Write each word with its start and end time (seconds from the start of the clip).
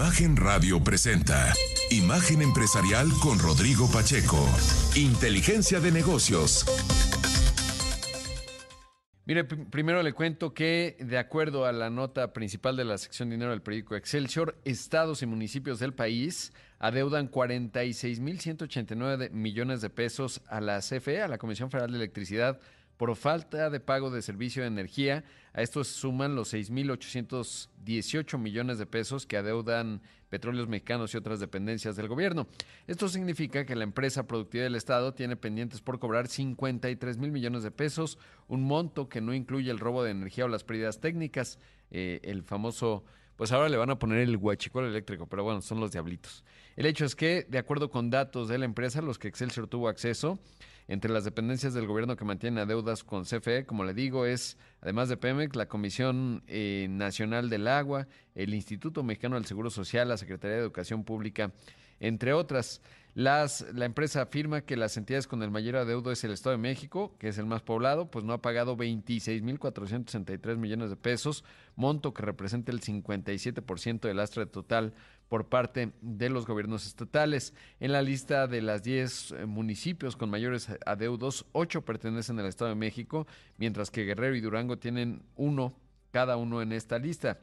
Imagen 0.00 0.34
Radio 0.34 0.82
presenta 0.82 1.52
Imagen 1.90 2.40
Empresarial 2.40 3.06
con 3.22 3.38
Rodrigo 3.38 3.86
Pacheco. 3.92 4.38
Inteligencia 4.96 5.78
de 5.78 5.92
negocios. 5.92 6.64
Mire, 9.26 9.44
primero 9.44 10.02
le 10.02 10.14
cuento 10.14 10.54
que, 10.54 10.96
de 11.00 11.18
acuerdo 11.18 11.66
a 11.66 11.72
la 11.72 11.90
nota 11.90 12.32
principal 12.32 12.78
de 12.78 12.86
la 12.86 12.96
sección 12.96 13.28
dinero 13.28 13.50
del 13.50 13.60
periódico 13.60 13.94
Excelsior, 13.94 14.58
estados 14.64 15.20
y 15.20 15.26
municipios 15.26 15.78
del 15.78 15.92
país 15.92 16.54
adeudan 16.78 17.30
46.189 17.30 19.30
millones 19.32 19.82
de 19.82 19.90
pesos 19.90 20.40
a 20.48 20.62
la 20.62 20.80
CFE, 20.80 21.20
a 21.20 21.28
la 21.28 21.36
Comisión 21.36 21.70
Federal 21.70 21.90
de 21.90 21.98
Electricidad, 21.98 22.58
por 23.00 23.16
falta 23.16 23.70
de 23.70 23.80
pago 23.80 24.10
de 24.10 24.20
servicio 24.20 24.60
de 24.60 24.68
energía. 24.68 25.24
A 25.54 25.62
esto 25.62 25.82
se 25.84 25.94
suman 25.94 26.34
los 26.34 26.52
6.818 26.52 28.36
millones 28.36 28.78
de 28.78 28.84
pesos 28.84 29.24
que 29.24 29.38
adeudan 29.38 30.02
petróleos 30.28 30.68
mexicanos 30.68 31.14
y 31.14 31.16
otras 31.16 31.40
dependencias 31.40 31.96
del 31.96 32.08
gobierno. 32.08 32.46
Esto 32.86 33.08
significa 33.08 33.64
que 33.64 33.74
la 33.74 33.84
empresa 33.84 34.26
productiva 34.26 34.64
del 34.64 34.74
Estado 34.74 35.14
tiene 35.14 35.36
pendientes 35.36 35.80
por 35.80 35.98
cobrar 35.98 36.28
53 36.28 37.16
mil 37.16 37.32
millones 37.32 37.62
de 37.62 37.70
pesos, 37.70 38.18
un 38.48 38.64
monto 38.64 39.08
que 39.08 39.22
no 39.22 39.32
incluye 39.32 39.70
el 39.70 39.78
robo 39.78 40.04
de 40.04 40.10
energía 40.10 40.44
o 40.44 40.48
las 40.48 40.64
pérdidas 40.64 41.00
técnicas, 41.00 41.58
eh, 41.90 42.20
el 42.22 42.42
famoso 42.42 43.02
pues 43.40 43.52
ahora 43.52 43.70
le 43.70 43.78
van 43.78 43.88
a 43.88 43.98
poner 43.98 44.18
el 44.18 44.36
huachicol 44.36 44.84
eléctrico, 44.84 45.26
pero 45.26 45.42
bueno, 45.42 45.62
son 45.62 45.80
los 45.80 45.92
diablitos. 45.92 46.44
El 46.76 46.84
hecho 46.84 47.06
es 47.06 47.16
que, 47.16 47.46
de 47.48 47.56
acuerdo 47.56 47.88
con 47.88 48.10
datos 48.10 48.48
de 48.48 48.58
la 48.58 48.66
empresa, 48.66 49.00
los 49.00 49.18
que 49.18 49.28
Excelsior 49.28 49.66
tuvo 49.66 49.88
acceso, 49.88 50.38
entre 50.90 51.12
las 51.12 51.22
dependencias 51.22 51.72
del 51.72 51.86
gobierno 51.86 52.16
que 52.16 52.24
mantienen 52.24 52.66
deudas 52.66 53.04
con 53.04 53.22
CFE, 53.22 53.64
como 53.64 53.84
le 53.84 53.94
digo, 53.94 54.26
es, 54.26 54.58
además 54.80 55.08
de 55.08 55.16
Pemex, 55.16 55.54
la 55.54 55.68
Comisión 55.68 56.42
eh, 56.48 56.88
Nacional 56.90 57.48
del 57.48 57.68
Agua, 57.68 58.08
el 58.34 58.54
Instituto 58.54 59.04
Mexicano 59.04 59.36
del 59.36 59.44
Seguro 59.44 59.70
Social, 59.70 60.08
la 60.08 60.16
Secretaría 60.16 60.56
de 60.56 60.62
Educación 60.62 61.04
Pública, 61.04 61.52
entre 62.00 62.32
otras. 62.32 62.82
Las, 63.14 63.64
la 63.72 63.84
empresa 63.84 64.22
afirma 64.22 64.62
que 64.62 64.76
las 64.76 64.96
entidades 64.96 65.28
con 65.28 65.44
el 65.44 65.52
mayor 65.52 65.76
adeudo 65.76 66.10
es 66.10 66.24
el 66.24 66.32
Estado 66.32 66.56
de 66.56 66.62
México, 66.62 67.14
que 67.20 67.28
es 67.28 67.38
el 67.38 67.46
más 67.46 67.62
poblado, 67.62 68.10
pues 68.10 68.24
no 68.24 68.32
ha 68.32 68.42
pagado 68.42 68.76
26.463 68.76 70.56
millones 70.56 70.90
de 70.90 70.96
pesos, 70.96 71.44
monto 71.76 72.12
que 72.12 72.22
representa 72.22 72.72
el 72.72 72.80
57% 72.80 74.00
del 74.00 74.16
lastre 74.16 74.46
total 74.46 74.92
por 75.30 75.48
parte 75.48 75.92
de 76.00 76.28
los 76.28 76.44
gobiernos 76.44 76.84
estatales. 76.84 77.54
En 77.78 77.92
la 77.92 78.02
lista 78.02 78.48
de 78.48 78.60
las 78.60 78.82
10 78.82 79.30
eh, 79.30 79.46
municipios 79.46 80.16
con 80.16 80.28
mayores 80.28 80.68
adeudos, 80.84 81.46
8 81.52 81.82
pertenecen 81.84 82.40
al 82.40 82.46
Estado 82.46 82.70
de 82.70 82.74
México, 82.74 83.28
mientras 83.56 83.92
que 83.92 84.04
Guerrero 84.04 84.34
y 84.34 84.40
Durango 84.40 84.78
tienen 84.78 85.22
uno 85.36 85.76
cada 86.10 86.36
uno 86.36 86.62
en 86.62 86.72
esta 86.72 86.98
lista. 86.98 87.38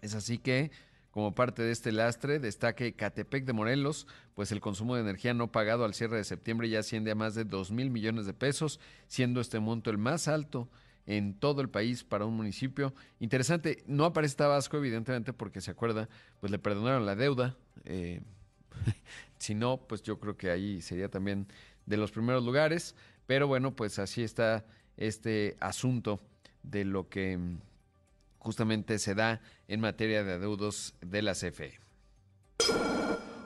Es 0.00 0.14
así 0.14 0.38
que 0.38 0.70
como 1.10 1.34
parte 1.34 1.62
de 1.62 1.72
este 1.72 1.90
lastre, 1.90 2.38
destaque 2.38 2.94
Catepec 2.94 3.44
de 3.44 3.54
Morelos, 3.54 4.06
pues 4.36 4.52
el 4.52 4.60
consumo 4.60 4.94
de 4.94 5.00
energía 5.00 5.34
no 5.34 5.50
pagado 5.50 5.84
al 5.84 5.94
cierre 5.94 6.16
de 6.16 6.22
septiembre 6.22 6.68
ya 6.68 6.78
asciende 6.78 7.10
a 7.10 7.16
más 7.16 7.34
de 7.34 7.42
2 7.42 7.72
mil 7.72 7.90
millones 7.90 8.24
de 8.24 8.34
pesos, 8.34 8.78
siendo 9.08 9.40
este 9.40 9.58
monto 9.58 9.90
el 9.90 9.98
más 9.98 10.28
alto 10.28 10.70
en 11.10 11.34
todo 11.34 11.60
el 11.60 11.68
país 11.68 12.04
para 12.04 12.24
un 12.24 12.36
municipio. 12.36 12.94
Interesante, 13.18 13.82
no 13.88 14.04
aparece 14.04 14.36
Tabasco, 14.36 14.76
evidentemente, 14.76 15.32
porque 15.32 15.60
se 15.60 15.72
acuerda, 15.72 16.08
pues 16.38 16.52
le 16.52 16.60
perdonaron 16.60 17.04
la 17.04 17.16
deuda. 17.16 17.56
Eh, 17.84 18.20
si 19.38 19.56
no, 19.56 19.78
pues 19.88 20.04
yo 20.04 20.20
creo 20.20 20.36
que 20.36 20.50
ahí 20.50 20.80
sería 20.80 21.08
también 21.08 21.48
de 21.84 21.96
los 21.96 22.12
primeros 22.12 22.44
lugares. 22.44 22.94
Pero 23.26 23.48
bueno, 23.48 23.74
pues 23.74 23.98
así 23.98 24.22
está 24.22 24.64
este 24.96 25.56
asunto 25.58 26.20
de 26.62 26.84
lo 26.84 27.08
que 27.08 27.56
justamente 28.38 29.00
se 29.00 29.16
da 29.16 29.40
en 29.66 29.80
materia 29.80 30.22
de 30.22 30.34
adeudos 30.34 30.94
de 31.00 31.22
la 31.22 31.32
CFE. 31.32 31.80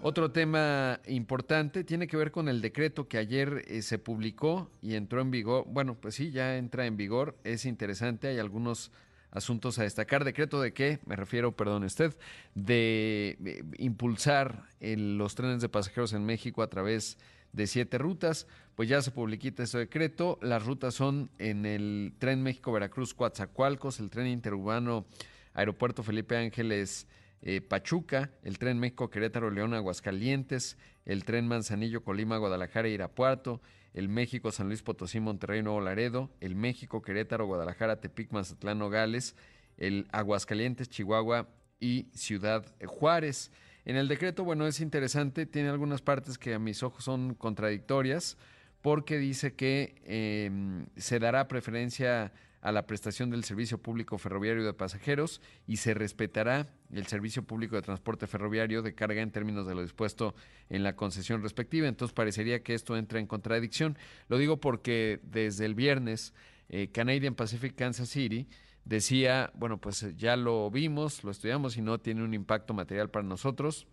Otro 0.06 0.30
tema 0.32 1.00
importante 1.06 1.82
tiene 1.82 2.06
que 2.06 2.18
ver 2.18 2.30
con 2.30 2.50
el 2.50 2.60
decreto 2.60 3.08
que 3.08 3.16
ayer 3.16 3.64
eh, 3.68 3.80
se 3.80 3.98
publicó 3.98 4.70
y 4.82 4.96
entró 4.96 5.22
en 5.22 5.30
vigor. 5.30 5.64
Bueno, 5.66 5.94
pues 5.94 6.14
sí, 6.16 6.30
ya 6.30 6.58
entra 6.58 6.84
en 6.84 6.98
vigor. 6.98 7.38
Es 7.42 7.64
interesante, 7.64 8.28
hay 8.28 8.38
algunos 8.38 8.92
asuntos 9.30 9.78
a 9.78 9.84
destacar. 9.84 10.24
¿Decreto 10.24 10.60
de 10.60 10.74
qué? 10.74 10.98
Me 11.06 11.16
refiero, 11.16 11.52
perdón 11.52 11.84
usted, 11.84 12.14
de, 12.54 13.64
impulsar 13.78 14.64
los 14.78 15.36
trenes 15.36 15.62
de 15.62 15.70
pasajeros 15.70 16.12
en 16.12 16.26
México 16.26 16.62
a 16.62 16.68
través 16.68 17.16
de 17.54 17.66
siete 17.66 17.96
rutas. 17.96 18.46
Pues 18.74 18.90
ya 18.90 19.00
se 19.00 19.10
publiquita 19.10 19.62
ese 19.62 19.78
decreto. 19.78 20.38
Las 20.42 20.66
rutas 20.66 20.92
son 20.92 21.30
en 21.38 21.64
el 21.64 22.12
tren 22.18 22.42
México-Veracruz, 22.42 23.14
Coatzacoalcos, 23.14 24.00
el 24.00 24.10
tren 24.10 24.26
interurbano 24.26 25.06
Aeropuerto 25.54 26.02
Felipe 26.02 26.36
Ángeles. 26.36 27.06
Eh, 27.46 27.60
Pachuca, 27.60 28.30
el 28.42 28.58
tren 28.58 28.78
México 28.78 29.10
Querétaro 29.10 29.50
León 29.50 29.74
Aguascalientes, 29.74 30.78
el 31.04 31.26
tren 31.26 31.46
Manzanillo 31.46 32.02
Colima 32.02 32.38
Guadalajara 32.38 32.88
Irapuato, 32.88 33.60
el 33.92 34.08
México 34.08 34.50
San 34.50 34.68
Luis 34.68 34.82
Potosí 34.82 35.20
Monterrey 35.20 35.62
Nuevo 35.62 35.82
Laredo, 35.82 36.30
el 36.40 36.56
México 36.56 37.02
Querétaro 37.02 37.44
Guadalajara 37.44 38.00
Tepic 38.00 38.32
Mazatlán 38.32 38.78
Nogales, 38.78 39.36
el 39.76 40.08
Aguascalientes 40.10 40.88
Chihuahua 40.88 41.50
y 41.80 42.06
Ciudad 42.14 42.64
Juárez. 42.86 43.52
En 43.84 43.96
el 43.96 44.08
decreto, 44.08 44.42
bueno, 44.44 44.66
es 44.66 44.80
interesante, 44.80 45.44
tiene 45.44 45.68
algunas 45.68 46.00
partes 46.00 46.38
que 46.38 46.54
a 46.54 46.58
mis 46.58 46.82
ojos 46.82 47.04
son 47.04 47.34
contradictorias, 47.34 48.38
porque 48.80 49.18
dice 49.18 49.52
que 49.52 50.00
em, 50.06 50.86
se 50.96 51.18
dará 51.18 51.46
preferencia 51.46 52.32
a 52.64 52.72
la 52.72 52.86
prestación 52.86 53.28
del 53.28 53.44
servicio 53.44 53.76
público 53.76 54.16
ferroviario 54.16 54.64
de 54.64 54.72
pasajeros 54.72 55.42
y 55.66 55.76
se 55.76 55.92
respetará 55.92 56.66
el 56.90 57.06
servicio 57.06 57.42
público 57.42 57.76
de 57.76 57.82
transporte 57.82 58.26
ferroviario 58.26 58.80
de 58.80 58.94
carga 58.94 59.20
en 59.20 59.30
términos 59.30 59.66
de 59.66 59.74
lo 59.74 59.82
dispuesto 59.82 60.34
en 60.70 60.82
la 60.82 60.96
concesión 60.96 61.42
respectiva. 61.42 61.88
Entonces 61.88 62.14
parecería 62.14 62.62
que 62.62 62.72
esto 62.72 62.96
entra 62.96 63.20
en 63.20 63.26
contradicción. 63.26 63.98
Lo 64.28 64.38
digo 64.38 64.60
porque 64.60 65.20
desde 65.24 65.66
el 65.66 65.74
viernes 65.74 66.32
eh, 66.70 66.88
Canadian 66.90 67.34
Pacific 67.34 67.74
Kansas 67.74 68.08
City 68.08 68.48
decía, 68.86 69.52
bueno, 69.54 69.78
pues 69.78 70.02
eh, 70.02 70.14
ya 70.16 70.34
lo 70.34 70.70
vimos, 70.70 71.22
lo 71.22 71.32
estudiamos 71.32 71.76
y 71.76 71.82
no 71.82 72.00
tiene 72.00 72.24
un 72.24 72.32
impacto 72.32 72.72
material 72.72 73.10
para 73.10 73.26
nosotros 73.26 73.86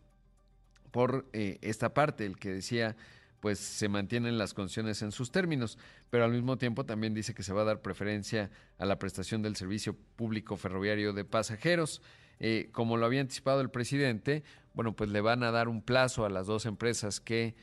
por 0.91 1.27
eh, 1.33 1.57
esta 1.61 1.93
parte, 1.93 2.25
el 2.25 2.37
que 2.37 2.53
decía, 2.53 2.95
pues 3.41 3.59
se 3.59 3.89
mantienen 3.89 4.37
las 4.37 4.53
condiciones 4.53 5.01
en 5.01 5.11
sus 5.11 5.31
términos, 5.31 5.77
pero 6.09 6.23
al 6.23 6.31
mismo 6.31 6.57
tiempo 6.57 6.85
también 6.85 7.13
dice 7.13 7.33
que 7.33 7.43
se 7.43 7.51
va 7.51 7.63
a 7.63 7.65
dar 7.65 7.81
preferencia 7.81 8.49
a 8.77 8.85
la 8.85 8.97
prestación 8.97 9.41
del 9.41 9.57
servicio 9.57 9.97
público 10.15 10.55
ferroviario 10.55 11.11
de 11.11 11.25
pasajeros. 11.25 12.01
Eh, 12.39 12.69
como 12.71 12.95
lo 12.95 13.05
había 13.05 13.21
anticipado 13.21 13.59
el 13.59 13.69
presidente, 13.69 14.43
bueno, 14.73 14.95
pues 14.95 15.09
le 15.09 15.19
van 15.19 15.43
a 15.43 15.51
dar 15.51 15.67
un 15.67 15.81
plazo 15.81 16.25
a 16.25 16.29
las 16.29 16.47
dos 16.47 16.65
empresas 16.65 17.19
que 17.19 17.53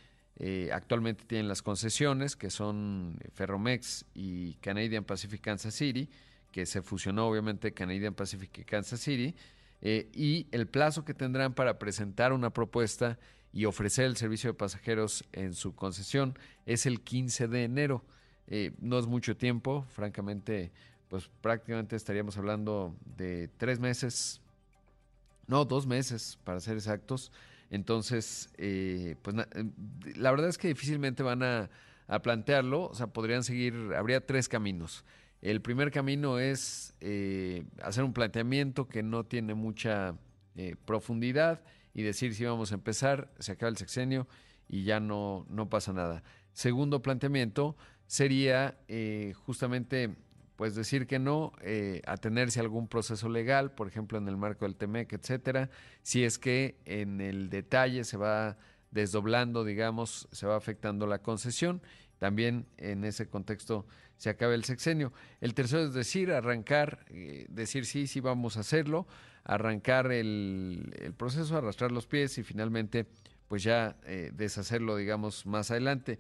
actualmente 0.72 1.24
tienen 1.24 1.48
las 1.48 1.62
concesiones, 1.62 2.36
que 2.36 2.48
son 2.48 3.18
Ferromex 3.34 4.04
y 4.14 4.54
Canadian 4.60 5.02
Pacific 5.02 5.40
Kansas 5.40 5.74
City, 5.74 6.08
que 6.52 6.66
se 6.66 6.82
fusionó 6.82 7.28
obviamente 7.28 7.72
Canadian 7.72 8.14
Pacific 8.14 8.58
y 8.58 8.64
Kansas 8.64 9.00
City, 9.00 9.34
eh, 9.80 10.08
y 10.12 10.48
el 10.50 10.66
plazo 10.66 11.04
que 11.04 11.14
tendrán 11.14 11.54
para 11.54 11.78
presentar 11.78 12.32
una 12.32 12.50
propuesta 12.50 13.18
y 13.53 13.64
ofrecer 13.64 14.06
el 14.06 14.16
servicio 14.16 14.50
de 14.50 14.54
pasajeros 14.54 15.25
en 15.32 15.54
su 15.54 15.75
concesión 15.75 16.38
es 16.66 16.86
el 16.86 17.00
15 17.00 17.48
de 17.48 17.64
enero. 17.64 18.04
Eh, 18.47 18.72
no 18.81 18.98
es 18.98 19.06
mucho 19.06 19.36
tiempo, 19.36 19.84
francamente, 19.91 20.70
pues 21.09 21.31
prácticamente 21.41 21.97
estaríamos 21.97 22.37
hablando 22.37 22.94
de 23.16 23.48
tres 23.56 23.78
meses, 23.81 24.41
no, 25.47 25.64
dos 25.64 25.87
meses 25.87 26.38
para 26.44 26.60
ser 26.60 26.76
exactos. 26.76 27.32
Entonces, 27.70 28.50
eh, 28.56 29.16
pues 29.22 29.37
la 30.16 30.31
verdad 30.31 30.48
es 30.48 30.56
que 30.56 30.69
difícilmente 30.69 31.22
van 31.22 31.42
a, 31.42 31.70
a 32.06 32.22
plantearlo, 32.22 32.84
o 32.84 32.94
sea, 32.94 33.08
podrían 33.08 33.44
seguir, 33.44 33.75
habría 33.94 34.25
tres 34.25 34.48
caminos. 34.48 35.04
El 35.41 35.60
primer 35.60 35.92
camino 35.92 36.38
es 36.38 36.94
eh, 37.00 37.64
hacer 37.82 38.03
un 38.03 38.12
planteamiento 38.12 38.88
que 38.88 39.03
no 39.03 39.25
tiene 39.25 39.54
mucha 39.54 40.16
eh, 40.56 40.75
profundidad 40.84 41.62
y 41.98 42.02
decir 42.04 42.32
si 42.32 42.44
vamos 42.44 42.70
a 42.70 42.76
empezar, 42.76 43.28
se 43.40 43.50
acaba 43.50 43.70
el 43.70 43.76
sexenio 43.76 44.28
y 44.68 44.84
ya 44.84 45.00
no, 45.00 45.44
no 45.50 45.68
pasa 45.68 45.92
nada. 45.92 46.22
Segundo 46.52 47.02
planteamiento 47.02 47.76
sería 48.06 48.78
eh, 48.86 49.32
justamente 49.34 50.14
pues 50.54 50.76
decir 50.76 51.08
que 51.08 51.18
no, 51.18 51.54
atenerse 52.06 52.60
a 52.60 52.62
algún 52.62 52.86
proceso 52.86 53.28
legal, 53.28 53.72
por 53.72 53.88
ejemplo 53.88 54.16
en 54.16 54.28
el 54.28 54.36
marco 54.36 54.64
del 54.64 54.76
TEMEC, 54.76 55.12
etcétera, 55.14 55.70
si 56.02 56.22
es 56.22 56.38
que 56.38 56.76
en 56.84 57.20
el 57.20 57.50
detalle 57.50 58.04
se 58.04 58.16
va 58.16 58.58
desdoblando, 58.92 59.64
digamos, 59.64 60.28
se 60.30 60.46
va 60.46 60.56
afectando 60.56 61.08
la 61.08 61.18
concesión, 61.18 61.82
también 62.18 62.66
en 62.76 63.02
ese 63.02 63.28
contexto 63.28 63.86
se 64.18 64.30
acabe 64.30 64.54
el 64.54 64.62
sexenio. 64.64 65.12
El 65.40 65.54
tercero 65.54 65.82
es 65.82 65.94
decir, 65.94 66.30
arrancar, 66.30 67.06
eh, 67.08 67.46
decir 67.48 67.86
sí, 67.86 68.06
sí 68.06 68.20
vamos 68.20 68.56
a 68.56 68.60
hacerlo, 68.60 69.08
arrancar 69.48 70.12
el, 70.12 71.14
proceso, 71.16 71.56
arrastrar 71.56 71.90
los 71.90 72.06
pies 72.06 72.38
y 72.38 72.44
finalmente 72.44 73.06
pues 73.48 73.62
ya 73.62 73.96
eh, 74.04 74.30
deshacerlo, 74.34 74.94
digamos, 74.94 75.46
más 75.46 75.70
adelante. 75.70 76.18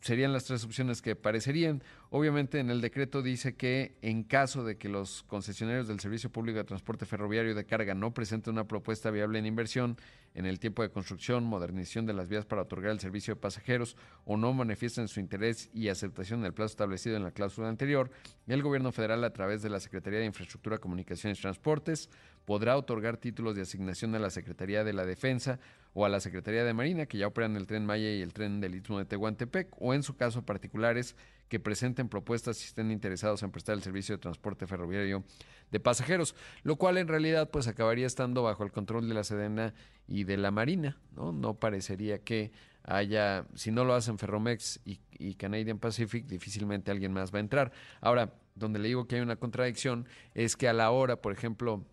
Serían 0.00 0.32
las 0.32 0.44
tres 0.44 0.64
opciones 0.64 1.02
que 1.02 1.16
parecerían. 1.16 1.82
Obviamente 2.10 2.58
en 2.58 2.70
el 2.70 2.80
decreto 2.80 3.22
dice 3.22 3.54
que 3.54 3.96
en 4.02 4.24
caso 4.24 4.64
de 4.64 4.76
que 4.76 4.88
los 4.88 5.22
concesionarios 5.24 5.88
del 5.88 6.00
Servicio 6.00 6.30
Público 6.30 6.58
de 6.58 6.64
Transporte 6.64 7.06
Ferroviario 7.06 7.54
de 7.54 7.64
Carga 7.64 7.94
no 7.94 8.12
presenten 8.12 8.54
una 8.54 8.66
propuesta 8.66 9.10
viable 9.10 9.38
en 9.38 9.46
inversión 9.46 9.96
en 10.34 10.46
el 10.46 10.60
tiempo 10.60 10.82
de 10.82 10.90
construcción, 10.90 11.44
modernización 11.44 12.06
de 12.06 12.12
las 12.12 12.28
vías 12.28 12.46
para 12.46 12.62
otorgar 12.62 12.92
el 12.92 13.00
servicio 13.00 13.34
de 13.34 13.40
pasajeros 13.40 13.96
o 14.24 14.36
no 14.36 14.52
manifiesten 14.52 15.08
su 15.08 15.20
interés 15.20 15.70
y 15.74 15.88
aceptación 15.88 16.40
en 16.40 16.46
el 16.46 16.54
plazo 16.54 16.72
establecido 16.72 17.16
en 17.16 17.24
la 17.24 17.32
cláusula 17.32 17.68
anterior, 17.68 18.10
el 18.46 18.62
gobierno 18.62 18.92
federal 18.92 19.24
a 19.24 19.32
través 19.32 19.62
de 19.62 19.70
la 19.70 19.80
Secretaría 19.80 20.20
de 20.20 20.26
Infraestructura, 20.26 20.78
Comunicaciones 20.78 21.38
y 21.38 21.42
Transportes 21.42 22.08
podrá 22.44 22.76
otorgar 22.76 23.16
títulos 23.16 23.54
de 23.54 23.62
asignación 23.62 24.14
a 24.14 24.18
la 24.18 24.30
Secretaría 24.30 24.84
de 24.84 24.92
la 24.92 25.04
Defensa 25.04 25.58
o 25.92 26.04
a 26.04 26.08
la 26.08 26.20
Secretaría 26.20 26.64
de 26.64 26.72
Marina, 26.72 27.06
que 27.06 27.18
ya 27.18 27.26
operan 27.26 27.56
el 27.56 27.66
tren 27.66 27.84
Maya 27.84 28.10
y 28.12 28.22
el 28.22 28.32
tren 28.32 28.60
del 28.60 28.74
Istmo 28.74 28.98
de 28.98 29.04
Tehuantepec, 29.04 29.74
o 29.78 29.94
en 29.94 30.02
su 30.02 30.16
caso 30.16 30.44
particulares 30.44 31.16
que 31.48 31.58
presenten 31.58 32.08
propuestas 32.08 32.58
si 32.58 32.66
estén 32.66 32.92
interesados 32.92 33.42
en 33.42 33.50
prestar 33.50 33.74
el 33.74 33.82
servicio 33.82 34.14
de 34.14 34.20
transporte 34.20 34.68
ferroviario 34.68 35.24
de 35.72 35.80
pasajeros, 35.80 36.36
lo 36.62 36.76
cual 36.76 36.96
en 36.96 37.08
realidad 37.08 37.50
pues 37.50 37.66
acabaría 37.66 38.06
estando 38.06 38.44
bajo 38.44 38.62
el 38.62 38.70
control 38.70 39.08
de 39.08 39.14
la 39.14 39.24
Sedena 39.24 39.74
y 40.06 40.24
de 40.24 40.36
la 40.36 40.52
Marina, 40.52 40.96
¿no? 41.16 41.32
No 41.32 41.54
parecería 41.54 42.20
que 42.20 42.52
haya, 42.84 43.46
si 43.54 43.72
no 43.72 43.84
lo 43.84 43.94
hacen 43.94 44.16
Ferromex 44.16 44.80
y, 44.84 45.00
y 45.18 45.34
Canadian 45.34 45.78
Pacific, 45.78 46.24
difícilmente 46.26 46.92
alguien 46.92 47.12
más 47.12 47.34
va 47.34 47.38
a 47.38 47.40
entrar. 47.40 47.72
Ahora, 48.00 48.32
donde 48.54 48.78
le 48.78 48.88
digo 48.88 49.06
que 49.06 49.16
hay 49.16 49.22
una 49.22 49.36
contradicción 49.36 50.06
es 50.34 50.56
que 50.56 50.68
a 50.68 50.72
la 50.72 50.90
hora, 50.90 51.16
por 51.16 51.32
ejemplo, 51.32 51.84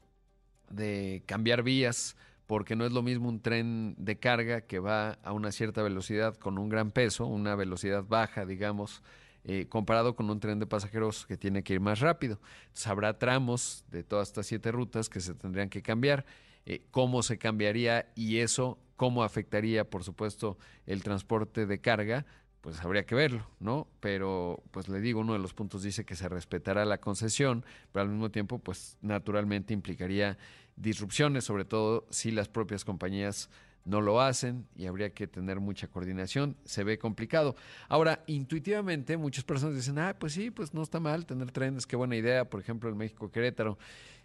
de 0.70 1.24
cambiar 1.26 1.64
vías, 1.64 2.16
porque 2.48 2.78
no 2.78 2.86
es 2.86 2.94
lo 2.94 3.04
mismo 3.04 3.28
un 3.28 3.42
tren 3.42 3.94
de 3.98 4.18
carga 4.18 4.62
que 4.62 4.80
va 4.80 5.20
a 5.24 5.34
una 5.34 5.52
cierta 5.52 5.84
velocidad 5.84 6.36
con 6.36 6.58
un 6.58 6.70
gran 6.70 6.92
peso, 6.92 7.26
una 7.28 7.56
velocidad 7.56 8.06
baja, 8.06 8.46
digamos, 8.46 9.04
eh, 9.44 9.68
comparado 9.70 10.16
con 10.16 10.30
un 10.30 10.40
tren 10.40 10.58
de 10.60 10.66
pasajeros 10.66 11.26
que 11.26 11.38
tiene 11.38 11.64
que 11.64 11.74
ir 11.74 11.82
más 11.82 12.00
rápido. 12.00 12.40
Habrá 12.86 13.18
tramos 13.20 13.84
de 13.92 14.04
todas 14.04 14.30
estas 14.30 14.48
siete 14.48 14.72
rutas 14.72 15.10
que 15.10 15.20
se 15.20 15.34
tendrían 15.36 15.70
que 15.70 15.82
cambiar. 15.82 16.26
Eh, 16.66 16.82
¿Cómo 16.92 17.22
se 17.22 17.38
cambiaría 17.38 18.12
y 18.16 18.40
eso 18.40 18.78
cómo 18.96 19.24
afectaría, 19.24 19.90
por 19.90 20.04
supuesto, 20.04 20.58
el 20.86 21.04
transporte 21.04 21.66
de 21.66 21.80
carga? 21.80 22.26
Pues 22.62 22.82
habría 22.82 23.06
que 23.06 23.16
verlo, 23.16 23.48
¿no? 23.60 23.88
Pero, 24.00 24.64
pues 24.72 24.90
le 24.90 25.00
digo, 25.00 25.22
uno 25.22 25.34
de 25.34 25.40
los 25.40 25.54
puntos 25.54 25.84
dice 25.84 26.06
que 26.06 26.16
se 26.16 26.28
respetará 26.28 26.84
la 26.84 26.98
concesión, 26.98 27.66
pero 27.92 28.04
al 28.04 28.10
mismo 28.10 28.32
tiempo, 28.32 28.60
pues 28.60 28.98
naturalmente 29.02 29.74
implicaría 29.74 30.38
disrupciones, 30.78 31.44
sobre 31.44 31.66
todo 31.66 32.08
si 32.10 32.32
las 32.32 32.48
propias 32.48 32.86
compañías 32.86 33.50
no 33.84 34.02
lo 34.02 34.22
hacen 34.22 34.68
y 34.76 34.86
habría 34.86 35.14
que 35.14 35.28
tener 35.28 35.60
mucha 35.60 35.88
coordinación. 35.88 36.58
Se 36.66 36.84
ve 36.84 37.00
complicado. 37.00 37.56
Ahora, 37.88 38.24
intuitivamente, 38.28 39.18
muchas 39.18 39.44
personas 39.44 39.76
dicen, 39.76 39.98
ah, 39.98 40.16
pues 40.20 40.34
sí, 40.34 40.52
pues 40.52 40.74
no 40.74 40.84
está 40.84 41.00
mal 41.00 41.26
tener 41.26 41.52
trenes, 41.52 41.88
qué 41.88 41.96
buena 41.96 42.16
idea, 42.16 42.50
por 42.50 42.60
ejemplo, 42.60 42.90
el 42.90 42.96
México-Querétaro. 42.96 43.78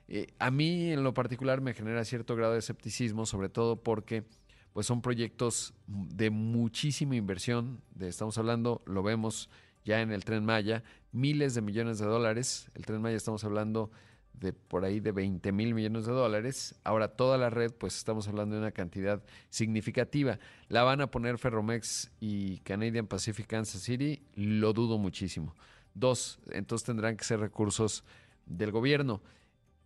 Eh, 0.09 0.27
a 0.39 0.51
mí, 0.51 0.91
en 0.91 1.05
lo 1.05 1.15
particular, 1.15 1.61
me 1.61 1.75
genera 1.75 2.05
cierto 2.05 2.35
grado 2.35 2.55
de 2.55 2.59
escepticismo, 2.59 3.25
sobre 3.25 3.49
todo 3.49 3.83
porque 3.83 4.25
pues 4.73 4.87
son 4.87 5.01
proyectos 5.01 5.75
de 5.87 6.31
muchísima 6.31 7.15
inversión. 7.15 7.81
De, 7.95 8.09
estamos 8.09 8.39
hablando, 8.39 8.83
lo 8.87 9.03
vemos 9.03 9.49
ya 9.85 10.01
en 10.01 10.11
el 10.13 10.25
tren 10.25 10.45
Maya, 10.45 10.83
miles 11.13 11.55
de 11.55 11.61
millones 11.61 11.99
de 11.99 12.07
dólares. 12.07 12.71
El 12.75 12.85
tren 12.87 13.01
Maya 13.01 13.17
estamos 13.17 13.45
hablando 13.45 13.91
de 14.35 14.53
por 14.53 14.85
ahí 14.85 15.01
de 15.01 15.13
20 15.13 15.53
mil 15.53 15.75
millones 15.75 16.07
de 16.07 16.13
dólares. 16.13 16.75
Ahora 16.85 17.09
toda 17.09 17.39
la 17.39 17.51
red, 17.51 17.73
pues 17.73 17.97
estamos 17.97 18.29
hablando 18.29 18.57
de 18.57 18.63
una 18.63 18.73
cantidad 18.73 19.23
significativa. 19.51 20.39
¿La 20.69 20.83
van 20.83 21.01
a 21.01 21.11
poner 21.11 21.39
Ferromex 21.39 22.11
y 22.21 22.59
Canadian 22.59 23.07
Pacific 23.07 23.47
Kansas 23.47 23.83
City? 23.83 24.23
Lo 24.35 24.73
dudo 24.73 24.99
muchísimo. 24.99 25.55
Dos, 25.95 26.41
entonces 26.51 26.87
tendrán 26.87 27.17
que 27.17 27.25
ser 27.25 27.41
recursos 27.41 28.05
del 28.47 28.71
gobierno. 28.71 29.23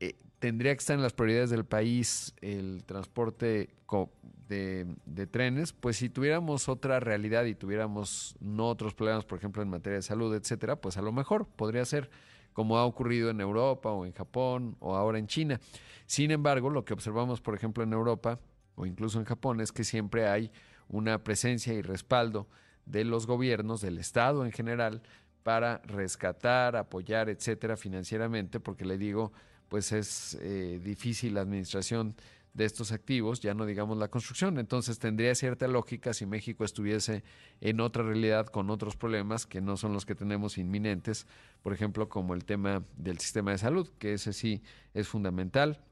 Eh, 0.00 0.16
tendría 0.38 0.74
que 0.74 0.80
estar 0.80 0.96
en 0.96 1.02
las 1.02 1.12
prioridades 1.12 1.50
del 1.50 1.64
país 1.64 2.34
el 2.40 2.84
transporte 2.84 3.70
de, 4.48 4.86
de, 5.06 5.26
trenes, 5.26 5.72
pues 5.72 5.96
si 5.96 6.08
tuviéramos 6.08 6.68
otra 6.68 7.00
realidad 7.00 7.44
y 7.44 7.54
tuviéramos 7.54 8.36
no 8.40 8.68
otros 8.68 8.94
problemas, 8.94 9.24
por 9.24 9.38
ejemplo, 9.38 9.62
en 9.62 9.68
materia 9.68 9.96
de 9.96 10.02
salud, 10.02 10.34
etcétera, 10.34 10.76
pues 10.76 10.96
a 10.96 11.02
lo 11.02 11.12
mejor 11.12 11.46
podría 11.46 11.84
ser 11.84 12.10
como 12.56 12.78
ha 12.78 12.86
ocurrido 12.86 13.28
en 13.28 13.42
Europa 13.42 13.90
o 13.90 14.06
en 14.06 14.14
Japón 14.14 14.76
o 14.80 14.96
ahora 14.96 15.18
en 15.18 15.26
China. 15.26 15.60
Sin 16.06 16.30
embargo, 16.30 16.70
lo 16.70 16.86
que 16.86 16.94
observamos, 16.94 17.42
por 17.42 17.54
ejemplo, 17.54 17.84
en 17.84 17.92
Europa 17.92 18.40
o 18.76 18.86
incluso 18.86 19.18
en 19.18 19.26
Japón 19.26 19.60
es 19.60 19.72
que 19.72 19.84
siempre 19.84 20.26
hay 20.26 20.50
una 20.88 21.22
presencia 21.22 21.74
y 21.74 21.82
respaldo 21.82 22.48
de 22.86 23.04
los 23.04 23.26
gobiernos, 23.26 23.82
del 23.82 23.98
Estado 23.98 24.46
en 24.46 24.52
general, 24.52 25.02
para 25.42 25.82
rescatar, 25.84 26.76
apoyar, 26.76 27.28
etcétera, 27.28 27.76
financieramente, 27.76 28.58
porque 28.58 28.86
le 28.86 28.96
digo, 28.96 29.34
pues 29.68 29.92
es 29.92 30.38
eh, 30.40 30.80
difícil 30.82 31.34
la 31.34 31.42
administración 31.42 32.14
de 32.56 32.64
estos 32.64 32.90
activos, 32.90 33.40
ya 33.40 33.52
no 33.52 33.66
digamos 33.66 33.98
la 33.98 34.08
construcción. 34.08 34.58
Entonces 34.58 34.98
tendría 34.98 35.34
cierta 35.34 35.68
lógica 35.68 36.14
si 36.14 36.24
México 36.24 36.64
estuviese 36.64 37.22
en 37.60 37.80
otra 37.80 38.02
realidad 38.02 38.46
con 38.46 38.70
otros 38.70 38.96
problemas 38.96 39.46
que 39.46 39.60
no 39.60 39.76
son 39.76 39.92
los 39.92 40.06
que 40.06 40.14
tenemos 40.14 40.56
inminentes, 40.56 41.26
por 41.62 41.74
ejemplo, 41.74 42.08
como 42.08 42.32
el 42.32 42.46
tema 42.46 42.82
del 42.96 43.18
sistema 43.18 43.50
de 43.50 43.58
salud, 43.58 43.88
que 43.98 44.14
ese 44.14 44.32
sí 44.32 44.62
es 44.94 45.06
fundamental. 45.06 45.84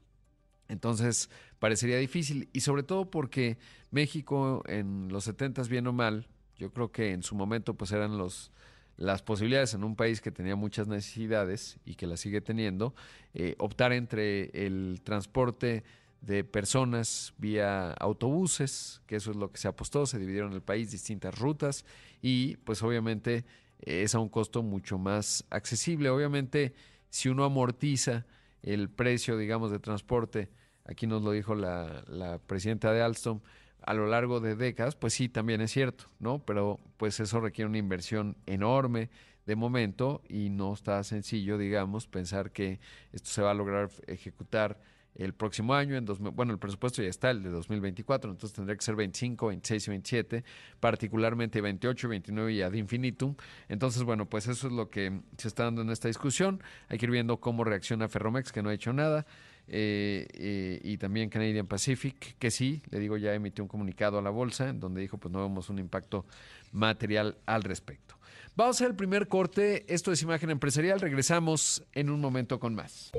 Entonces 0.67 1.29
parecería 1.59 1.97
difícil 1.97 2.49
y 2.51 2.61
sobre 2.61 2.81
todo 2.81 3.11
porque 3.11 3.59
México 3.91 4.63
en 4.65 5.09
los 5.09 5.25
70 5.25 5.61
bien 5.63 5.85
o 5.85 5.93
mal, 5.93 6.27
yo 6.57 6.73
creo 6.73 6.91
que 6.91 7.11
en 7.11 7.21
su 7.21 7.35
momento 7.35 7.75
pues 7.75 7.91
eran 7.91 8.17
los 8.17 8.51
las 8.97 9.21
posibilidades 9.21 9.73
en 9.73 9.83
un 9.83 9.97
país 9.97 10.21
que 10.21 10.31
tenía 10.31 10.55
muchas 10.55 10.87
necesidades 10.87 11.77
y 11.85 11.95
que 11.95 12.07
las 12.07 12.21
sigue 12.21 12.39
teniendo, 12.39 12.95
eh, 13.33 13.55
optar 13.57 13.91
entre 13.91 14.65
el 14.65 15.01
transporte 15.03 15.83
de 16.25 16.43
personas 16.43 17.33
vía 17.37 17.91
autobuses, 17.93 19.01
que 19.05 19.17
eso 19.17 19.31
es 19.31 19.37
lo 19.37 19.51
que 19.51 19.57
se 19.57 19.67
apostó, 19.67 20.05
se 20.05 20.19
dividieron 20.19 20.53
el 20.53 20.61
país 20.61 20.91
distintas 20.91 21.37
rutas 21.37 21.85
y 22.21 22.57
pues 22.57 22.81
obviamente 22.81 23.45
es 23.79 24.15
a 24.15 24.19
un 24.19 24.29
costo 24.29 24.63
mucho 24.63 24.97
más 24.97 25.45
accesible. 25.49 26.09
Obviamente 26.09 26.73
si 27.09 27.29
uno 27.29 27.43
amortiza 27.43 28.25
el 28.63 28.89
precio, 28.89 29.37
digamos, 29.37 29.71
de 29.71 29.79
transporte, 29.79 30.49
aquí 30.85 31.05
nos 31.05 31.21
lo 31.21 31.31
dijo 31.31 31.53
la, 31.53 32.03
la 32.07 32.39
presidenta 32.39 32.91
de 32.91 33.01
Alstom, 33.01 33.41
a 33.81 33.93
lo 33.93 34.07
largo 34.07 34.39
de 34.39 34.55
décadas, 34.55 34.95
pues 34.95 35.13
sí, 35.13 35.29
también 35.29 35.61
es 35.61 35.71
cierto, 35.71 36.05
¿no? 36.17 36.39
Pero 36.39 36.79
pues 36.97 37.19
eso 37.19 37.39
requiere 37.39 37.69
una 37.69 37.77
inversión 37.77 38.35
enorme 38.47 39.11
de 39.45 39.55
momento 39.55 40.23
y 40.27 40.49
no 40.49 40.73
está 40.73 41.03
sencillo, 41.03 41.59
digamos, 41.59 42.07
pensar 42.07 42.51
que 42.51 42.79
esto 43.13 43.29
se 43.29 43.43
va 43.43 43.51
a 43.51 43.53
lograr 43.53 43.91
ejecutar 44.07 44.79
el 45.15 45.33
próximo 45.33 45.73
año, 45.73 45.95
en 45.95 46.05
dos, 46.05 46.19
bueno, 46.19 46.51
el 46.51 46.59
presupuesto 46.59 47.01
ya 47.01 47.09
está, 47.09 47.31
el 47.31 47.41
de 47.41 47.49
2024, 47.49 48.31
entonces 48.31 48.55
tendría 48.55 48.75
que 48.75 48.83
ser 48.83 48.95
25, 48.95 49.47
26 49.47 49.87
y 49.87 49.89
27, 49.89 50.43
particularmente 50.79 51.61
28, 51.61 52.09
29 52.09 52.53
y 52.53 52.61
ad 52.61 52.73
infinitum. 52.73 53.35
Entonces, 53.69 54.03
bueno, 54.03 54.27
pues 54.27 54.47
eso 54.47 54.67
es 54.67 54.73
lo 54.73 54.89
que 54.89 55.21
se 55.37 55.47
está 55.47 55.63
dando 55.63 55.81
en 55.81 55.89
esta 55.89 56.07
discusión. 56.07 56.61
Hay 56.89 56.97
que 56.97 57.05
ir 57.05 57.11
viendo 57.11 57.37
cómo 57.37 57.63
reacciona 57.63 58.09
Ferromex, 58.09 58.51
que 58.51 58.61
no 58.61 58.69
ha 58.69 58.73
hecho 58.73 58.91
nada, 58.91 59.25
eh, 59.67 60.27
eh, 60.33 60.79
y 60.83 60.97
también 60.97 61.29
Canadian 61.29 61.67
Pacific, 61.67 62.35
que 62.37 62.51
sí, 62.51 62.83
le 62.89 62.99
digo, 62.99 63.17
ya 63.17 63.33
emitió 63.33 63.63
un 63.63 63.67
comunicado 63.67 64.19
a 64.19 64.21
la 64.21 64.29
bolsa, 64.29 64.69
en 64.69 64.79
donde 64.79 65.01
dijo, 65.01 65.17
pues 65.17 65.31
no 65.31 65.41
vemos 65.41 65.69
un 65.69 65.79
impacto 65.79 66.25
material 66.71 67.37
al 67.45 67.63
respecto. 67.63 68.14
Vamos 68.57 68.77
a 68.77 68.77
hacer 68.77 68.91
el 68.91 68.95
primer 68.95 69.27
corte. 69.27 69.85
Esto 69.93 70.13
es 70.13 70.21
Imagen 70.21 70.49
Empresarial. 70.49 71.01
Regresamos 71.01 71.83
en 71.91 72.09
un 72.09 72.21
momento 72.21 72.57
con 72.57 72.73
más. 72.73 73.11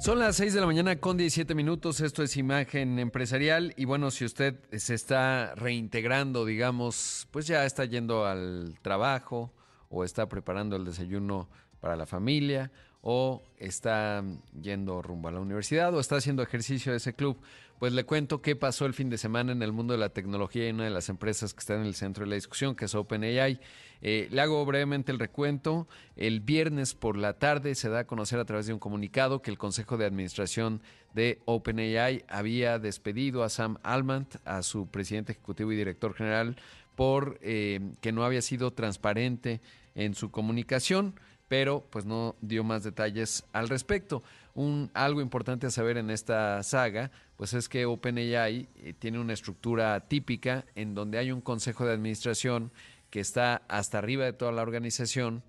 Son 0.00 0.18
las 0.18 0.34
6 0.34 0.54
de 0.54 0.60
la 0.60 0.66
mañana 0.66 0.96
con 0.96 1.16
17 1.16 1.54
minutos. 1.54 2.00
Esto 2.00 2.24
es 2.24 2.36
Imagen 2.36 2.98
Empresarial. 2.98 3.74
Y 3.76 3.84
bueno, 3.84 4.10
si 4.10 4.24
usted 4.24 4.56
se 4.76 4.94
está 4.94 5.54
reintegrando, 5.54 6.44
digamos, 6.44 7.28
pues 7.30 7.46
ya 7.46 7.64
está 7.64 7.84
yendo 7.84 8.26
al 8.26 8.76
trabajo 8.82 9.52
o 9.88 10.02
está 10.02 10.28
preparando 10.28 10.74
el 10.74 10.84
desayuno 10.84 11.48
para 11.78 11.94
la 11.94 12.06
familia 12.06 12.72
o 13.02 13.42
está 13.58 14.24
yendo 14.60 15.00
rumbo 15.00 15.28
a 15.28 15.32
la 15.32 15.40
universidad 15.40 15.94
o 15.94 16.00
está 16.00 16.16
haciendo 16.16 16.42
ejercicio 16.42 16.90
de 16.90 16.98
ese 16.98 17.14
club, 17.14 17.36
pues 17.82 17.94
le 17.94 18.04
cuento 18.04 18.42
qué 18.42 18.54
pasó 18.54 18.86
el 18.86 18.94
fin 18.94 19.10
de 19.10 19.18
semana 19.18 19.50
en 19.50 19.60
el 19.60 19.72
mundo 19.72 19.92
de 19.92 19.98
la 19.98 20.10
tecnología 20.10 20.68
y 20.68 20.70
una 20.70 20.84
de 20.84 20.90
las 20.90 21.08
empresas 21.08 21.52
que 21.52 21.58
está 21.58 21.74
en 21.74 21.82
el 21.82 21.96
centro 21.96 22.22
de 22.24 22.30
la 22.30 22.36
discusión, 22.36 22.76
que 22.76 22.84
es 22.84 22.94
OpenAI. 22.94 23.58
Eh, 24.02 24.28
le 24.30 24.40
hago 24.40 24.64
brevemente 24.64 25.10
el 25.10 25.18
recuento. 25.18 25.88
El 26.14 26.38
viernes 26.38 26.94
por 26.94 27.16
la 27.16 27.40
tarde 27.40 27.74
se 27.74 27.88
da 27.88 27.98
a 27.98 28.06
conocer 28.06 28.38
a 28.38 28.44
través 28.44 28.68
de 28.68 28.72
un 28.72 28.78
comunicado 28.78 29.42
que 29.42 29.50
el 29.50 29.58
Consejo 29.58 29.96
de 29.96 30.04
Administración 30.04 30.80
de 31.12 31.40
OpenAI 31.44 32.24
había 32.28 32.78
despedido 32.78 33.42
a 33.42 33.48
Sam 33.48 33.78
Alman, 33.82 34.28
a 34.44 34.62
su 34.62 34.86
presidente 34.86 35.32
ejecutivo 35.32 35.72
y 35.72 35.76
director 35.76 36.14
general, 36.14 36.54
por 36.94 37.40
eh, 37.42 37.80
que 38.00 38.12
no 38.12 38.24
había 38.24 38.42
sido 38.42 38.70
transparente 38.70 39.60
en 39.96 40.14
su 40.14 40.30
comunicación 40.30 41.16
pero 41.52 41.86
pues 41.90 42.06
no 42.06 42.34
dio 42.40 42.64
más 42.64 42.82
detalles 42.82 43.44
al 43.52 43.68
respecto. 43.68 44.22
Un, 44.54 44.90
algo 44.92 45.22
importante 45.22 45.66
a 45.66 45.70
saber 45.70 45.96
en 45.96 46.10
esta 46.10 46.62
saga, 46.62 47.10
pues 47.36 47.54
es 47.54 47.70
que 47.70 47.86
OpenAI 47.86 48.68
eh, 48.76 48.92
tiene 48.98 49.18
una 49.18 49.32
estructura 49.32 49.98
típica 50.08 50.66
en 50.74 50.94
donde 50.94 51.18
hay 51.18 51.32
un 51.32 51.40
consejo 51.40 51.86
de 51.86 51.94
administración 51.94 52.70
que 53.08 53.20
está 53.20 53.62
hasta 53.68 53.98
arriba 53.98 54.26
de 54.26 54.34
toda 54.34 54.52
la 54.52 54.62
organización, 54.62 55.42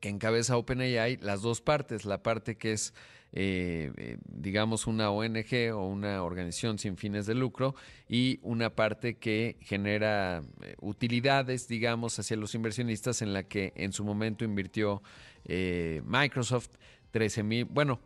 que 0.00 0.08
encabeza 0.08 0.56
OpenAI, 0.56 1.18
las 1.18 1.42
dos 1.42 1.60
partes, 1.60 2.06
la 2.06 2.22
parte 2.22 2.56
que 2.56 2.72
es 2.72 2.94
eh, 3.32 3.92
eh, 3.98 4.18
digamos, 4.24 4.86
una 4.86 5.10
ONG 5.10 5.74
o 5.74 5.86
una 5.86 6.22
organización 6.22 6.78
sin 6.78 6.96
fines 6.96 7.26
de 7.26 7.34
lucro 7.34 7.74
y 8.08 8.38
una 8.42 8.74
parte 8.74 9.18
que 9.18 9.58
genera 9.60 10.42
utilidades, 10.80 11.68
digamos, 11.68 12.18
hacia 12.18 12.38
los 12.38 12.54
inversionistas 12.54 13.20
en 13.20 13.34
la 13.34 13.42
que 13.42 13.74
en 13.76 13.92
su 13.92 14.04
momento 14.04 14.44
invirtió 14.44 15.02
Microsoft 16.04 16.70
13 17.16 17.42
mil, 17.42 17.64
bueno, 17.64 17.98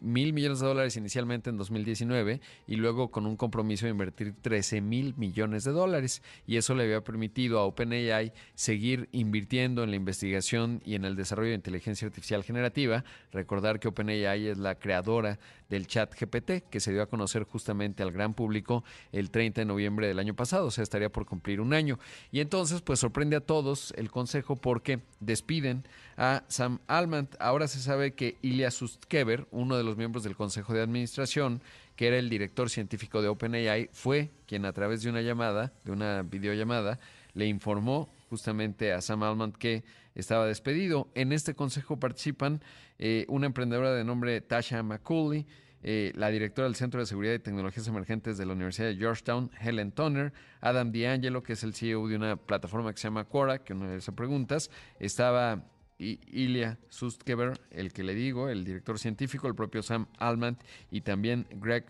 mil 0.00 0.32
millones 0.32 0.60
de 0.60 0.66
dólares 0.66 0.96
inicialmente 0.96 1.50
en 1.50 1.56
2019 1.56 2.40
y 2.66 2.76
luego 2.76 3.10
con 3.10 3.26
un 3.26 3.36
compromiso 3.36 3.86
de 3.86 3.90
invertir 3.90 4.34
13 4.40 4.80
mil 4.80 5.14
millones 5.16 5.64
de 5.64 5.72
dólares. 5.72 6.22
Y 6.46 6.56
eso 6.56 6.74
le 6.74 6.84
había 6.84 7.02
permitido 7.02 7.58
a 7.58 7.64
OpenAI 7.64 8.32
seguir 8.54 9.08
invirtiendo 9.12 9.82
en 9.82 9.90
la 9.90 9.96
investigación 9.96 10.82
y 10.84 10.94
en 10.94 11.04
el 11.04 11.16
desarrollo 11.16 11.50
de 11.50 11.56
inteligencia 11.56 12.06
artificial 12.06 12.44
generativa. 12.44 13.04
Recordar 13.32 13.80
que 13.80 13.88
OpenAI 13.88 14.48
es 14.48 14.58
la 14.58 14.76
creadora 14.76 15.38
del 15.68 15.86
chat 15.86 16.14
GPT 16.18 16.68
que 16.70 16.80
se 16.80 16.92
dio 16.92 17.02
a 17.02 17.06
conocer 17.06 17.44
justamente 17.44 18.02
al 18.02 18.12
gran 18.12 18.34
público 18.34 18.84
el 19.12 19.30
30 19.30 19.62
de 19.62 19.64
noviembre 19.64 20.06
del 20.06 20.18
año 20.18 20.34
pasado, 20.34 20.66
o 20.66 20.70
sea, 20.70 20.82
estaría 20.82 21.10
por 21.10 21.26
cumplir 21.26 21.60
un 21.60 21.74
año. 21.74 21.98
Y 22.30 22.40
entonces, 22.40 22.82
pues 22.82 23.00
sorprende 23.00 23.36
a 23.36 23.40
todos 23.40 23.92
el 23.96 24.10
consejo 24.10 24.56
porque 24.56 25.00
despiden 25.20 25.84
a 26.16 26.44
Sam 26.48 26.80
Almant. 26.86 27.34
Ahora 27.38 27.68
se 27.68 27.80
sabe 27.80 28.14
que 28.14 28.36
Ilya 28.42 28.70
Sustkever, 28.70 29.46
uno 29.50 29.76
de 29.76 29.84
los 29.84 29.96
miembros 29.96 30.24
del 30.24 30.36
Consejo 30.36 30.72
de 30.72 30.82
Administración, 30.82 31.62
que 31.94 32.08
era 32.08 32.18
el 32.18 32.28
director 32.28 32.70
científico 32.70 33.22
de 33.22 33.28
OpenAI, 33.28 33.90
fue 33.92 34.30
quien 34.46 34.64
a 34.64 34.72
través 34.72 35.02
de 35.02 35.10
una 35.10 35.22
llamada, 35.22 35.72
de 35.84 35.92
una 35.92 36.22
videollamada, 36.22 36.98
le 37.34 37.46
informó 37.46 38.08
justamente 38.30 38.92
a 38.92 39.00
Sam 39.00 39.22
Almant 39.22 39.56
que 39.56 39.84
estaba 40.14 40.46
despedido. 40.46 41.08
En 41.14 41.32
este 41.32 41.54
consejo 41.54 41.98
participan 41.98 42.62
eh, 42.98 43.26
una 43.28 43.46
emprendedora 43.46 43.92
de 43.92 44.04
nombre 44.04 44.40
Tasha 44.40 44.82
McCulley, 44.82 45.46
eh, 45.82 46.12
la 46.16 46.30
directora 46.30 46.66
del 46.66 46.74
Centro 46.74 46.98
de 47.00 47.06
Seguridad 47.06 47.34
y 47.34 47.38
Tecnologías 47.38 47.86
Emergentes 47.86 48.38
de 48.38 48.46
la 48.46 48.54
Universidad 48.54 48.88
de 48.88 48.96
Georgetown, 48.96 49.50
Helen 49.60 49.92
Toner, 49.92 50.32
Adam 50.60 50.90
D'Angelo, 50.90 51.42
que 51.42 51.52
es 51.52 51.62
el 51.62 51.74
CEO 51.74 52.08
de 52.08 52.16
una 52.16 52.36
plataforma 52.36 52.92
que 52.92 52.98
se 52.98 53.04
llama 53.04 53.24
Quora, 53.24 53.58
que 53.58 53.74
uno 53.74 53.86
le 53.86 53.96
hace 53.96 54.10
preguntas, 54.12 54.70
estaba 54.98 55.62
Ilya 55.98 56.78
Sustkever, 56.88 57.58
el 57.70 57.92
que 57.92 58.04
le 58.04 58.14
digo, 58.14 58.48
el 58.48 58.64
director 58.64 58.98
científico, 58.98 59.48
el 59.48 59.54
propio 59.54 59.82
Sam 59.82 60.06
Almant 60.18 60.60
y 60.90 61.00
también 61.00 61.46
Greg 61.56 61.86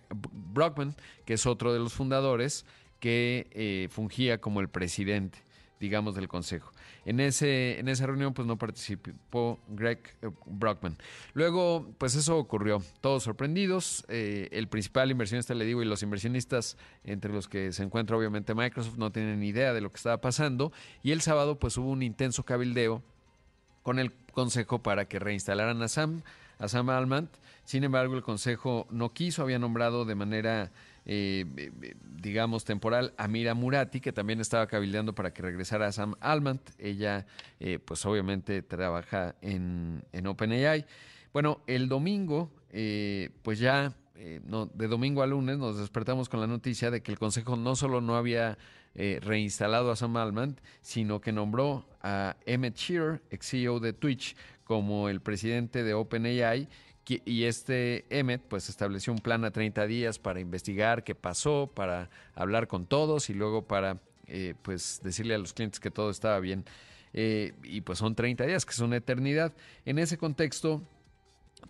Brockman, 0.53 0.95
que 1.25 1.35
es 1.35 1.47
otro 1.47 1.73
de 1.73 1.79
los 1.79 1.93
fundadores 1.93 2.65
que 3.01 3.49
eh, 3.53 3.89
fungía 3.91 4.41
como 4.41 4.61
el 4.61 4.69
presidente 4.69 5.47
digamos, 5.81 6.15
del 6.15 6.29
Consejo. 6.29 6.73
En, 7.05 7.21
ese, 7.21 7.79
en 7.79 7.89
esa 7.89 8.07
reunión, 8.07 8.33
pues 8.35 8.47
no 8.49 8.57
participó 8.57 9.59
Greg 9.69 10.01
eh, 10.23 10.31
Brockman. 10.47 10.97
Luego, 11.35 11.95
pues 11.99 12.15
eso 12.15 12.39
ocurrió. 12.39 12.83
Todos 13.01 13.23
sorprendidos. 13.23 14.05
Eh, 14.09 14.49
el 14.53 14.69
principal 14.69 15.11
inversionista, 15.11 15.55
le 15.55 15.65
digo, 15.65 15.83
y 15.83 15.85
los 15.85 16.03
inversionistas, 16.03 16.77
entre 17.05 17.33
los 17.33 17.49
que 17.49 17.73
se 17.73 17.83
encuentra 17.83 18.17
obviamente 18.17 18.55
Microsoft, 18.55 18.97
no 18.97 19.13
tienen 19.13 19.43
idea 19.43 19.73
de 19.73 19.81
lo 19.81 19.91
que 19.91 19.97
estaba 19.97 20.21
pasando. 20.21 20.73
Y 21.03 21.13
el 21.13 21.21
sábado, 21.21 21.59
pues 21.59 21.77
hubo 21.77 21.91
un 21.91 22.03
intenso 22.03 22.45
cabildeo 22.45 23.03
con 23.87 24.01
el 24.01 24.11
Consejo 24.33 24.83
para 24.83 25.05
que 25.05 25.21
reinstalaran 25.21 25.81
a 25.81 25.87
Sam, 25.87 26.23
a 26.59 26.67
Sam 26.67 26.91
Almant. 26.91 27.31
Sin 27.63 27.85
embargo, 27.85 28.17
el 28.17 28.23
Consejo 28.25 28.89
no 28.91 29.13
quiso, 29.13 29.43
había 29.43 29.61
nombrado 29.61 30.05
de 30.05 30.17
manera 30.17 30.73
eh, 31.05 31.45
digamos, 32.17 32.65
temporal 32.65 33.15
a 33.17 33.29
Mira 33.29 33.55
Murati, 33.55 34.01
que 34.01 34.13
también 34.13 34.41
estaba 34.41 34.67
cabildeando 34.67 35.15
para 35.15 35.33
que 35.33 35.41
regresara 35.41 35.87
a 35.87 35.93
Sam 35.93 36.17
Almant. 36.19 36.69
Ella, 36.81 37.27
eh, 37.61 37.79
pues 37.79 38.05
obviamente 38.07 38.61
trabaja 38.61 39.37
en, 39.41 40.03
en 40.11 40.27
OpenAI. 40.27 40.85
Bueno, 41.33 41.61
el 41.69 41.89
domingo, 41.89 42.51
eh, 42.71 43.31
pues 43.43 43.61
ya, 43.61 43.95
no, 44.47 44.67
de 44.67 44.89
domingo 44.89 45.23
a 45.23 45.29
lunes, 45.29 45.59
nos 45.59 45.79
despertamos 45.79 46.29
con 46.29 46.41
la 46.41 46.49
noticia 46.49 46.91
de 46.91 47.05
que 47.05 47.13
el 47.13 47.21
Consejo 47.21 47.55
no 47.55 47.77
solo 47.77 48.01
no 48.01 48.17
había 48.17 48.59
reinstalado 49.21 49.91
a 49.91 49.97
Sam 49.97 50.17
Almant, 50.17 50.59
sino 50.81 51.21
que 51.21 51.31
nombró 51.31 51.87
a 52.03 52.37
Emmett 52.47 52.77
Shearer, 52.77 53.21
ex 53.31 53.51
CEO 53.51 53.79
de 53.79 53.93
Twitch, 53.93 54.35
como 54.65 55.09
el 55.09 55.21
presidente 55.21 55.85
de 55.85 55.93
OpenAI 55.95 56.69
y 57.25 57.45
este 57.45 58.05
Emmet 58.11 58.43
pues 58.43 58.69
estableció 58.69 59.13
un 59.13 59.21
plan 59.21 59.45
a 59.45 59.53
30 59.53 59.87
días 59.87 60.19
para 60.19 60.41
investigar 60.41 61.05
qué 61.05 61.15
pasó, 61.15 61.71
para 61.73 62.11
hablar 62.35 62.67
con 62.67 62.87
todos 62.87 63.31
y 63.31 63.35
luego 63.35 63.67
para 63.67 64.01
eh, 64.27 64.55
pues 64.63 65.01
decirle 65.03 65.35
a 65.35 65.39
los 65.39 65.53
clientes 65.53 65.79
que 65.79 65.91
todo 65.91 66.11
estaba 66.11 66.41
bien. 66.41 66.65
Eh, 67.13 67.55
y 67.63 67.81
pues 67.83 68.01
son 68.01 68.15
30 68.15 68.45
días, 68.45 68.67
que 68.67 68.73
es 68.73 68.81
una 68.81 68.97
eternidad. 68.97 69.55
En 69.85 69.99
ese 69.99 70.19
contexto, 70.19 70.83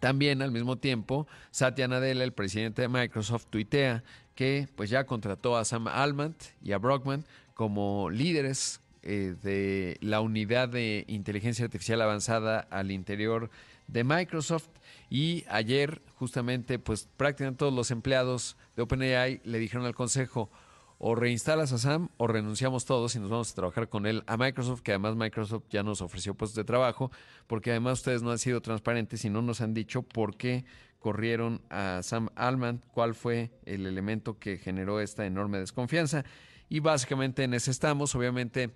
también 0.00 0.42
al 0.42 0.52
mismo 0.52 0.76
tiempo, 0.76 1.26
Satya 1.50 1.88
Nadella, 1.88 2.24
el 2.24 2.32
presidente 2.32 2.82
de 2.82 2.88
Microsoft, 2.88 3.46
tuitea 3.50 4.02
que 4.34 4.68
pues 4.76 4.90
ya 4.90 5.04
contrató 5.04 5.56
a 5.56 5.64
Sam 5.64 5.88
Almant 5.88 6.36
y 6.62 6.72
a 6.72 6.78
Brockman 6.78 7.24
como 7.54 8.10
líderes 8.10 8.80
eh, 9.02 9.34
de 9.42 9.96
la 10.00 10.20
unidad 10.20 10.68
de 10.68 11.04
inteligencia 11.08 11.64
artificial 11.64 12.02
avanzada 12.02 12.60
al 12.70 12.90
interior 12.90 13.50
de 13.86 14.04
Microsoft. 14.04 14.68
Y 15.08 15.44
ayer, 15.48 16.02
justamente, 16.16 16.78
pues 16.78 17.08
prácticamente 17.16 17.58
todos 17.58 17.72
los 17.72 17.90
empleados 17.90 18.56
de 18.74 18.82
OpenAI 18.82 19.40
le 19.44 19.58
dijeron 19.58 19.86
al 19.86 19.94
consejo, 19.94 20.50
o 20.98 21.14
reinstalas 21.14 21.72
a 21.72 21.78
Sam 21.78 22.08
o 22.16 22.26
renunciamos 22.26 22.84
todos 22.84 23.14
y 23.16 23.18
nos 23.18 23.30
vamos 23.30 23.52
a 23.52 23.54
trabajar 23.54 23.88
con 23.88 24.06
él 24.06 24.22
a 24.26 24.36
Microsoft, 24.36 24.82
que 24.82 24.92
además 24.92 25.16
Microsoft 25.16 25.64
ya 25.70 25.82
nos 25.82 26.00
ofreció 26.00 26.34
puestos 26.34 26.56
de 26.56 26.64
trabajo, 26.64 27.10
porque 27.46 27.70
además 27.70 27.98
ustedes 27.98 28.22
no 28.22 28.30
han 28.30 28.38
sido 28.38 28.60
transparentes 28.60 29.24
y 29.24 29.30
no 29.30 29.42
nos 29.42 29.60
han 29.60 29.74
dicho 29.74 30.02
por 30.02 30.36
qué 30.36 30.64
corrieron 30.98 31.62
a 31.70 32.00
Sam 32.02 32.30
Alman, 32.34 32.82
cuál 32.92 33.14
fue 33.14 33.50
el 33.64 33.86
elemento 33.86 34.38
que 34.38 34.58
generó 34.58 35.00
esta 35.00 35.26
enorme 35.26 35.58
desconfianza. 35.58 36.24
Y 36.68 36.80
básicamente 36.80 37.44
en 37.44 37.54
ese 37.54 37.70
estamos. 37.70 38.14
Obviamente, 38.16 38.70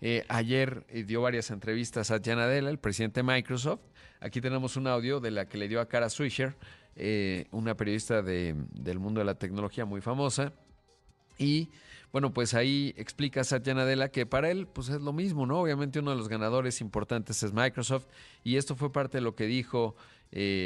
eh, 0.00 0.24
ayer 0.28 0.84
eh, 0.88 1.04
dio 1.04 1.22
varias 1.22 1.52
entrevistas 1.52 2.10
a 2.10 2.20
Jan 2.20 2.40
Adela, 2.40 2.70
el 2.70 2.78
presidente 2.78 3.20
de 3.20 3.24
Microsoft. 3.24 3.82
Aquí 4.18 4.40
tenemos 4.40 4.76
un 4.76 4.88
audio 4.88 5.20
de 5.20 5.30
la 5.30 5.48
que 5.48 5.58
le 5.58 5.68
dio 5.68 5.80
a 5.80 5.86
Cara 5.86 6.10
Swisher, 6.10 6.56
eh, 6.96 7.46
una 7.52 7.76
periodista 7.76 8.20
de, 8.20 8.56
del 8.72 8.98
mundo 8.98 9.20
de 9.20 9.26
la 9.26 9.36
tecnología 9.36 9.84
muy 9.84 10.00
famosa. 10.00 10.52
Y 11.38 11.70
bueno, 12.12 12.32
pues 12.32 12.54
ahí 12.54 12.94
explica 12.96 13.44
Satya 13.44 13.74
Nadella 13.74 14.08
que 14.08 14.26
para 14.26 14.50
él 14.50 14.66
pues 14.66 14.88
es 14.88 15.00
lo 15.00 15.12
mismo, 15.12 15.46
¿no? 15.46 15.60
Obviamente 15.60 15.98
uno 15.98 16.12
de 16.12 16.16
los 16.16 16.28
ganadores 16.28 16.80
importantes 16.80 17.42
es 17.42 17.52
Microsoft 17.52 18.06
y 18.42 18.56
esto 18.56 18.74
fue 18.74 18.90
parte 18.90 19.18
de 19.18 19.22
lo 19.22 19.34
que 19.34 19.46
dijo 19.46 19.96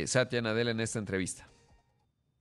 Satya 0.07 0.43
Nadella 0.43 0.71
en 0.71 0.81
esta 0.81 0.99
entrevista. 0.99 1.49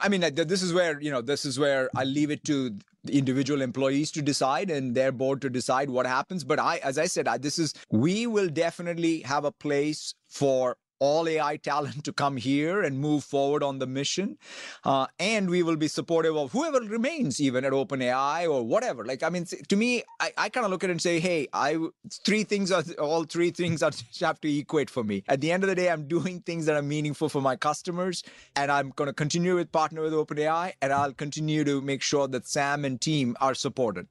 I 0.01 0.07
mean, 0.07 0.21
this 0.21 0.61
is 0.61 0.73
where, 0.73 0.97
you 1.01 1.11
know, 1.11 1.21
this 1.21 1.43
is 1.43 1.59
where 1.59 1.89
I 1.93 2.05
leave 2.05 2.31
it 2.31 2.45
to 2.45 2.71
individual 3.11 3.61
employees 3.61 4.11
to 4.11 4.21
decide 4.21 4.71
and 4.71 4.95
their 4.95 5.11
board 5.11 5.41
to 5.41 5.49
decide 5.49 5.89
what 5.89 6.05
happens. 6.05 6.45
But 6.45 6.57
I, 6.57 6.77
as 6.77 6.97
I 6.97 7.07
said, 7.07 7.27
this 7.41 7.59
is, 7.59 7.73
we 7.89 8.25
will 8.25 8.47
definitely 8.47 9.19
have 9.23 9.43
a 9.43 9.51
place 9.51 10.13
for 10.29 10.77
all 10.99 11.27
AI 11.27 11.57
talent 11.57 12.03
to 12.05 12.13
come 12.13 12.37
here 12.37 12.81
and 12.81 12.99
move 12.99 13.23
forward 13.23 13.63
on 13.63 13.79
the 13.79 13.87
mission. 13.87 14.37
Uh, 14.83 15.07
and 15.19 15.49
we 15.49 15.63
will 15.63 15.75
be 15.75 15.87
supportive 15.87 16.35
of 16.35 16.51
whoever 16.51 16.79
remains, 16.79 17.39
even 17.41 17.65
at 17.65 17.71
OpenAI 17.71 18.49
or 18.49 18.63
whatever. 18.65 19.05
Like, 19.05 19.23
I 19.23 19.29
mean, 19.29 19.45
to 19.45 19.75
me, 19.75 20.03
I, 20.19 20.31
I 20.37 20.49
kind 20.49 20.65
of 20.65 20.71
look 20.71 20.83
at 20.83 20.89
it 20.89 20.93
and 20.93 21.01
say, 21.01 21.19
hey, 21.19 21.47
I 21.53 21.77
three 22.25 22.43
things 22.43 22.71
are 22.71 22.83
all 22.99 23.23
three 23.23 23.51
things 23.51 23.81
are 23.83 23.91
have 24.19 24.41
to 24.41 24.57
equate 24.57 24.89
for 24.89 25.03
me. 25.03 25.23
At 25.27 25.41
the 25.41 25.51
end 25.51 25.63
of 25.63 25.69
the 25.69 25.75
day, 25.75 25.89
I'm 25.89 26.07
doing 26.07 26.41
things 26.41 26.65
that 26.65 26.75
are 26.75 26.81
meaningful 26.81 27.29
for 27.29 27.41
my 27.41 27.55
customers, 27.55 28.23
and 28.55 28.71
I'm 28.71 28.89
going 28.91 29.07
to 29.07 29.13
continue 29.13 29.55
with 29.55 29.71
partner 29.71 30.01
with 30.01 30.13
OpenAI, 30.13 30.73
and 30.81 30.93
I'll 30.93 31.13
continue 31.13 31.63
to 31.63 31.81
make 31.81 32.01
sure 32.01 32.27
that 32.27 32.47
Sam 32.47 32.85
and 32.85 32.99
team 32.99 33.35
are 33.39 33.53
supported. 33.53 34.07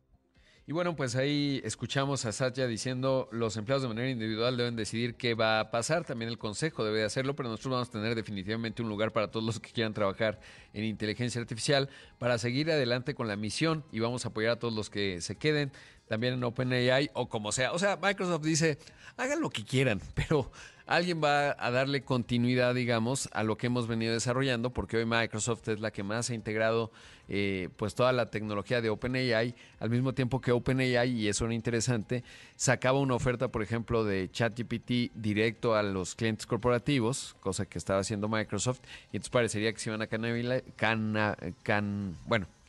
Y 0.69 0.73
bueno, 0.73 0.95
pues 0.95 1.17
ahí 1.17 1.63
escuchamos 1.65 2.27
a 2.27 2.33
Satya 2.33 2.67
diciendo 2.67 3.27
los 3.33 3.57
empleados 3.57 3.85
de 3.85 3.89
manera 3.89 4.11
individual 4.11 4.59
deben 4.59 4.77
decidir 4.77 5.15
qué 5.15 5.33
va 5.33 5.61
a 5.61 5.71
pasar, 5.71 6.05
también 6.05 6.29
el 6.29 6.37
consejo 6.37 6.85
debe 6.85 7.05
hacerlo, 7.05 7.35
pero 7.35 7.49
nosotros 7.49 7.73
vamos 7.73 7.89
a 7.89 7.93
tener 7.93 8.15
definitivamente 8.15 8.83
un 8.83 8.91
lugar 8.91 9.11
para 9.11 9.31
todos 9.31 9.47
los 9.47 9.61
que 9.61 9.73
quieran 9.73 9.95
trabajar 9.95 10.39
en 10.75 10.85
inteligencia 10.85 11.41
artificial 11.41 11.89
para 12.19 12.37
seguir 12.37 12.71
adelante 12.71 13.15
con 13.15 13.29
la 13.29 13.37
misión 13.37 13.83
y 13.93 14.01
vamos 14.01 14.27
a 14.27 14.29
apoyar 14.29 14.53
a 14.53 14.59
todos 14.59 14.75
los 14.75 14.91
que 14.91 15.23
se 15.23 15.37
queden 15.37 15.73
también 16.07 16.35
en 16.35 16.45
OpenAI 16.45 17.13
o 17.15 17.31
como 17.31 17.51
sea. 17.51 17.73
O 17.73 17.79
sea, 17.79 17.97
Microsoft 17.97 18.45
dice, 18.45 18.77
hagan 19.17 19.41
lo 19.41 19.49
que 19.49 19.65
quieran, 19.65 20.03
pero 20.15 20.53
alguien 20.89 21.23
va 21.23 21.55
a 21.59 21.71
darle 21.71 22.03
continuidad, 22.03 22.75
digamos, 22.75 23.29
a 23.33 23.45
lo 23.45 23.59
que 23.59 23.67
hemos 23.67 23.87
venido 23.87 24.15
desarrollando, 24.15 24.71
porque 24.71 24.97
hoy 24.97 25.05
Microsoft 25.05 25.69
es 25.69 25.81
la 25.81 25.91
que 25.91 26.03
más 26.03 26.31
ha 26.31 26.35
integrado 26.35 26.91
eh, 27.29 27.69
pues 27.77 27.95
toda 27.95 28.11
la 28.13 28.31
tecnología 28.31 28.81
de 28.81 28.89
OpenAI, 28.89 29.55
al 29.81 29.91
mismo 29.91 30.15
tiempo 30.15 30.41
que 30.41 30.51
OpenAI, 30.51 31.11
y 31.11 31.29
eso 31.29 31.45
era 31.45 31.53
interesante, 31.53 32.25
sacaba 32.57 33.01
una 33.01 33.15
oferta, 33.15 33.49
por 33.49 33.63
ejemplo, 33.63 34.03
de 34.03 34.31
ChatGPT 34.31 35.13
directo 35.15 35.75
a 35.75 35.83
los 35.83 36.15
clientes 36.15 36.47
corporativos, 36.47 37.37
cosa 37.41 37.67
que 37.67 37.77
estaba 37.77 38.01
haciendo 38.01 38.29
Microsoft, 38.29 38.81
y 39.13 39.17
entonces 39.17 39.31
parecería 39.31 39.73
que 39.75 39.79
se 39.79 39.91
iban 39.91 40.01
a 40.01 40.07
que 40.07 40.17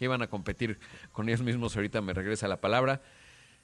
iban 0.05 0.21
a 0.21 0.27
competir 0.27 0.77
con 1.13 1.29
ellos 1.29 1.41
mismos, 1.41 1.75
ahorita 1.75 2.01
me 2.01 2.13
regresa 2.13 2.49
la 2.49 2.57
palabra, 2.57 3.01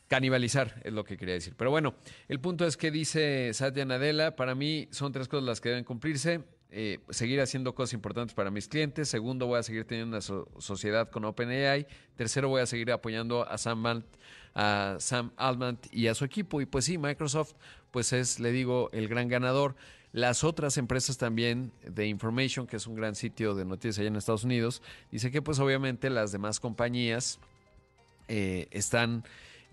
canibalizar, 0.08 0.82
es 0.84 0.94
lo 0.94 1.04
que 1.04 1.18
quería 1.18 1.34
decir. 1.34 1.54
Pero 1.58 1.72
bueno, 1.72 1.96
el 2.28 2.40
punto 2.40 2.66
es 2.66 2.78
que 2.78 2.92
dice 2.92 3.52
Satya 3.54 3.86
Nadella, 3.86 4.36
para 4.36 4.56
mí 4.56 4.88
son 4.92 5.12
tres 5.12 5.28
cosas 5.28 5.46
las 5.46 5.62
que 5.62 5.70
deben 5.70 5.84
cumplirse. 5.84 6.42
Eh, 6.78 7.00
seguir 7.10 7.40
haciendo 7.40 7.74
cosas 7.74 7.94
importantes 7.94 8.34
para 8.34 8.52
mis 8.52 8.68
clientes. 8.68 9.08
Segundo, 9.08 9.48
voy 9.48 9.60
a 9.60 9.64
seguir 9.64 9.86
teniendo 9.86 10.18
una 10.18 10.22
sociedad 10.60 11.10
con 11.10 11.24
OpenAI. 11.24 11.88
Tercero, 12.18 12.50
voy 12.50 12.62
a 12.62 12.66
seguir 12.66 12.92
apoyando 12.92 13.48
a 13.48 13.58
Sam, 13.58 14.04
a 14.54 14.98
Sam 15.00 15.32
Altman 15.38 15.80
y 15.92 16.08
a 16.08 16.16
su 16.16 16.26
equipo. 16.26 16.60
Y 16.60 16.66
pues 16.66 16.84
sí, 16.84 16.98
Microsoft, 16.98 17.54
pues 17.92 18.12
es, 18.12 18.42
le 18.42 18.52
digo, 18.52 18.90
el 18.92 19.08
gran 19.08 19.30
ganador. 19.30 19.76
Las 20.12 20.44
otras 20.44 20.78
empresas 20.78 21.18
también 21.18 21.72
de 21.86 22.08
Information, 22.08 22.68
que 22.68 22.76
es 22.76 22.88
un 22.88 22.96
gran 22.96 23.16
sitio 23.16 23.56
de 23.56 23.64
noticias 23.64 24.00
allá 24.00 24.08
en 24.10 24.18
Estados 24.18 24.44
Unidos, 24.44 24.82
dice 25.12 25.32
que 25.32 25.42
pues 25.42 25.60
obviamente 25.60 26.10
las 26.10 26.34
demás 26.34 26.60
compañías 26.60 27.40
eh, 28.28 28.68
están 28.72 29.24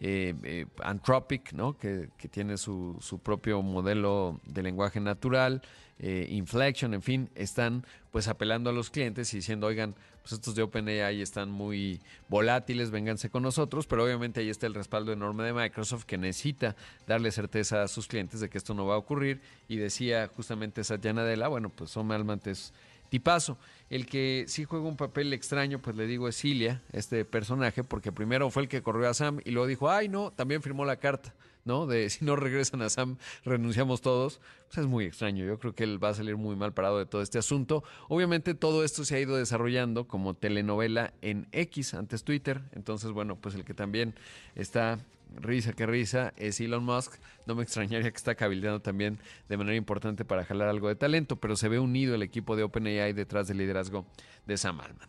eh, 0.05 0.35
eh, 0.43 0.67
Anthropic, 0.83 1.53
¿no? 1.53 1.79
que, 1.79 2.09
tiene 2.29 2.57
su, 2.57 2.97
su, 3.01 3.21
propio 3.21 3.63
modelo 3.63 4.41
de 4.45 4.65
lenguaje 4.65 4.99
natural, 4.99 5.63
eh, 6.01 6.27
Inflection, 6.29 6.93
en 6.93 7.03
fin, 7.03 7.31
están 7.37 7.87
pues 8.11 8.27
apelando 8.27 8.71
a 8.71 8.73
los 8.73 8.91
clientes 8.91 9.33
y 9.33 9.37
diciendo, 9.37 9.69
oigan, 9.69 9.95
pues 10.23 10.33
estos 10.33 10.57
de 10.57 10.63
OpenAI 10.63 11.23
están 11.23 11.53
muy 11.53 12.01
volátiles, 12.29 12.91
vénganse 12.91 13.31
con 13.31 13.45
nosotros, 13.45 13.87
pero 13.87 14.03
obviamente 14.03 14.41
ahí 14.41 14.51
está 14.51 14.67
el 14.67 14.75
respaldo 14.75 15.13
enorme 15.13 15.45
de 15.45 15.53
Microsoft 15.53 16.05
que 16.05 16.19
necesita 16.19 16.75
darle 17.07 17.31
certeza 17.31 17.85
a 17.85 17.87
sus 17.87 18.09
clientes 18.09 18.41
de 18.41 18.51
que 18.51 18.59
esto 18.59 18.75
no 18.75 18.87
va 18.87 18.97
a 18.97 18.99
ocurrir 18.99 19.41
y 19.69 19.77
decía 19.77 20.29
justamente 20.35 20.83
Satya 20.83 21.13
Nadella, 21.13 21.47
bueno, 21.47 21.69
pues 21.69 21.93
son 21.93 22.09
malmantes 22.09 22.73
tipazo. 23.13 23.59
El 23.91 24.07
que 24.07 24.47
sí 24.49 24.65
juega 24.65 24.87
un 24.89 24.97
papel 24.97 25.35
extraño, 25.35 25.83
pues 25.83 25.95
le 25.97 26.07
digo 26.07 26.29
es 26.29 26.37
Cilia, 26.41 26.81
este 26.93 27.27
personaje, 27.27 27.85
porque 27.85 28.11
primero 28.11 28.49
fue 28.49 28.63
el 28.63 28.69
que 28.71 28.81
corrió 28.81 29.07
a 29.07 29.13
Sam 29.13 29.41
y 29.45 29.51
luego 29.51 29.67
dijo, 29.67 29.91
ay 29.91 30.09
no, 30.09 30.31
también 30.31 30.63
firmó 30.63 30.87
la 30.87 30.97
carta, 30.97 31.35
¿no? 31.67 31.87
De 31.87 32.09
si 32.11 32.25
no 32.25 32.37
regresan 32.37 32.81
a 32.81 32.89
Sam, 32.89 33.19
renunciamos 33.45 34.01
todos. 34.01 34.41
Pues 34.69 34.79
es 34.79 34.87
muy 34.87 35.05
extraño, 35.05 35.45
yo 35.45 35.59
creo 35.59 35.75
que 35.75 35.85
él 35.85 36.03
va 36.03 36.09
a 36.09 36.15
salir 36.15 36.39
muy 36.39 36.57
mal 36.57 36.73
parado 36.73 36.99
de 36.99 37.05
todo 37.05 37.21
este 37.21 37.39
asunto. 37.39 37.85
Obviamente 38.09 38.55
todo 38.55 38.83
esto 38.83 39.05
se 39.05 39.17
ha 39.17 39.21
ido 39.21 39.37
desarrollando 39.37 40.09
como 40.09 40.33
telenovela 40.33 41.13
en 41.21 41.49
X, 41.53 41.93
antes 41.93 42.25
Twitter, 42.25 42.63
entonces 42.73 43.11
bueno, 43.11 43.37
pues 43.37 43.55
el 43.55 43.67
que 43.67 43.75
también 43.75 44.15
está 44.55 44.99
risa 45.37 45.73
que 45.73 45.87
risa, 45.87 46.33
es 46.37 46.61
Elon 46.61 46.85
Musk. 46.85 47.15
No 47.47 47.55
me 47.55 47.63
extrañaría 47.63 48.11
que 48.11 48.17
está 48.17 48.35
cabildeando 48.35 48.81
también 48.81 49.19
de 49.49 49.57
manera 49.57 49.77
importante 49.77 50.25
para 50.25 50.45
jalar 50.45 50.69
algo 50.69 50.89
de 50.89 50.97
talento, 50.97 51.37
pero 51.37 51.57
se 51.57 51.69
ve 51.69 51.79
unido 51.79 52.15
el 52.15 52.23
equipo 52.23 52.57
de 52.57 52.63
OpenAI 52.63 53.13
detrás 53.13 53.49
del 53.49 53.59
liderazgo 53.59 54.07
de 54.47 54.57
Sam 54.57 54.81
Altman. 54.81 55.09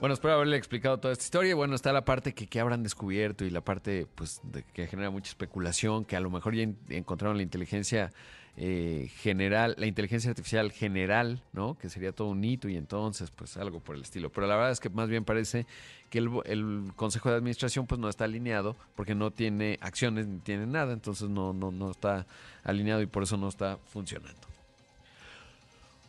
Bueno, 0.00 0.12
espero 0.12 0.34
haberle 0.34 0.56
explicado 0.56 0.98
toda 0.98 1.12
esta 1.12 1.24
historia. 1.24 1.54
Bueno, 1.54 1.74
está 1.74 1.92
la 1.92 2.04
parte 2.04 2.34
que, 2.34 2.46
que 2.46 2.60
habrán 2.60 2.82
descubierto 2.82 3.44
y 3.44 3.50
la 3.50 3.62
parte 3.62 4.06
pues, 4.14 4.42
que 4.74 4.86
genera 4.86 5.10
mucha 5.10 5.30
especulación, 5.30 6.04
que 6.04 6.16
a 6.16 6.20
lo 6.20 6.30
mejor 6.30 6.54
ya 6.54 6.68
encontraron 6.90 7.36
la 7.38 7.42
inteligencia 7.42 8.12
eh, 8.56 9.10
general, 9.16 9.74
la 9.78 9.86
inteligencia 9.86 10.30
artificial 10.30 10.70
general, 10.70 11.42
¿no? 11.52 11.76
Que 11.76 11.88
sería 11.88 12.12
todo 12.12 12.28
un 12.28 12.44
hito 12.44 12.68
y 12.68 12.76
entonces, 12.76 13.30
pues 13.30 13.56
algo 13.56 13.80
por 13.80 13.96
el 13.96 14.02
estilo. 14.02 14.30
Pero 14.30 14.46
la 14.46 14.54
verdad 14.54 14.70
es 14.70 14.78
que 14.78 14.90
más 14.90 15.08
bien 15.08 15.24
parece 15.24 15.66
que 16.08 16.18
el, 16.18 16.92
Consejo 16.94 17.30
de 17.30 17.36
Administración 17.36 17.86
pues 17.86 18.00
no 18.00 18.08
está 18.08 18.24
alineado 18.24 18.76
porque 18.94 19.16
no 19.16 19.32
tiene 19.32 19.78
acciones 19.80 20.28
ni 20.28 20.38
tiene 20.38 20.66
nada, 20.66 20.92
entonces 20.92 21.28
no, 21.28 21.52
no, 21.52 21.72
no 21.72 21.90
está 21.90 22.26
alineado 22.62 23.02
y 23.02 23.06
por 23.06 23.24
eso 23.24 23.36
no 23.36 23.48
está 23.48 23.78
funcionando. 23.86 24.53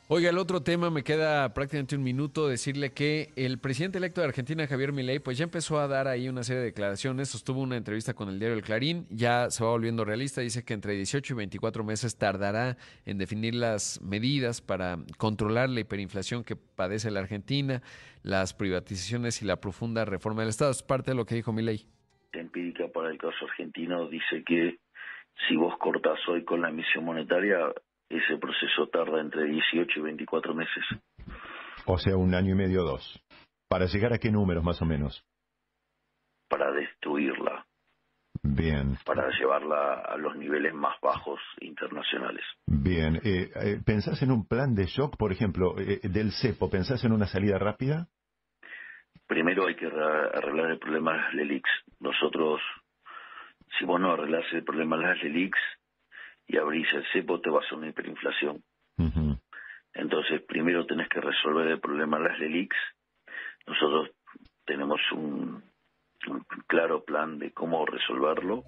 Oiga, 0.07 0.29
el 0.29 0.37
otro 0.37 0.61
tema 0.61 0.91
me 0.91 1.03
queda 1.03 1.51
prácticamente 1.55 1.95
un 1.95 2.03
minuto 2.03 2.47
decirle 2.47 2.93
que 2.93 3.29
el 3.35 3.57
presidente 3.57 3.97
electo 3.97 4.21
de 4.21 4.27
Argentina, 4.27 4.67
Javier 4.67 4.93
Milei, 4.93 5.17
pues 5.17 5.35
ya 5.35 5.45
empezó 5.45 5.79
a 5.79 5.87
dar 5.87 6.07
ahí 6.07 6.29
una 6.29 6.43
serie 6.43 6.59
de 6.59 6.67
declaraciones, 6.67 7.29
sostuvo 7.29 7.59
una 7.59 7.75
entrevista 7.75 8.13
con 8.13 8.29
el 8.29 8.37
diario 8.37 8.55
El 8.55 8.61
Clarín, 8.61 9.07
ya 9.09 9.49
se 9.49 9.63
va 9.63 9.71
volviendo 9.71 10.05
realista, 10.05 10.41
dice 10.41 10.63
que 10.63 10.75
entre 10.75 10.93
18 10.93 11.33
y 11.33 11.37
24 11.37 11.83
meses 11.83 12.19
tardará 12.19 12.77
en 13.07 13.17
definir 13.17 13.55
las 13.55 13.99
medidas 13.99 14.61
para 14.61 14.99
controlar 15.17 15.71
la 15.71 15.79
hiperinflación 15.79 16.43
que 16.43 16.55
padece 16.55 17.09
la 17.09 17.21
Argentina, 17.21 17.81
las 18.21 18.53
privatizaciones 18.53 19.41
y 19.41 19.45
la 19.45 19.59
profunda 19.59 20.05
reforma 20.05 20.41
del 20.43 20.49
Estado. 20.49 20.69
Es 20.69 20.83
parte 20.83 21.11
de 21.11 21.17
lo 21.17 21.25
que 21.25 21.33
dijo 21.33 21.51
Milei. 21.51 21.87
empírica 22.31 22.87
para 22.89 23.09
el 23.09 23.17
caso 23.17 23.45
argentino 23.45 24.07
dice 24.07 24.43
que 24.45 24.77
si 25.47 25.55
vos 25.55 25.73
cortás 25.79 26.19
hoy 26.27 26.43
con 26.43 26.61
la 26.61 26.69
emisión 26.69 27.05
monetaria, 27.05 27.57
ese 28.17 28.37
proceso 28.37 28.87
tarda 28.87 29.21
entre 29.21 29.45
18 29.45 29.99
y 29.99 30.01
24 30.01 30.53
meses. 30.53 30.83
O 31.85 31.97
sea, 31.97 32.17
un 32.17 32.33
año 32.33 32.53
y 32.53 32.57
medio 32.57 32.83
o 32.83 32.85
dos. 32.85 33.23
¿Para 33.67 33.85
llegar 33.85 34.13
a 34.13 34.17
qué 34.17 34.31
números 34.31 34.63
más 34.63 34.81
o 34.81 34.85
menos? 34.85 35.23
Para 36.49 36.71
destruirla. 36.71 37.65
Bien. 38.43 38.97
Para 39.05 39.29
llevarla 39.31 40.01
a 40.01 40.17
los 40.17 40.35
niveles 40.35 40.73
más 40.73 40.99
bajos 41.01 41.39
internacionales. 41.61 42.43
Bien. 42.67 43.15
Eh, 43.23 43.49
eh 43.55 43.79
¿Pensás 43.85 44.21
en 44.21 44.31
un 44.31 44.47
plan 44.47 44.75
de 44.75 44.85
shock, 44.85 45.17
por 45.17 45.31
ejemplo, 45.31 45.75
eh, 45.79 45.99
del 46.03 46.31
CEPO? 46.31 46.69
¿Pensás 46.69 47.03
en 47.03 47.11
una 47.11 47.25
salida 47.25 47.57
rápida? 47.57 48.07
Primero 49.27 49.67
hay 49.67 49.75
que 49.75 49.87
arreglar 49.87 50.71
el 50.71 50.79
problema 50.79 51.13
de 51.13 51.17
las 51.17 51.33
LELIX. 51.33 51.69
Nosotros, 51.99 52.61
si 53.79 53.85
vos 53.85 53.99
no 53.99 54.13
arreglás 54.13 54.45
el 54.53 54.63
problema 54.63 54.97
de 54.97 55.03
las 55.03 55.23
LELIX, 55.23 55.57
y 56.47 56.57
abrís 56.57 56.87
el 56.93 57.05
cepo, 57.11 57.41
te 57.41 57.49
vas 57.49 57.65
a 57.71 57.75
una 57.75 57.89
hiperinflación. 57.89 58.63
Entonces, 59.93 60.41
primero 60.41 60.85
tenés 60.85 61.07
que 61.07 61.21
resolver 61.21 61.67
el 61.67 61.79
problema 61.79 62.17
de 62.17 62.25
las 62.25 62.39
LELIX. 62.39 62.75
Nosotros 63.65 64.09
tenemos 64.65 64.99
un, 65.13 65.63
un 66.27 66.45
claro 66.67 67.03
plan 67.03 67.39
de 67.39 67.51
cómo 67.53 67.85
resolverlo 67.85 68.63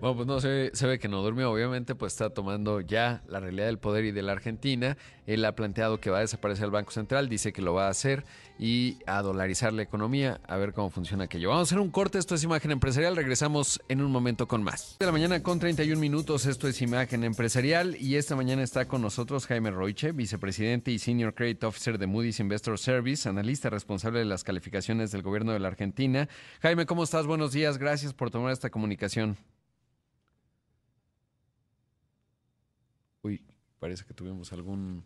bueno, 0.00 0.16
pues 0.16 0.26
no, 0.26 0.40
se, 0.40 0.86
ve 0.86 0.98
que 0.98 1.08
no 1.08 1.22
durmió, 1.22 1.50
obviamente, 1.50 1.94
pues 1.94 2.12
está 2.12 2.30
tomando 2.30 2.80
ya 2.80 3.22
la 3.28 3.40
realidad 3.40 3.66
del 3.66 3.78
poder 3.78 4.04
y 4.04 4.12
de 4.12 4.22
la 4.22 4.32
Argentina. 4.32 4.96
Él 5.26 5.44
ha 5.44 5.54
planteado 5.54 5.98
que 5.98 6.10
va 6.10 6.18
a 6.18 6.20
desaparecer 6.20 6.66
el 6.66 6.70
Banco 6.70 6.90
Central, 6.90 7.28
dice 7.28 7.52
que 7.52 7.62
lo 7.62 7.72
va 7.72 7.86
a 7.86 7.90
hacer 7.90 8.24
y 8.58 8.98
a 9.06 9.22
dolarizar 9.22 9.72
la 9.72 9.82
economía, 9.82 10.40
a 10.46 10.56
ver 10.56 10.72
cómo 10.72 10.90
funciona 10.90 11.24
aquello. 11.24 11.48
Vamos 11.48 11.68
a 11.68 11.74
hacer 11.74 11.80
un 11.80 11.90
corte, 11.90 12.18
esto 12.18 12.34
es 12.34 12.44
Imagen 12.44 12.70
Empresarial, 12.70 13.16
regresamos 13.16 13.80
en 13.88 14.02
un 14.02 14.12
momento 14.12 14.46
con 14.46 14.62
más. 14.62 14.96
De 15.00 15.06
la 15.06 15.12
mañana 15.12 15.42
con 15.42 15.58
31 15.58 16.00
minutos, 16.00 16.46
esto 16.46 16.68
es 16.68 16.80
Imagen 16.82 17.24
Empresarial 17.24 17.96
y 17.98 18.16
esta 18.16 18.36
mañana 18.36 18.62
está 18.62 18.86
con 18.86 19.02
nosotros 19.02 19.46
Jaime 19.46 19.70
Roiche, 19.70 20.12
vicepresidente 20.12 20.90
y 20.90 20.98
Senior 20.98 21.34
Credit 21.34 21.64
Officer 21.64 21.98
de 21.98 22.06
Moody's 22.06 22.38
Investor 22.38 22.78
Service, 22.78 23.28
analista 23.28 23.70
responsable 23.70 24.20
de 24.20 24.26
las 24.26 24.44
calificaciones 24.44 25.10
del 25.10 25.22
gobierno 25.22 25.52
de 25.52 25.58
la 25.58 25.68
Argentina. 25.68 26.28
Jaime, 26.60 26.86
¿cómo 26.86 27.02
estás? 27.02 27.26
Buenos 27.26 27.52
días, 27.52 27.78
gracias 27.78 28.12
por 28.12 28.30
tomar 28.30 28.52
esta 28.52 28.70
comunicación. 28.70 29.36
Uy, 33.26 33.42
parece 33.80 34.04
que 34.04 34.14
tuvimos 34.14 34.52
algún 34.52 35.02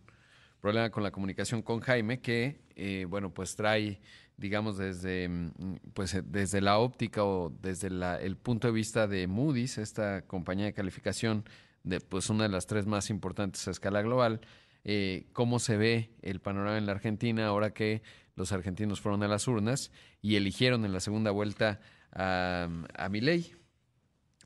problema 0.60 0.90
con 0.90 1.02
la 1.02 1.10
comunicación 1.10 1.62
con 1.62 1.80
Jaime, 1.80 2.20
que, 2.20 2.60
eh, 2.76 3.06
bueno, 3.08 3.32
pues 3.32 3.56
trae, 3.56 3.98
digamos, 4.36 4.76
desde, 4.76 5.26
mm, 5.26 5.76
pues, 5.94 6.12
eh, 6.12 6.22
desde 6.22 6.60
la 6.60 6.76
óptica 6.78 7.24
o 7.24 7.48
desde 7.62 7.88
el 7.88 8.36
punto 8.36 8.68
de 8.68 8.74
vista 8.74 9.08
de 9.08 9.26
Moody's, 9.26 9.78
esta 9.78 10.26
compañía 10.26 10.66
de 10.66 10.74
calificación, 10.74 11.44
de, 11.82 12.00
pues 12.00 12.28
una 12.28 12.42
de 12.42 12.50
las 12.50 12.66
tres 12.66 12.84
más 12.84 13.08
importantes 13.08 13.66
a 13.66 13.70
escala 13.70 14.02
global, 14.02 14.42
eh, 14.84 15.28
cómo 15.32 15.58
se 15.58 15.78
ve 15.78 16.10
el 16.20 16.40
panorama 16.40 16.76
en 16.76 16.84
la 16.84 16.92
Argentina 16.92 17.46
ahora 17.46 17.72
que 17.72 18.02
los 18.36 18.52
argentinos 18.52 19.00
fueron 19.00 19.22
a 19.22 19.28
las 19.28 19.48
urnas 19.48 19.92
y 20.20 20.36
eligieron 20.36 20.84
en 20.84 20.92
la 20.92 21.00
segunda 21.00 21.30
vuelta 21.30 21.80
a, 22.12 22.68
a 22.98 23.08
Milei, 23.08 23.54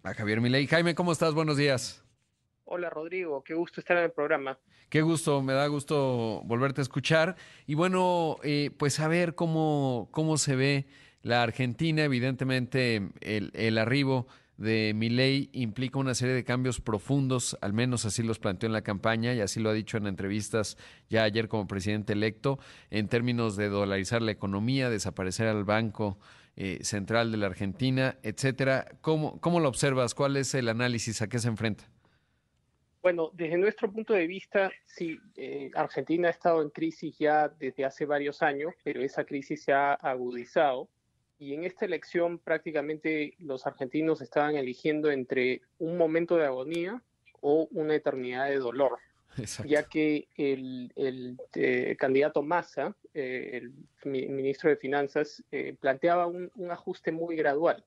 a 0.04 0.14
Javier 0.14 0.40
Milei. 0.40 0.68
Jaime, 0.68 0.94
¿cómo 0.94 1.10
estás? 1.10 1.34
Buenos 1.34 1.56
días. 1.56 2.03
Hola 2.66 2.88
Rodrigo, 2.90 3.42
qué 3.44 3.54
gusto 3.54 3.80
estar 3.80 3.96
en 3.98 4.04
el 4.04 4.12
programa. 4.12 4.58
Qué 4.88 5.02
gusto, 5.02 5.42
me 5.42 5.52
da 5.52 5.66
gusto 5.66 6.40
volverte 6.44 6.80
a 6.80 6.82
escuchar. 6.82 7.36
Y 7.66 7.74
bueno, 7.74 8.36
eh, 8.42 8.70
pues 8.78 8.94
saber 8.94 9.34
cómo, 9.34 10.08
cómo 10.12 10.38
se 10.38 10.56
ve 10.56 10.86
la 11.22 11.42
Argentina. 11.42 12.04
Evidentemente, 12.04 13.10
el, 13.20 13.50
el 13.54 13.78
arribo 13.78 14.26
de 14.56 14.92
Milei 14.94 15.50
implica 15.52 15.98
una 15.98 16.14
serie 16.14 16.34
de 16.34 16.44
cambios 16.44 16.80
profundos, 16.80 17.58
al 17.60 17.72
menos 17.72 18.04
así 18.04 18.22
los 18.22 18.38
planteó 18.38 18.68
en 18.68 18.72
la 18.72 18.82
campaña 18.82 19.34
y 19.34 19.40
así 19.40 19.60
lo 19.60 19.70
ha 19.70 19.72
dicho 19.72 19.96
en 19.96 20.06
entrevistas 20.06 20.76
ya 21.08 21.24
ayer 21.24 21.48
como 21.48 21.66
presidente 21.66 22.12
electo, 22.12 22.58
en 22.90 23.08
términos 23.08 23.56
de 23.56 23.68
dolarizar 23.68 24.22
la 24.22 24.30
economía, 24.30 24.90
desaparecer 24.90 25.48
al 25.48 25.64
Banco 25.64 26.18
eh, 26.56 26.78
Central 26.82 27.32
de 27.32 27.38
la 27.38 27.46
Argentina, 27.46 28.16
etcétera. 28.22 28.86
¿Cómo, 29.00 29.40
¿Cómo 29.40 29.58
lo 29.58 29.68
observas? 29.68 30.14
¿Cuál 30.14 30.36
es 30.36 30.54
el 30.54 30.68
análisis? 30.68 31.20
¿A 31.20 31.28
qué 31.28 31.40
se 31.40 31.48
enfrenta? 31.48 31.84
Bueno, 33.04 33.30
desde 33.34 33.58
nuestro 33.58 33.92
punto 33.92 34.14
de 34.14 34.26
vista, 34.26 34.72
sí, 34.86 35.20
eh, 35.36 35.70
Argentina 35.74 36.28
ha 36.28 36.30
estado 36.30 36.62
en 36.62 36.70
crisis 36.70 37.14
ya 37.18 37.50
desde 37.50 37.84
hace 37.84 38.06
varios 38.06 38.40
años, 38.40 38.72
pero 38.82 39.02
esa 39.02 39.24
crisis 39.24 39.62
se 39.62 39.74
ha 39.74 39.92
agudizado 39.92 40.88
y 41.38 41.52
en 41.52 41.64
esta 41.64 41.84
elección 41.84 42.38
prácticamente 42.38 43.34
los 43.40 43.66
argentinos 43.66 44.22
estaban 44.22 44.56
eligiendo 44.56 45.10
entre 45.10 45.60
un 45.78 45.98
momento 45.98 46.38
de 46.38 46.46
agonía 46.46 47.02
o 47.42 47.68
una 47.72 47.94
eternidad 47.94 48.48
de 48.48 48.56
dolor. 48.56 48.98
ya 49.66 49.82
que 49.82 50.26
el, 50.38 50.90
eh, 51.56 51.96
candidato 51.98 52.42
Massa, 52.42 52.96
eh, 53.12 53.60
el 53.60 53.74
ministro 54.10 54.70
de 54.70 54.76
Finanzas, 54.76 55.44
planteaba 55.78 56.26
un, 56.26 56.50
ajuste 56.70 57.12
muy 57.12 57.36
gradual. 57.36 57.84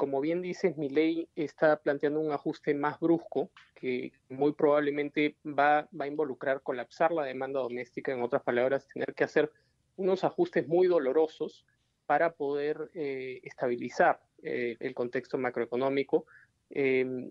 Como 0.00 0.22
bien 0.22 0.40
dices, 0.40 0.78
mi 0.78 0.88
ley 0.88 1.28
está 1.36 1.76
planteando 1.76 2.20
un 2.20 2.32
ajuste 2.32 2.72
más 2.72 2.98
brusco 2.98 3.50
que 3.74 4.14
muy 4.30 4.54
probablemente 4.54 5.36
va, 5.44 5.90
a 5.98 6.06
involucrar 6.06 6.62
colapsar 6.62 7.12
la 7.12 7.24
demanda 7.24 7.60
doméstica, 7.60 8.10
en 8.10 8.22
otras 8.22 8.42
palabras, 8.42 8.88
tener 8.88 9.12
que 9.12 9.24
hacer 9.24 9.52
unos 9.96 10.24
ajustes 10.24 10.66
muy 10.66 10.86
dolorosos 10.86 11.66
para 12.06 12.32
poder 12.32 12.90
estabilizar 12.94 14.22
el 14.42 14.94
contexto 14.94 15.36
macroeconómico 15.36 16.24
eh, 16.70 17.30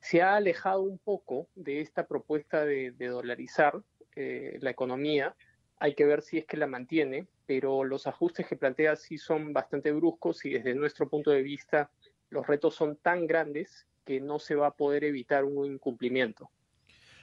se, 0.00 0.22
ha 0.22 0.36
alejado 0.36 0.80
un 0.80 0.96
poco 0.96 1.50
de 1.56 1.82
esta 1.82 2.06
propuesta 2.06 2.64
de, 2.64 2.92
dolarizar 2.92 3.82
eh, 4.16 4.56
la 4.62 4.70
economía. 4.70 5.36
Hay 5.78 5.94
que 5.94 6.06
ver 6.06 6.22
si 6.22 6.38
es 6.38 6.46
que 6.46 6.56
la 6.56 6.66
mantiene, 6.66 7.26
pero 7.44 7.84
los 7.84 8.06
ajustes 8.06 8.46
que 8.46 8.56
plantea 8.56 8.96
sí 8.96 9.18
son 9.18 9.52
bastante 9.52 9.92
bruscos 9.92 10.44
y 10.46 10.50
desde 10.50 10.74
nuestro 10.74 11.08
punto 11.08 11.30
de 11.30 11.42
vista 11.42 11.90
los 12.30 12.46
retos 12.46 12.74
son 12.74 12.96
tan 12.96 13.26
grandes 13.26 13.86
que 14.04 14.20
no 14.20 14.38
se 14.38 14.54
va 14.54 14.68
a 14.68 14.74
poder 14.74 15.04
evitar 15.04 15.44
un 15.44 15.66
incumplimiento. 15.66 16.50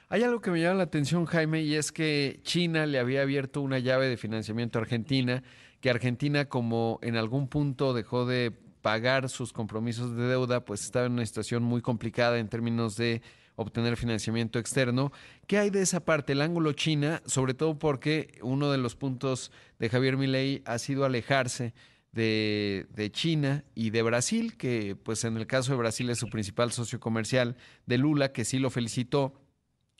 Hay 0.08 0.22
algo 0.22 0.40
que 0.40 0.52
me 0.52 0.60
llama 0.60 0.76
la 0.76 0.82
atención, 0.84 1.24
Jaime, 1.24 1.62
y 1.62 1.74
es 1.74 1.90
que 1.90 2.38
China 2.42 2.86
le 2.86 3.00
había 3.00 3.22
abierto 3.22 3.60
una 3.60 3.80
llave 3.80 4.08
de 4.08 4.16
financiamiento 4.16 4.78
a 4.78 4.82
Argentina, 4.82 5.42
que 5.80 5.90
Argentina 5.90 6.48
como 6.48 7.00
en 7.02 7.16
algún 7.16 7.48
punto 7.48 7.92
dejó 7.92 8.24
de 8.24 8.52
pagar 8.82 9.28
sus 9.28 9.52
compromisos 9.52 10.14
de 10.14 10.22
deuda, 10.22 10.64
pues 10.64 10.84
estaba 10.84 11.06
en 11.06 11.12
una 11.12 11.26
situación 11.26 11.64
muy 11.64 11.82
complicada 11.82 12.38
en 12.38 12.48
términos 12.48 12.96
de 12.96 13.20
obtener 13.56 13.96
financiamiento 13.96 14.60
externo. 14.60 15.10
¿Qué 15.48 15.58
hay 15.58 15.70
de 15.70 15.82
esa 15.82 16.04
parte, 16.04 16.34
el 16.34 16.42
ángulo 16.42 16.72
China, 16.72 17.20
sobre 17.26 17.54
todo 17.54 17.76
porque 17.76 18.38
uno 18.42 18.70
de 18.70 18.78
los 18.78 18.94
puntos 18.94 19.50
de 19.80 19.88
Javier 19.88 20.16
Milei 20.16 20.62
ha 20.66 20.78
sido 20.78 21.04
alejarse 21.04 21.74
de, 22.16 23.10
China 23.12 23.64
y 23.74 23.90
de 23.90 24.02
Brasil, 24.02 24.56
que 24.56 24.96
pues 24.96 25.24
en 25.24 25.36
el 25.36 25.46
caso 25.46 25.72
de 25.72 25.78
Brasil 25.78 26.08
es 26.10 26.18
su 26.18 26.28
principal 26.28 26.72
socio 26.72 26.98
comercial 26.98 27.56
de 27.84 27.98
Lula, 27.98 28.32
que 28.32 28.44
sí 28.44 28.58
lo 28.58 28.70
felicitó, 28.70 29.34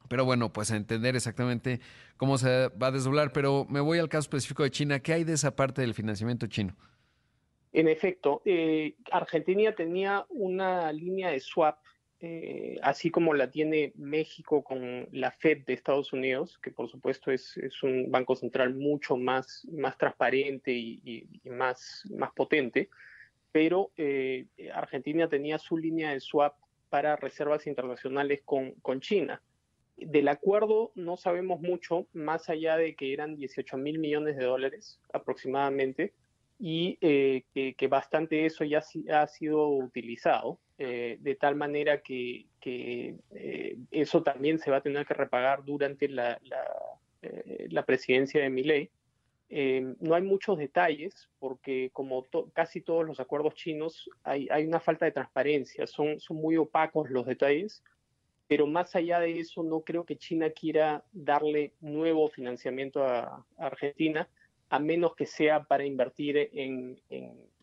pero 0.09 0.25
bueno, 0.25 0.53
pues 0.53 0.71
a 0.71 0.77
entender 0.77 1.15
exactamente 1.15 1.81
cómo 2.17 2.39
se 2.39 2.69
va 2.69 2.89
a 2.89 2.91
desdoblar. 2.91 3.33
Pero 3.33 3.67
me 3.69 3.81
voy 3.81 3.99
al 3.99 4.09
caso 4.09 4.21
específico 4.23 4.63
de 4.63 4.71
China. 4.71 5.01
¿Qué 5.01 5.13
hay 5.13 5.25
de 5.25 5.35
esa 5.35 5.55
parte 5.55 5.83
del 5.83 5.95
financiamiento 5.95 6.47
chino? 6.47 6.75
En 7.73 7.89
efecto, 7.89 8.41
eh, 8.45 8.95
Argentina 9.13 9.75
tenía 9.75 10.25
una 10.31 10.91
línea 10.93 11.31
de 11.31 11.41
swap, 11.41 11.79
eh, 12.21 12.79
así 12.83 13.11
como 13.11 13.35
la 13.35 13.51
tiene 13.51 13.93
México 13.97 14.65
con 14.65 15.09
la 15.13 15.31
Fed 15.31 15.65
de 15.67 15.75
Estados 15.75 16.13
Unidos, 16.13 16.59
que 16.63 16.71
por 16.71 16.89
supuesto 16.89 17.31
es, 17.31 17.57
un 17.83 18.11
banco 18.11 18.37
central 18.37 18.75
mucho 18.75 19.17
más, 19.17 19.67
más 19.71 19.99
transparente 19.99 20.73
y, 20.73 21.29
más, 21.45 22.09
más 22.11 22.33
potente, 22.33 22.89
pero 23.53 23.91
eh, 23.97 24.47
Argentina 24.75 25.29
tenía 25.29 25.59
su 25.59 25.77
línea 25.77 26.13
de 26.13 26.21
swap 26.21 26.55
para 26.89 27.17
reservas 27.17 27.67
internacionales 27.67 28.41
con, 28.45 28.73
con 28.83 29.01
China. 29.01 29.43
Del 29.97 30.29
acuerdo 30.29 30.93
no 30.95 31.17
sabemos 31.17 31.61
mucho, 31.61 32.07
más 32.13 32.51
allá 32.51 32.77
de 32.77 32.95
que 32.95 33.15
eran 33.15 33.37
18 33.37 33.79
mil 33.79 33.99
millones 33.99 34.37
de 34.37 34.45
dólares 34.45 35.01
aproximadamente 35.13 36.13
y 36.59 36.99
eh, 37.01 37.45
que, 37.77 37.89
bastante 37.89 38.47
eso 38.47 38.65
ya 38.65 38.83
ha 39.13 39.27
sido 39.27 39.69
utilizado, 39.69 40.59
eh, 40.79 41.19
de 41.21 41.35
tal 41.37 41.55
manera 41.55 42.01
que, 42.03 42.47
eh, 42.65 43.77
eso 43.91 44.23
también 44.23 44.59
se 44.59 44.71
va 44.71 44.79
a 44.79 44.83
tener 44.83 45.07
que 45.07 45.15
repagar 45.15 45.65
durante 45.65 46.09
la, 46.09 46.41
la, 47.71 47.83
presidencia 47.85 48.43
de 48.43 48.51
Milei. 48.51 48.91
no 49.49 50.15
hay 50.15 50.23
muchos 50.23 50.59
detalles 50.59 51.29
porque 51.39 51.91
como 51.93 52.27
casi 52.53 52.81
todos 52.81 53.07
los 53.07 53.21
acuerdos 53.21 53.55
chinos 53.55 54.11
hay, 54.23 54.49
una 54.67 54.81
falta 54.81 55.07
de 55.07 55.13
transparencia, 55.13 55.87
son 55.87 56.19
muy 56.31 56.57
opacos 56.57 57.11
los 57.11 57.27
detalles, 57.27 57.83
pero 58.49 58.67
más 58.67 58.95
allá 58.95 59.21
de 59.21 59.41
eso 59.41 59.63
no 59.63 59.81
creo 59.81 60.05
que 60.05 60.17
China 60.17 60.51
quiera 60.51 61.05
darle 61.13 61.73
nuevo 61.81 62.29
financiamiento 62.29 63.05
a 63.05 63.45
Argentina 63.59 64.29
a 64.69 64.79
menos 64.79 65.15
que 65.15 65.27
sea 65.27 65.65
para 65.65 65.85
invertir 65.85 66.51
en, 66.53 66.99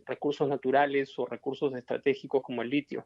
recursos 0.06 0.48
naturales 0.48 1.18
o 1.18 1.26
recursos 1.26 1.74
estratégicos 1.76 2.42
como 2.42 2.62
el 2.62 2.70
litio. 2.70 3.06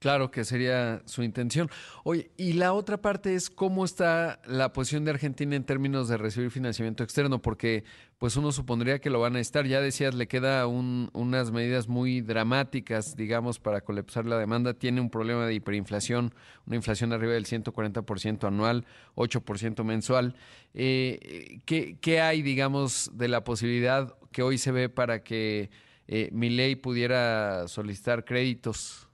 Claro 0.00 0.30
que 0.30 0.44
sería 0.44 1.02
su 1.04 1.22
intención. 1.22 1.68
Oye, 2.04 2.30
y 2.38 2.54
la 2.54 2.72
otra 2.72 3.02
parte 3.02 3.34
es 3.34 3.50
cómo 3.50 3.84
está 3.84 4.40
la 4.46 4.72
posición 4.72 5.04
de 5.04 5.10
Argentina 5.10 5.54
en 5.54 5.64
términos 5.64 6.08
de 6.08 6.16
recibir 6.16 6.50
financiamiento 6.50 7.04
externo, 7.04 7.42
porque 7.42 7.84
pues 8.16 8.34
uno 8.36 8.50
supondría 8.50 8.98
que 8.98 9.10
lo 9.10 9.20
van 9.20 9.36
a 9.36 9.40
estar. 9.40 9.66
Ya 9.66 9.82
decías, 9.82 10.14
le 10.14 10.26
queda 10.26 10.66
unas 10.66 11.50
medidas 11.50 11.86
muy 11.86 12.22
dramáticas, 12.22 13.14
digamos, 13.14 13.58
para 13.58 13.82
colapsar 13.82 14.24
la 14.24 14.38
demanda. 14.38 14.72
Tiene 14.72 15.02
un 15.02 15.10
problema 15.10 15.44
de 15.44 15.52
hiperinflación, 15.52 16.32
una 16.64 16.76
inflación 16.76 17.12
arriba 17.12 17.34
del 17.34 17.44
140% 17.44 18.48
anual, 18.48 18.86
8% 19.16 19.84
mensual. 19.84 20.34
Eh, 20.72 21.60
¿qué, 21.66 22.20
hay, 22.22 22.40
digamos, 22.40 23.10
de 23.12 23.28
la 23.28 23.44
posibilidad 23.44 24.14
que 24.32 24.42
hoy 24.42 24.56
se 24.56 24.72
ve 24.72 24.88
para 24.88 25.22
que 25.22 25.68
eh, 26.12 26.28
mi 26.32 26.50
ley 26.50 26.74
pudiera 26.74 27.68
solicitar 27.68 28.24
créditos? 28.24 29.08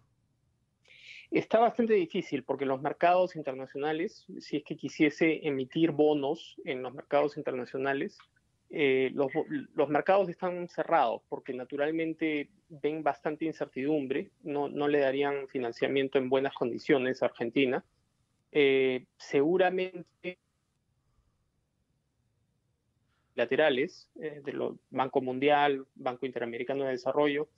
Está 1.30 1.58
bastante 1.58 1.92
difícil 1.92 2.42
porque 2.42 2.64
los 2.64 2.80
mercados 2.80 3.36
internacionales, 3.36 4.24
si 4.40 4.56
es 4.56 4.64
que 4.64 4.76
quisiese 4.76 5.46
emitir 5.46 5.90
bonos 5.90 6.56
en 6.64 6.82
los 6.82 6.94
mercados 6.94 7.36
internacionales, 7.36 8.16
eh, 8.70 9.10
los, 9.12 9.30
mercados 9.90 10.30
están 10.30 10.68
cerrados 10.68 11.20
porque 11.28 11.52
naturalmente 11.52 12.48
ven 12.70 13.02
bastante 13.02 13.44
incertidumbre, 13.44 14.30
no, 14.42 14.70
no 14.70 14.88
le 14.88 15.00
darían 15.00 15.48
financiamiento 15.48 16.16
en 16.16 16.30
buenas 16.30 16.54
condiciones 16.54 17.22
a 17.22 17.26
Argentina. 17.26 17.84
Eh, 18.52 19.04
seguramente 19.18 20.38
laterales 23.36 24.10
eh, 24.20 24.40
del 24.44 24.60
Banco 24.90 25.20
Mundial, 25.20 25.86
Banco 25.94 26.26
Interamericano 26.26 26.84
de 26.84 26.90
Desarrollo, 26.90 27.48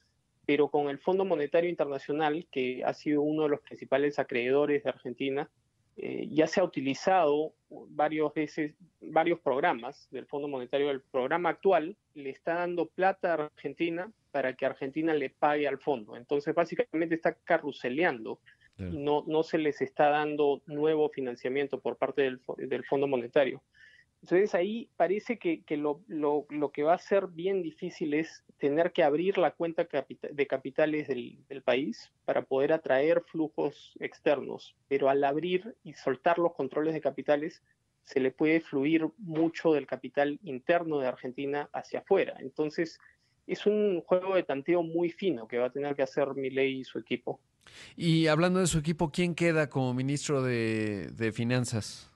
pero 0.44 0.68
con 0.68 0.88
el 0.88 0.98
Fondo 0.98 1.24
Monetario 1.24 1.70
Internacional, 1.70 2.46
que 2.50 2.82
ha 2.84 2.92
sido 2.92 3.22
uno 3.22 3.44
de 3.44 3.50
los 3.50 3.60
principales 3.60 4.18
acreedores 4.18 4.82
de 4.82 4.90
Argentina, 4.90 5.50
eh, 5.96 6.28
ya 6.30 6.46
se 6.46 6.60
ha 6.60 6.64
utilizado 6.64 7.54
varios 7.68 8.32
veces, 8.32 8.74
varios 9.00 9.40
programas 9.40 10.08
del 10.10 10.26
Fondo 10.26 10.48
Monetario. 10.48 10.90
El 10.90 11.00
programa 11.00 11.50
actual 11.50 11.96
le 12.14 12.30
está 12.30 12.54
dando 12.54 12.86
plata 12.86 13.32
a 13.32 13.44
Argentina 13.46 14.10
para 14.30 14.54
que 14.54 14.64
Argentina 14.66 15.12
le 15.12 15.30
pague 15.30 15.66
al 15.66 15.78
fondo. 15.78 16.16
Entonces, 16.16 16.54
básicamente 16.54 17.14
está 17.14 17.34
carruseleando. 17.34 18.40
No, 18.78 19.24
no 19.26 19.42
se 19.42 19.58
les 19.58 19.80
está 19.80 20.08
dando 20.08 20.62
nuevo 20.66 21.08
financiamiento 21.08 21.80
por 21.80 21.96
parte 21.96 22.22
del, 22.22 22.40
del 22.58 22.84
Fondo 22.84 23.08
Monetario. 23.08 23.60
Entonces 24.22 24.54
ahí 24.54 24.90
parece 24.96 25.38
que, 25.38 25.62
lo, 25.76 26.02
que 26.72 26.82
va 26.82 26.94
a 26.94 26.98
ser 26.98 27.28
bien 27.28 27.62
difícil 27.62 28.14
es 28.14 28.42
tener 28.58 28.92
que 28.92 29.04
abrir 29.04 29.38
la 29.38 29.52
cuenta 29.52 29.86
de 30.10 30.46
capitales 30.46 31.06
del, 31.08 31.62
país 31.64 32.10
para 32.24 32.42
poder 32.42 32.72
atraer 32.72 33.22
flujos 33.22 33.96
externos, 34.00 34.74
pero 34.88 35.08
al 35.08 35.22
abrir 35.22 35.76
y 35.84 35.92
soltar 35.94 36.38
los 36.38 36.54
controles 36.54 36.94
de 36.94 37.00
capitales 37.00 37.62
se 38.04 38.20
le 38.20 38.30
puede 38.30 38.60
fluir 38.60 39.06
mucho 39.18 39.72
del 39.72 39.86
capital 39.86 40.38
interno 40.42 40.98
de 40.98 41.06
Argentina 41.06 41.68
hacia 41.72 42.00
afuera. 42.00 42.36
Entonces 42.40 42.98
es 43.46 43.66
un 43.66 44.02
juego 44.02 44.34
de 44.34 44.42
tanteo 44.42 44.82
muy 44.82 45.10
fino 45.10 45.46
que 45.46 45.58
va 45.58 45.66
a 45.66 45.72
tener 45.72 45.94
que 45.94 46.02
hacer 46.02 46.34
Milei 46.34 46.80
y 46.80 46.84
su 46.84 46.98
equipo. 46.98 47.40
Y 47.96 48.26
hablando 48.26 48.60
de 48.60 48.66
su 48.66 48.78
equipo, 48.78 49.10
¿quién 49.10 49.34
queda 49.34 49.68
como 49.68 49.94
ministro 49.94 50.42
de 50.42 51.32
Finanzas? 51.34 52.10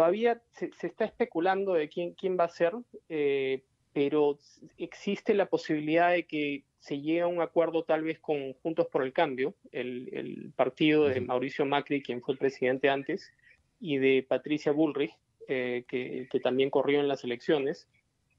Todavía 0.00 0.40
se, 0.52 0.70
está 0.80 1.04
especulando 1.04 1.74
de 1.74 1.90
quién, 1.90 2.14
quién 2.14 2.38
va 2.40 2.44
a 2.44 2.48
ser, 2.48 2.72
eh, 3.10 3.64
pero 3.92 4.38
existe 4.78 5.34
la 5.34 5.44
posibilidad 5.44 6.12
de 6.12 6.24
que 6.24 6.64
se 6.78 7.02
llegue 7.02 7.20
a 7.20 7.26
un 7.26 7.42
acuerdo 7.42 7.84
tal 7.84 8.04
vez 8.04 8.18
con 8.18 8.54
Juntos 8.62 8.86
por 8.86 9.02
el 9.02 9.12
Cambio, 9.12 9.54
el, 9.72 10.54
partido 10.56 11.06
de 11.06 11.20
Mauricio 11.20 11.66
Macri, 11.66 12.02
quien 12.02 12.22
fue 12.22 12.32
el 12.32 12.38
presidente 12.38 12.88
antes, 12.88 13.30
y 13.78 13.98
de 13.98 14.24
Patricia 14.26 14.72
Bullrich, 14.72 15.12
eh, 15.48 15.84
que, 15.86 16.26
también 16.42 16.70
corrió 16.70 17.00
en 17.00 17.06
las 17.08 17.22
elecciones, 17.24 17.86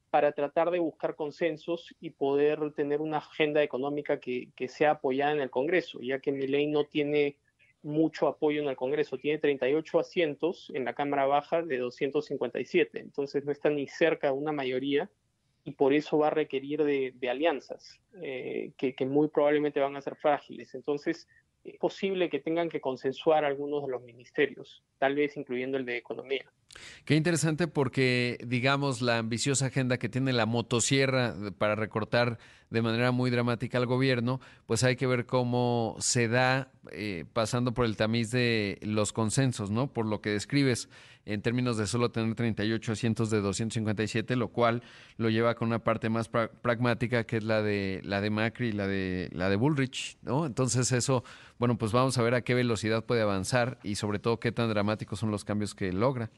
para 0.09 0.31
tratar 0.31 0.71
de 0.71 0.79
buscar 0.79 1.13
consensos 1.13 1.93
y 2.01 2.09
poder 2.09 2.71
tener 2.71 3.01
una 3.01 3.17
agenda 3.17 3.61
económica 3.61 4.19
que, 4.19 4.49
que 4.55 4.67
sea 4.67 4.93
apoyada 4.93 5.33
en 5.33 5.41
el 5.41 5.51
Congreso, 5.51 5.99
ya 6.01 6.17
que 6.17 6.31
mi 6.31 6.47
ley 6.47 6.65
no 6.65 6.85
tiene 6.85 7.35
mucho 7.83 8.27
apoyo 8.27 8.61
en 8.61 8.67
el 8.69 8.75
Congreso. 8.75 9.17
Tiene 9.17 9.39
38 9.39 9.99
asientos 9.99 10.71
en 10.73 10.85
la 10.85 10.93
Cámara 10.93 11.25
Baja 11.25 11.61
de 11.61 11.77
257, 11.77 12.99
entonces 12.99 13.45
no 13.45 13.51
está 13.51 13.69
ni 13.69 13.87
cerca 13.87 14.27
de 14.27 14.33
una 14.33 14.51
mayoría 14.51 15.09
y 15.63 15.71
por 15.71 15.93
eso 15.93 16.17
va 16.17 16.27
a 16.27 16.31
requerir 16.31 16.83
de, 16.83 17.29
alianzas 17.29 17.99
eh, 18.21 18.71
que, 18.77 19.05
muy 19.05 19.27
probablemente 19.27 19.79
van 19.79 19.95
a 19.95 20.01
ser 20.01 20.15
frágiles. 20.15 20.73
Entonces, 20.73 21.27
es 21.63 21.77
posible 21.77 22.29
que 22.29 22.39
tengan 22.39 22.69
que 22.69 22.81
consensuar 22.81 23.45
algunos 23.45 23.85
de 23.85 23.91
los 23.91 24.01
ministerios, 24.01 24.83
tal 24.97 25.15
vez 25.15 25.37
incluyendo 25.37 25.77
el 25.77 25.85
de 25.85 25.97
Economía. 25.97 26.51
Qué 27.05 27.15
interesante 27.15 27.67
porque, 27.67 28.37
digamos, 28.45 29.01
la 29.01 29.17
ambiciosa 29.17 29.67
agenda 29.67 29.97
que 29.97 30.09
tiene 30.09 30.33
la 30.33 30.45
motosierra 30.45 31.35
para 31.57 31.75
recortar 31.75 32.37
de 32.69 32.81
manera 32.81 33.11
muy 33.11 33.29
dramática 33.29 33.77
al 33.77 33.85
gobierno, 33.85 34.39
pues 34.65 34.83
hay 34.83 34.95
que 34.95 35.05
ver 35.05 35.25
cómo 35.25 35.97
se 35.99 36.29
da 36.29 36.71
eh, 36.91 37.25
pasando 37.33 37.73
por 37.73 37.85
el 37.85 37.97
tamiz 37.97 38.31
de 38.31 38.79
los 38.81 39.11
consensos, 39.11 39.71
¿no? 39.71 39.91
Por 39.91 40.05
lo 40.05 40.21
que 40.21 40.29
describes 40.29 40.87
en 41.25 41.41
términos 41.41 41.77
de 41.77 41.85
solo 41.85 42.11
tener 42.11 42.33
38 42.33 42.93
asientos 42.93 43.29
de 43.29 43.41
257, 43.41 44.35
lo 44.35 44.47
cual 44.47 44.81
lo 45.17 45.29
lleva 45.29 45.55
con 45.55 45.67
una 45.67 45.83
parte 45.83 46.09
más 46.09 46.29
pragmática 46.29 47.25
que 47.25 47.37
es 47.37 47.43
la 47.43 47.61
de 47.61 48.01
la 48.03 48.21
de 48.21 48.29
Macri 48.29 48.69
y 48.69 48.71
la 48.71 48.87
de 48.87 49.29
la 49.33 49.49
de 49.49 49.57
Bullrich, 49.57 50.17
¿no? 50.21 50.45
Entonces 50.45 50.91
eso, 50.93 51.23
bueno, 51.59 51.77
pues 51.77 51.91
vamos 51.91 52.17
a 52.17 52.21
ver 52.21 52.35
a 52.35 52.41
qué 52.41 52.53
velocidad 52.53 53.05
puede 53.05 53.21
avanzar 53.21 53.79
y 53.83 53.95
sobre 53.95 54.19
todo 54.19 54.39
qué 54.39 54.51
tan 54.51 54.69
dramáticos 54.69 55.19
son 55.19 55.29
los 55.29 55.43
cambios 55.43 55.75
que 55.75 55.91
logra. 55.91 56.31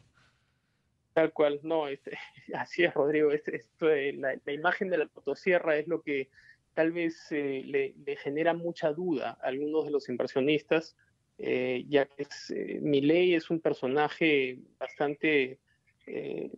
Tal 1.14 1.32
cual, 1.32 1.60
no, 1.64 1.88
este, 1.88 2.18
así 2.56 2.84
es, 2.84 2.94
Rodrigo. 2.94 3.32
Este, 3.32 3.56
esto, 3.56 3.88
la, 3.88 4.54
imagen 4.54 4.90
de 4.90 4.98
la 4.98 5.10
motosierra 5.14 5.78
es 5.78 5.88
lo 5.88 6.02
que 6.02 6.30
tal 6.74 6.92
vez 6.92 7.28
eh, 7.32 7.64
le, 7.66 8.16
genera 8.18 8.54
mucha 8.54 8.92
duda 8.92 9.38
a 9.42 9.48
algunos 9.48 9.86
de 9.86 9.92
los 9.92 10.10
inversionistas, 10.10 10.98
eh, 11.38 11.86
ya 11.88 12.06
que 12.06 12.24
es, 12.24 12.50
eh, 12.50 12.80
Milei 12.82 13.36
es 13.36 13.50
un 13.50 13.60
personaje 13.60 14.60
bastante 14.80 15.60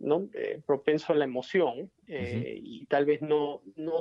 ¿no? 0.00 0.28
propenso 0.66 1.12
a 1.12 1.16
la 1.16 1.24
emoción 1.24 1.88
y 2.08 2.84
tal 2.86 3.04
vez 3.04 3.22
no, 3.22 3.62
no, 3.76 4.00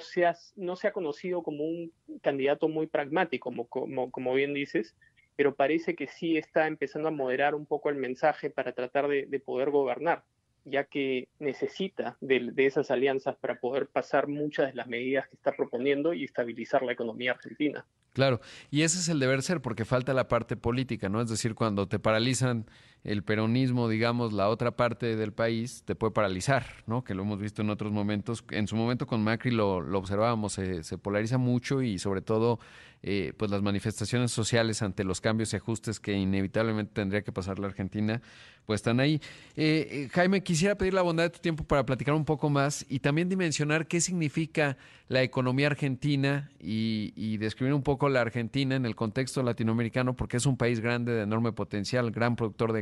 no 0.56 0.76
se 0.76 0.88
ha 0.88 0.92
conocido 0.92 1.44
como 1.44 1.64
un 1.66 1.94
candidato 2.24 2.68
muy 2.68 2.88
pragmático, 2.88 3.52
como, 3.52 3.68
como, 3.68 4.10
como 4.10 4.34
bien 4.34 4.56
dices, 4.56 4.96
pero 5.36 5.54
parece 5.54 5.94
que 5.94 6.08
sí 6.08 6.36
está 6.36 6.66
empezando 6.66 7.10
a 7.10 7.12
moderar 7.12 7.54
un 7.54 7.68
poco 7.68 7.90
el 7.90 7.96
mensaje 7.96 8.50
para 8.50 8.74
tratar 8.74 9.08
de 9.08 9.40
poder 9.40 9.70
gobernar 9.70 10.24
ya 10.66 10.84
que 10.86 11.30
necesita 11.40 12.18
de, 12.22 12.52
esas 12.58 12.92
alianzas 12.92 13.36
para 13.38 13.60
poder 13.60 13.88
pasar 13.88 14.28
muchas 14.28 14.68
de 14.68 14.74
las 14.74 14.88
medidas 14.88 15.28
que 15.28 15.36
está 15.36 15.52
proponiendo 15.54 16.14
y 16.14 16.24
estabilizar 16.24 16.84
la 16.84 16.92
economía 16.92 17.32
argentina. 17.32 17.86
Claro, 18.14 18.40
y 18.72 18.82
ese 18.82 18.98
es 18.98 19.10
el 19.10 19.20
deber 19.20 19.42
ser, 19.42 19.62
porque 19.62 19.86
falta 19.86 20.14
la 20.14 20.28
parte 20.28 20.56
política, 20.58 21.10
¿no? 21.10 21.22
Es 21.22 21.30
decir, 21.30 21.54
cuando 21.54 21.88
te 21.88 22.00
paralizan 22.00 22.66
el 23.06 23.24
peronismo, 23.24 23.88
digamos, 23.88 24.34
la 24.34 24.50
otra 24.50 24.72
parte 24.76 25.16
del 25.16 25.32
país 25.32 25.84
te 25.86 25.94
puede 25.94 26.12
paralizar, 26.12 26.66
¿no? 26.88 27.04
Que 27.04 27.14
lo 27.14 27.22
hemos 27.22 27.40
visto 27.40 27.62
en 27.62 27.70
otros 27.70 27.92
momentos. 27.92 28.44
En 28.50 28.68
su 28.68 28.76
momento 28.76 29.06
con 29.06 29.24
Macri 29.24 29.52
lo, 29.52 29.80
lo 29.80 30.00
observábamos, 30.00 30.54
se, 30.54 30.98
polariza 30.98 31.38
mucho 31.38 31.84
y 31.84 32.00
sobre 32.00 32.22
todo, 32.22 32.60
eh, 33.04 33.34
pues 33.38 33.52
las 33.52 33.62
manifestaciones 33.62 34.32
sociales 34.32 34.82
ante 34.82 35.04
los 35.04 35.22
cambios 35.22 35.54
y 35.54 35.56
ajustes 35.56 36.00
que 36.00 36.14
inevitablemente 36.14 36.94
tendría 36.94 37.22
que 37.22 37.32
pasar 37.32 37.60
la 37.60 37.68
Argentina, 37.68 38.24
pues 38.66 38.80
están 38.80 39.00
ahí. 39.00 39.22
Eh, 39.56 39.88
eh, 39.92 40.10
Jaime, 40.12 40.42
quisiera 40.42 40.76
pedir 40.76 40.96
la 40.96 41.04
bondad 41.04 41.26
de 41.26 41.30
tu 41.30 41.40
tiempo 41.40 41.64
para 41.64 41.86
platicar 41.86 42.16
un 42.16 42.26
poco 42.26 42.50
más 42.50 42.88
y 42.90 43.00
también 43.00 43.30
dimensionar 43.30 43.86
qué 43.86 44.02
significa 44.02 44.78
la 45.10 45.22
economía 45.22 45.68
argentina 45.68 46.50
y, 46.60 47.14
y 47.16 47.38
describir 47.38 47.76
un 47.76 47.84
poco 47.84 48.10
la 48.10 48.22
Argentina 48.22 48.76
en 48.76 48.88
el 48.88 48.96
contexto 48.96 49.44
latinoamericano, 49.44 50.16
porque 50.16 50.38
es 50.38 50.48
un 50.48 50.58
país 50.58 50.80
grande, 50.80 51.12
de 51.12 51.22
enorme 51.22 51.52
potencial, 51.52 52.10
gran 52.10 52.36
productor 52.36 52.74
de 52.74 52.82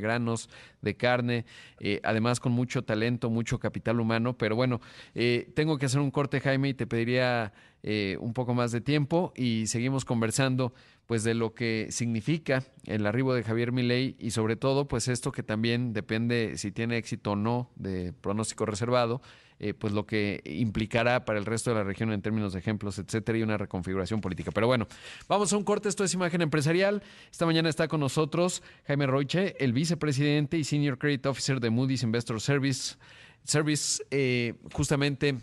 de 0.81 0.95
carne, 0.95 1.45
eh, 1.79 1.99
además 2.03 2.39
con 2.39 2.51
mucho 2.51 2.83
talento, 2.83 3.29
mucho 3.29 3.59
capital 3.59 3.99
humano. 3.99 4.37
Pero 4.37 4.55
bueno, 4.55 4.81
eh, 5.15 5.51
tengo 5.55 5.77
que 5.77 5.85
hacer 5.85 6.01
un 6.01 6.11
corte, 6.11 6.39
Jaime, 6.39 6.69
y 6.69 6.73
te 6.73 6.87
pediría 6.87 7.53
eh, 7.83 8.17
un 8.21 8.33
poco 8.33 8.53
más 8.53 8.71
de 8.71 8.79
tiempo 8.79 9.33
y 9.35 9.67
seguimos 9.67 10.05
conversando 10.05 10.73
pues 11.05 11.25
de 11.25 11.33
lo 11.33 11.53
que 11.53 11.87
significa 11.89 12.63
el 12.85 13.05
arribo 13.05 13.33
de 13.33 13.43
Javier 13.43 13.73
Milei 13.73 14.15
y 14.19 14.31
sobre 14.31 14.55
todo 14.55 14.87
pues 14.87 15.09
esto 15.09 15.33
que 15.33 15.43
también 15.43 15.91
depende 15.91 16.57
si 16.57 16.71
tiene 16.71 16.95
éxito 16.95 17.31
o 17.31 17.35
no 17.35 17.71
de 17.75 18.13
pronóstico 18.13 18.65
reservado, 18.65 19.21
eh, 19.63 19.73
pues 19.73 19.93
lo 19.93 20.05
que 20.05 20.41
implicará 20.43 21.23
para 21.23 21.39
el 21.39 21.45
resto 21.45 21.69
de 21.69 21.77
la 21.77 21.85
región 21.85 22.11
en 22.11 22.21
términos 22.21 22.51
de 22.51 22.59
ejemplos, 22.59 22.99
etcétera, 22.99 23.37
y 23.37 23.43
una 23.43 23.57
reconfiguración 23.57 24.19
política. 24.19 24.51
Pero 24.51 24.67
bueno, 24.67 24.89
vamos 25.29 25.53
a 25.53 25.57
un 25.57 25.63
corte. 25.63 25.87
Esto 25.87 26.03
es 26.03 26.13
Imagen 26.13 26.41
Empresarial. 26.41 27.01
Esta 27.31 27.45
mañana 27.45 27.69
está 27.69 27.87
con 27.87 28.01
nosotros 28.01 28.61
Jaime 28.87 29.07
Roiche, 29.07 29.55
el 29.63 29.71
vicepresidente 29.71 30.57
y 30.57 30.65
Senior 30.65 30.97
Credit 30.97 31.25
Officer 31.27 31.61
de 31.61 31.69
Moody's 31.69 32.03
Investor 32.03 32.41
Service. 32.41 32.97
Service, 33.45 34.03
eh, 34.11 34.55
justamente 34.73 35.37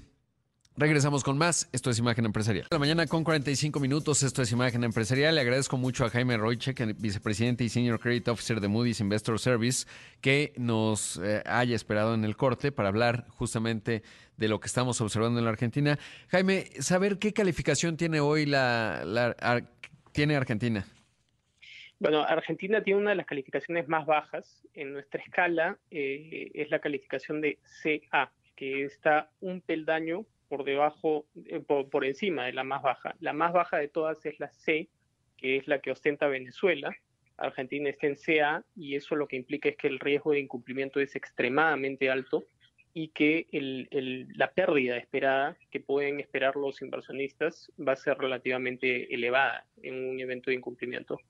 Regresamos 0.77 1.25
con 1.25 1.37
más. 1.37 1.69
Esto 1.73 1.91
es 1.91 1.99
Imagen 1.99 2.25
Empresarial. 2.25 2.67
La 2.71 2.79
mañana 2.79 3.07
con 3.07 3.25
45 3.25 3.81
minutos. 3.81 4.23
Esto 4.23 4.41
es 4.41 4.53
Imagen 4.53 4.85
Empresarial. 4.85 5.35
Le 5.35 5.41
agradezco 5.41 5.77
mucho 5.77 6.05
a 6.05 6.11
Jaime 6.11 6.37
Roychek, 6.37 6.97
vicepresidente 6.99 7.65
y 7.65 7.69
Senior 7.69 7.99
Credit 7.99 8.29
Officer 8.29 8.61
de 8.61 8.69
Moody's 8.69 9.01
Investor 9.01 9.39
Service, 9.39 9.87
que 10.21 10.53
nos 10.57 11.19
eh, 11.19 11.43
haya 11.45 11.75
esperado 11.75 12.15
en 12.15 12.25
el 12.25 12.37
corte 12.37 12.73
para 12.73 12.89
hablar 12.89 13.27
justamente 13.31 14.03
de 14.37 14.49
lo 14.49 14.61
que 14.61 14.69
estamos 14.69 15.01
observando 15.01 15.39
en 15.41 15.45
la 15.45 15.51
Argentina. 15.51 15.99
Jaime, 16.29 16.67
saber 16.79 17.19
qué 17.19 17.33
calificación 17.33 17.97
tiene 17.97 18.21
hoy 18.21 18.47
la, 18.47 19.03
tiene 20.13 20.37
Argentina. 20.37 20.87
Bueno, 21.99 22.23
Argentina 22.23 22.83
tiene 22.83 23.01
una 23.01 23.11
de 23.11 23.17
las 23.17 23.27
calificaciones 23.27 23.89
más 23.89 24.07
bajas. 24.07 24.67
En 24.73 24.95
nuestra 24.95 25.21
escala 25.21 25.79
eh, 25.91 26.53
es 26.55 26.71
la 26.71 26.79
calificación 26.79 27.41
de 27.43 27.59
CA, 27.83 28.33
que 28.57 28.85
está 28.85 29.31
un 29.41 29.61
peldaño 29.61 30.25
por 30.51 30.65
debajo, 30.65 31.27
eh, 31.47 31.61
por, 31.61 32.05
encima 32.05 32.45
de 32.45 32.53
la 32.53 32.65
más 32.65 32.83
baja. 32.83 33.15
La 33.21 33.33
más 33.33 33.53
baja 33.53 33.79
de 33.79 33.87
todas 33.87 34.27
es 34.27 34.39
la 34.41 34.51
C, 34.51 34.89
que 35.37 35.57
es 35.57 35.69
la 35.69 35.79
que 35.79 35.93
ostenta 35.93 36.27
Venezuela. 36.27 36.95
Argentina 37.37 37.89
está 37.89 38.09
en 38.09 38.17
CA 38.17 38.65
y 38.77 38.97
eso 38.97 39.15
lo 39.15 39.29
que 39.29 39.37
implica 39.37 39.69
es 39.69 39.77
que 39.77 39.87
el 39.87 40.01
riesgo 40.01 40.33
de 40.33 40.41
incumplimiento 40.41 41.01
es 41.01 41.15
extremadamente 41.15 42.11
alto 42.11 42.45
y 42.93 43.09
que 43.09 43.47
la 44.35 44.51
pérdida 44.51 44.97
esperada 44.97 45.57
que 45.71 45.79
pueden 45.79 46.19
esperar 46.19 46.57
los 46.57 46.83
inversionistas 46.83 47.71
va 47.79 47.93
a 47.93 47.97
ser 47.97 48.19
relativamente 48.19 49.15
elevada 49.15 49.65
en 49.83 50.11
un 50.11 50.19
evento 50.19 50.51
de 50.51 50.57
incumplimiento. 50.57 51.21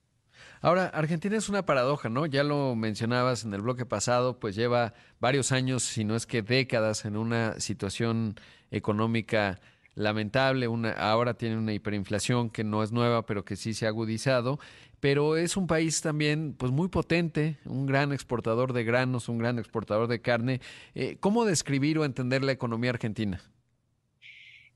Ahora, 0.60 0.86
Argentina 0.86 1.36
es 1.36 1.48
una 1.48 1.64
paradoja, 1.64 2.08
¿no? 2.08 2.26
Ya 2.26 2.44
lo 2.44 2.74
mencionabas 2.74 3.44
en 3.44 3.54
el 3.54 3.62
bloque 3.62 3.86
pasado, 3.86 4.38
pues 4.38 4.54
lleva 4.54 4.94
varios 5.20 5.52
años, 5.52 5.82
si 5.82 6.04
no 6.04 6.16
es 6.16 6.26
que 6.26 6.42
décadas, 6.42 7.04
en 7.04 7.16
una 7.16 7.58
situación 7.60 8.34
económica 8.70 9.60
lamentable, 9.94 10.68
una, 10.68 10.92
ahora 10.92 11.34
tiene 11.34 11.56
una 11.56 11.72
hiperinflación 11.72 12.50
que 12.50 12.64
no 12.64 12.82
es 12.82 12.92
nueva, 12.92 13.26
pero 13.26 13.44
que 13.44 13.56
sí 13.56 13.74
se 13.74 13.86
ha 13.86 13.88
agudizado, 13.88 14.58
pero 15.00 15.36
es 15.36 15.56
un 15.56 15.66
país 15.66 16.00
también 16.00 16.54
pues 16.56 16.72
muy 16.72 16.88
potente, 16.88 17.58
un 17.64 17.86
gran 17.86 18.12
exportador 18.12 18.72
de 18.72 18.84
granos, 18.84 19.28
un 19.28 19.38
gran 19.38 19.58
exportador 19.58 20.08
de 20.08 20.20
carne. 20.20 20.60
Eh, 20.94 21.16
¿Cómo 21.20 21.44
describir 21.44 21.98
o 21.98 22.04
entender 22.04 22.44
la 22.44 22.52
economía 22.52 22.90
argentina? 22.90 23.40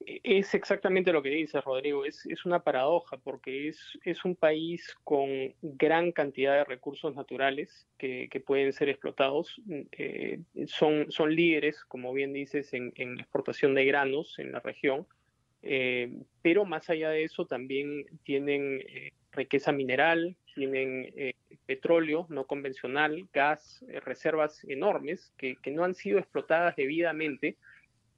Es 0.07 0.55
exactamente 0.55 1.13
lo 1.13 1.23
que 1.23 1.31
dice 1.31 1.61
Rodrigo, 1.61 2.05
es, 2.05 2.27
es 2.27 2.45
una 2.45 2.63
paradoja 2.63 3.17
porque 3.17 3.69
es, 3.69 3.99
es, 4.05 4.25
un 4.25 4.37
país 4.37 4.95
con 5.03 5.55
gran 5.63 6.13
cantidad 6.13 6.55
de 6.55 6.65
recursos 6.65 7.15
naturales 7.15 7.87
que, 7.97 8.29
pueden 8.47 8.73
ser 8.73 8.91
explotados. 8.91 9.61
Eh, 9.93 10.41
son, 10.67 11.11
son 11.11 11.35
líderes, 11.35 11.85
como 11.85 12.13
bien 12.13 12.33
dices, 12.33 12.75
en, 12.75 12.93
en 12.97 13.19
exportación 13.19 13.75
de 13.75 13.87
granos 13.87 14.39
en 14.39 14.53
la 14.53 14.61
región, 14.61 15.07
eh, 15.63 16.13
pero 16.43 16.67
más 16.67 16.91
allá 16.91 17.09
de 17.11 17.25
eso 17.25 17.47
también 17.47 18.05
tienen 18.25 18.83
eh, 18.87 19.13
riqueza 19.33 19.73
mineral, 19.73 20.37
tienen 20.55 21.13
petróleo 21.67 22.27
no 22.29 22.47
convencional, 22.47 23.27
gas, 23.33 23.85
reservas 24.05 24.63
enormes 24.65 25.33
que, 25.39 25.57
que 25.57 25.71
no 25.71 25.83
han 25.83 25.95
sido 25.95 26.19
explotadas 26.19 26.77
debidamente 26.77 27.57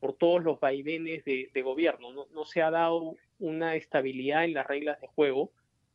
por 0.00 0.14
todos 0.14 0.42
los 0.42 0.61
vaivenes 0.61 1.24
de, 1.24 1.62
gobierno. 1.62 2.26
No, 2.32 2.44
se 2.44 2.62
ha 2.62 2.70
dado 2.70 3.16
una 3.38 3.74
estabilidad 3.74 4.44
en 4.44 4.54
las 4.54 4.66
reglas 4.66 5.00
de 5.00 5.06
juego 5.06 5.52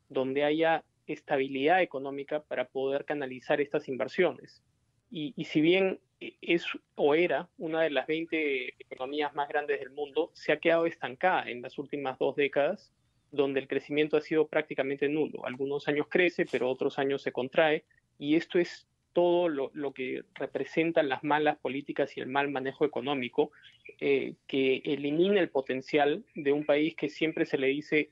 donde 0.09 0.43
haya 0.43 0.83
estabilidad 1.07 1.81
económica 1.81 2.41
para 2.43 2.65
poder 2.65 3.05
canalizar 3.05 3.61
estas 3.61 3.87
inversiones. 3.87 4.63
Y, 5.09 5.33
si 5.43 5.61
bien 5.61 5.99
es 6.19 6.65
o 6.95 7.15
era 7.15 7.49
una 7.57 7.81
de 7.81 7.89
las 7.89 8.07
20 8.07 8.75
economías 8.79 9.33
más 9.35 9.49
grandes 9.49 9.79
del 9.79 9.91
mundo, 9.91 10.31
se 10.33 10.51
ha 10.51 10.59
quedado 10.59 10.85
estancada 10.85 11.49
en 11.49 11.61
las 11.61 11.77
últimas 11.77 12.17
dos 12.17 12.35
décadas, 12.35 12.93
donde 13.31 13.59
el 13.59 13.67
crecimiento 13.67 14.17
ha 14.17 14.21
sido 14.21 14.47
prácticamente 14.47 15.09
nulo. 15.09 15.45
Algunos 15.45 15.87
años 15.87 16.07
crece, 16.09 16.45
pero 16.45 16.69
otros 16.69 16.99
años 16.99 17.21
se 17.21 17.31
contrae, 17.31 17.85
y 18.19 18.35
esto 18.35 18.59
es 18.59 18.87
todo 19.13 19.49
lo, 19.49 19.93
que 19.93 20.23
representan 20.35 21.09
las 21.09 21.23
malas 21.23 21.57
políticas 21.57 22.15
y 22.15 22.21
el 22.21 22.27
mal 22.27 22.49
manejo 22.49 22.85
económico, 22.85 23.51
eh, 23.99 24.35
que 24.47 24.81
elimina 24.85 25.39
el 25.39 25.49
potencial 25.49 26.23
de 26.35 26.51
un 26.51 26.65
país 26.65 26.95
que 26.95 27.09
siempre 27.09 27.45
se 27.45 27.57
le 27.57 27.67
dice 27.67 28.11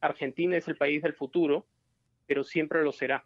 Argentina 0.00 0.56
es 0.56 0.66
el 0.68 0.76
país 0.76 1.02
del 1.02 1.14
futuro, 1.14 1.66
pero 2.26 2.44
siempre 2.44 2.82
lo 2.82 2.92
será. 2.92 3.24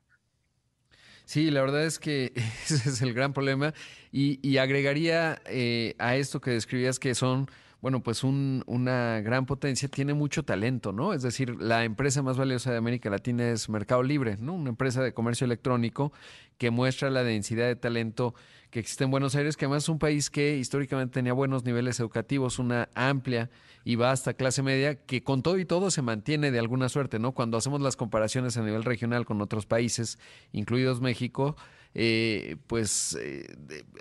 Sí, 1.24 1.50
la 1.50 1.62
verdad 1.62 1.86
es 1.86 1.98
que 1.98 2.32
ese 2.64 2.88
es 2.88 3.02
el 3.02 3.14
gran 3.14 3.32
problema 3.32 3.74
y, 4.12 4.56
agregaría 4.58 5.40
eh, 5.46 5.94
a 5.98 6.16
esto 6.16 6.40
que 6.40 6.50
describías 6.50 6.98
que 6.98 7.14
son 7.14 7.48
bueno, 7.84 8.02
pues 8.02 8.24
una 8.24 9.20
gran 9.20 9.44
potencia, 9.44 9.90
tiene 9.90 10.14
mucho 10.14 10.42
talento, 10.42 10.90
¿no? 10.90 11.12
Es 11.12 11.20
decir, 11.20 11.60
la 11.60 11.84
empresa 11.84 12.22
más 12.22 12.38
valiosa 12.38 12.70
de 12.70 12.78
América 12.78 13.10
Latina 13.10 13.50
es 13.50 13.68
Mercado 13.68 14.02
Libre, 14.02 14.38
¿no? 14.40 14.54
Una 14.54 14.70
empresa 14.70 15.02
de 15.02 15.12
comercio 15.12 15.44
electrónico 15.44 16.10
que 16.56 16.70
muestra 16.70 17.10
la 17.10 17.22
densidad 17.22 17.66
de 17.66 17.76
talento 17.76 18.34
que 18.70 18.80
existe 18.80 19.04
en 19.04 19.10
Buenos 19.10 19.36
Aires, 19.36 19.58
que 19.58 19.66
además 19.66 19.82
es 19.82 19.90
un 19.90 19.98
país 19.98 20.30
que 20.30 20.56
históricamente 20.56 21.12
tenía 21.12 21.34
buenos 21.34 21.66
niveles 21.66 22.00
educativos, 22.00 22.58
una 22.58 22.88
amplia 22.94 23.50
y 23.84 23.96
vasta 23.96 24.32
clase 24.32 24.62
media, 24.62 24.94
que 24.94 25.22
con 25.22 25.42
todo 25.42 25.58
y 25.58 25.66
todo 25.66 25.90
se 25.90 26.00
mantiene 26.00 26.50
de 26.50 26.60
alguna 26.60 26.88
suerte, 26.88 27.18
¿no? 27.18 27.32
Cuando 27.32 27.58
hacemos 27.58 27.82
las 27.82 27.96
comparaciones 27.96 28.56
a 28.56 28.62
nivel 28.62 28.84
regional 28.84 29.26
con 29.26 29.42
otros 29.42 29.66
países, 29.66 30.18
incluidos 30.52 31.02
México, 31.02 31.54
eh, 31.96 32.56
pues 32.66 33.16
eh, 33.20 33.46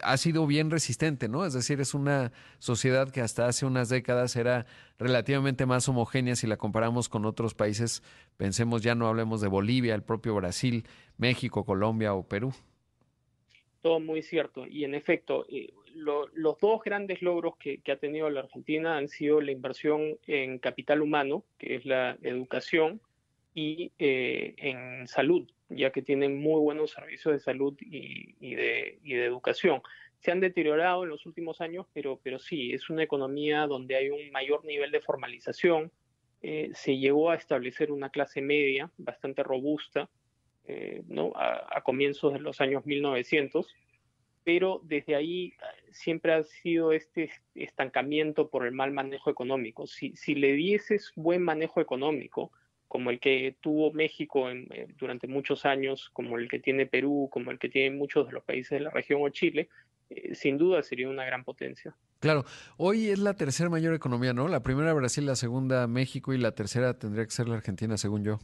ha 0.02 0.18
sido 0.18 0.48
bien 0.48 0.72
resistente, 0.72 1.28
¿no? 1.28 1.46
Es 1.46 1.54
decir, 1.54 1.80
es 1.80 1.94
una 1.94 2.32
sociedad 2.58 3.12
que 3.12 3.22
hasta 3.22 3.48
hace 3.48 3.68
unas 3.68 3.88
décadas 3.88 4.36
era 4.36 4.66
relativamente 4.98 5.68
más 5.68 5.88
homogénea 5.88 6.36
si 6.36 6.48
la 6.48 6.58
comparamos 6.58 7.08
con 7.08 7.26
otros 7.26 7.54
países, 7.54 8.02
pensemos 8.36 8.82
ya 8.82 8.96
no 8.96 9.08
hablemos 9.08 9.42
de 9.42 9.48
Bolivia, 9.48 9.94
el 9.94 10.02
propio 10.02 10.34
Brasil, 10.34 10.86
México, 11.18 11.66
Colombia 11.66 12.16
o 12.16 12.28
Perú. 12.28 12.52
Todo 13.84 14.00
muy 14.00 14.24
cierto. 14.24 14.66
Y 14.66 14.86
en 14.86 14.96
efecto, 14.96 15.46
eh, 15.50 15.72
los 15.94 16.60
dos 16.60 16.82
grandes 16.84 17.22
logros 17.22 17.58
que, 17.58 17.80
ha 17.92 17.98
tenido 17.98 18.28
la 18.32 18.40
Argentina 18.40 18.98
han 18.98 19.08
sido 19.08 19.40
la 19.40 19.52
inversión 19.52 20.18
en 20.26 20.58
capital 20.58 21.04
humano, 21.04 21.44
que 21.60 21.76
es 21.76 21.86
la 21.86 22.18
educación, 22.24 23.02
y 23.54 23.92
en 24.00 25.08
salud, 25.08 25.48
ya 25.76 25.92
que 25.92 26.02
tienen 26.02 26.40
muy 26.40 26.60
buenos 26.60 26.92
servicios 26.92 27.34
de 27.34 27.40
salud 27.40 27.76
y, 27.80 28.56
de, 28.56 29.00
educación. 29.04 29.82
Se 30.20 30.32
han 30.32 30.40
deteriorado 30.40 31.04
en 31.04 31.10
los 31.10 31.26
últimos 31.26 31.62
años, 31.62 31.86
pero, 31.94 32.20
pero 32.24 32.40
sí, 32.40 32.74
es 32.74 32.90
una 32.90 33.04
economía 33.04 33.68
donde 33.68 33.96
hay 33.96 34.10
un 34.10 34.32
mayor 34.32 34.64
nivel 34.66 34.92
de 34.92 35.02
formalización. 35.02 35.92
Eh, 36.42 36.72
se 36.74 36.98
llegó 36.98 37.30
a 37.30 37.36
establecer 37.36 37.92
una 37.92 38.10
clase 38.10 38.42
media 38.42 38.92
bastante 38.98 39.44
robusta 39.44 40.10
eh, 40.66 41.04
¿no? 41.08 41.34
a, 41.36 41.82
comienzos 41.84 42.34
de 42.34 42.40
los 42.40 42.62
años 42.62 42.86
1900, 42.86 43.76
pero 44.46 44.82
desde 44.84 45.16
ahí 45.16 45.48
eh, 45.48 45.92
siempre 45.92 46.34
ha 46.34 46.44
sido 46.44 46.94
este 46.94 47.30
estancamiento 47.56 48.50
por 48.50 48.66
el 48.66 48.72
mal 48.72 48.92
manejo 48.92 49.30
económico. 49.30 49.88
Si, 49.88 50.16
si 50.16 50.36
le 50.36 50.54
dieses 50.54 51.12
buen 51.16 51.44
manejo 51.44 51.82
económico, 51.82 52.52
como 52.94 53.10
el 53.10 53.20
que 53.20 53.56
tuvo 53.60 53.92
México 53.92 54.52
eh, 54.52 54.86
durante 55.00 55.26
muchos 55.26 55.66
años, 55.66 56.12
como 56.14 56.38
el 56.38 56.48
que 56.48 56.60
tiene 56.60 56.86
Perú, 56.86 57.28
como 57.32 57.50
el 57.50 57.58
que 57.58 57.68
tienen 57.68 57.98
muchos 57.98 58.28
de 58.28 58.34
los 58.34 58.44
países 58.44 58.70
de 58.70 58.82
la 58.82 58.92
región 58.92 59.20
o 59.24 59.30
Chile, 59.30 59.68
eh, 60.12 60.36
sin 60.36 60.60
duda 60.60 60.84
sería 60.84 61.10
una 61.10 61.26
gran 61.26 61.44
potencia. 61.44 61.96
Claro, 62.20 62.46
hoy 62.78 63.10
es 63.10 63.18
la 63.18 63.34
tercera 63.34 63.68
mayor 63.68 63.96
economía, 63.96 64.32
¿no? 64.34 64.48
La 64.48 64.62
primera 64.62 64.94
Brasil, 64.94 65.26
la 65.26 65.36
segunda 65.36 65.88
México 65.88 66.36
y 66.36 66.38
la 66.38 66.52
tercera 66.52 67.00
tendría 67.00 67.26
que 67.26 67.32
ser 67.32 67.48
la 67.48 67.56
Argentina, 67.56 67.98
según 67.98 68.24
yo. 68.24 68.38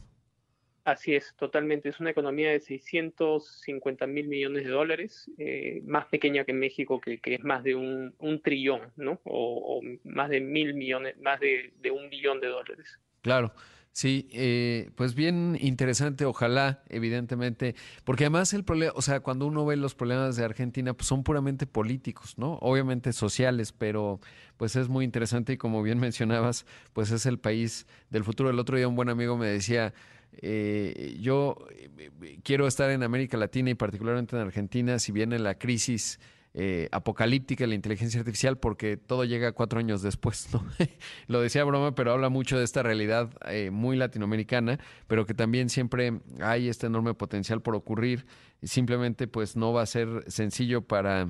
Así 0.82 1.14
es, 1.14 1.32
totalmente. 1.36 1.88
Es 1.88 2.00
una 2.00 2.10
economía 2.10 2.50
de 2.50 2.58
650 2.58 4.04
mil 4.08 4.26
millones 4.26 4.64
de 4.64 4.70
dólares, 4.70 5.30
eh, 5.38 5.80
más 5.84 6.06
pequeña 6.06 6.44
que 6.44 6.54
México, 6.54 7.00
que, 7.00 7.20
es 7.22 7.44
más 7.44 7.62
de 7.62 7.76
un, 7.76 8.40
trillón, 8.42 8.90
¿no? 8.96 9.20
O, 9.22 9.80
más 10.02 10.28
de 10.28 10.40
mil 10.40 10.74
millones, 10.74 11.16
más 11.20 11.38
de, 11.38 11.72
de 11.80 11.92
un 11.92 12.10
billón 12.10 12.40
de 12.40 12.48
dólares. 12.48 12.98
Claro. 13.22 13.52
Sí, 13.92 14.28
eh, 14.32 14.90
pues 14.94 15.14
bien 15.14 15.58
interesante, 15.60 16.24
ojalá, 16.24 16.82
evidentemente, 16.88 17.74
porque 18.04 18.24
además 18.24 18.52
el 18.54 18.64
problema, 18.64 18.92
o 18.94 19.02
sea, 19.02 19.20
cuando 19.20 19.46
uno 19.46 19.66
ve 19.66 19.76
los 19.76 19.94
problemas 19.96 20.36
de 20.36 20.44
Argentina, 20.44 20.94
pues 20.94 21.08
son 21.08 21.24
puramente 21.24 21.66
políticos, 21.66 22.38
¿no? 22.38 22.54
Obviamente 22.62 23.12
sociales, 23.12 23.72
pero 23.72 24.20
pues 24.56 24.76
es 24.76 24.88
muy 24.88 25.04
interesante 25.04 25.54
y 25.54 25.56
como 25.56 25.82
bien 25.82 25.98
mencionabas, 26.00 26.66
pues 26.92 27.10
es 27.10 27.26
el 27.26 27.38
país 27.38 27.86
del 28.10 28.24
futuro. 28.24 28.48
El 28.48 28.60
otro 28.60 28.76
día 28.76 28.86
un 28.86 28.94
buen 28.96 29.08
amigo 29.08 29.36
me 29.36 29.48
decía, 29.48 29.92
eh, 30.40 31.16
yo 31.20 31.56
eh, 31.72 32.38
quiero 32.44 32.68
estar 32.68 32.90
en 32.90 33.02
América 33.02 33.36
Latina 33.36 33.70
y 33.70 33.74
particularmente 33.74 34.36
en 34.36 34.42
Argentina, 34.42 34.98
si 35.00 35.10
viene 35.10 35.38
la 35.40 35.58
crisis 35.58 36.20
eh, 36.52 36.88
apocalíptica 36.90 37.64
la 37.66 37.76
inteligencia 37.76 38.18
artificial 38.18 38.58
porque 38.58 38.96
todo 38.96 39.24
llega 39.24 39.52
cuatro 39.52 39.78
años 39.78 40.02
después, 40.02 40.48
¿no? 40.52 40.64
Lo 41.28 41.40
decía 41.40 41.62
broma, 41.62 41.94
pero 41.94 42.12
habla 42.12 42.28
mucho 42.28 42.58
de 42.58 42.64
esta 42.64 42.82
realidad 42.82 43.30
eh, 43.46 43.70
muy 43.70 43.96
latinoamericana, 43.96 44.80
pero 45.06 45.26
que 45.26 45.34
también 45.34 45.68
siempre 45.68 46.20
hay 46.40 46.68
este 46.68 46.88
enorme 46.88 47.14
potencial 47.14 47.62
por 47.62 47.76
ocurrir. 47.76 48.26
Simplemente 48.62 49.28
pues 49.28 49.56
no 49.56 49.72
va 49.72 49.82
a 49.82 49.86
ser 49.86 50.24
sencillo 50.26 50.82
para 50.82 51.28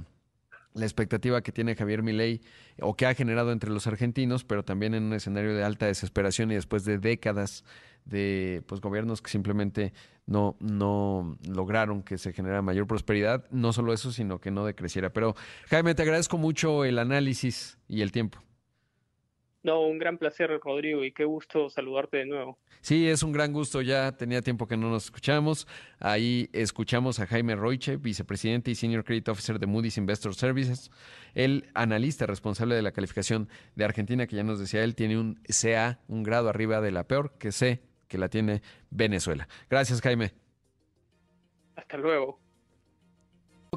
la 0.73 0.85
expectativa 0.85 1.43
que 1.43 1.53
tiene 1.53 1.75
Javier 1.75 2.03
Milei 2.03 2.41
o 2.81 2.97
que 2.97 3.07
ha 3.07 3.15
generado 3.15 3.53
entre 3.53 3.71
los 3.71 3.87
argentinos, 3.87 4.45
pero 4.45 4.65
también 4.65 4.95
en 4.95 5.05
un 5.05 5.13
escenario 5.13 5.55
de 5.55 5.65
alta 5.65 5.87
desesperación 5.87 6.51
y 6.51 6.55
después 6.55 6.85
de 6.85 6.99
décadas 6.99 7.65
de 8.05 8.63
pues 8.67 8.81
gobiernos 8.81 9.23
que 9.23 9.31
simplemente 9.31 9.93
no, 10.27 10.57
no 10.61 11.37
lograron 11.49 12.03
que 12.03 12.19
se 12.19 12.33
generara 12.33 12.63
mayor 12.63 12.87
prosperidad, 12.87 13.45
no 13.51 13.73
solo 13.73 13.93
eso, 13.93 14.13
sino 14.13 14.41
que 14.41 14.51
no 14.51 14.65
decreciera. 14.65 15.13
Pero 15.13 15.35
Jaime, 15.69 15.95
te 15.95 16.03
agradezco 16.03 16.39
mucho 16.39 16.85
el 16.85 16.99
análisis 16.99 17.79
y 17.89 18.03
el 18.03 18.13
tiempo. 18.13 18.39
No, 19.63 19.83
un 19.83 19.99
gran 19.99 20.17
placer, 20.17 20.59
Rodrigo, 20.63 21.05
y 21.05 21.13
qué 21.13 21.27
gusto 21.27 21.69
saludarte 21.69 22.19
de 22.19 22.27
nuevo. 22.27 22.59
Sí, 22.81 23.09
es 23.09 23.23
un 23.23 23.33
gran 23.33 23.53
gusto. 23.53 23.83
Ya 23.83 24.13
tenía 24.13 24.41
tiempo 24.41 24.67
que 24.67 24.77
no 24.77 24.89
nos 24.89 25.05
escuchamos. 25.05 25.67
Ahí 25.99 26.49
escuchamos 26.55 27.21
a 27.21 27.27
Jaime 27.27 27.55
Roiche, 27.57 27.97
vicepresidente 27.99 28.71
y 28.71 28.75
senior 28.75 29.05
credit 29.05 29.29
officer 29.29 29.59
de 29.59 29.67
Moody's 29.67 29.99
Investor 29.99 30.35
Services. 30.35 30.91
El 31.35 31.69
analista 31.75 32.25
responsable 32.25 32.75
de 32.75 32.81
la 32.81 32.93
calificación 32.93 33.51
de 33.75 33.85
Argentina, 33.85 34.27
que 34.27 34.37
ya 34.37 34.45
nos 34.45 34.59
decía 34.59 34.83
él, 34.83 34.95
tiene 34.95 35.19
un 35.19 35.39
CA, 35.49 36.01
un 36.09 36.23
grado 36.23 36.49
arriba 36.49 36.81
de 36.81 36.93
la 36.93 37.07
peor, 37.07 37.35
que 37.39 37.53
C, 37.53 37.83
que 38.11 38.19
la 38.19 38.29
tiene 38.29 38.61
Venezuela. 38.91 39.49
Gracias, 39.71 40.03
Jaime. 40.03 40.33
Hasta 41.77 41.97
luego. 41.97 42.39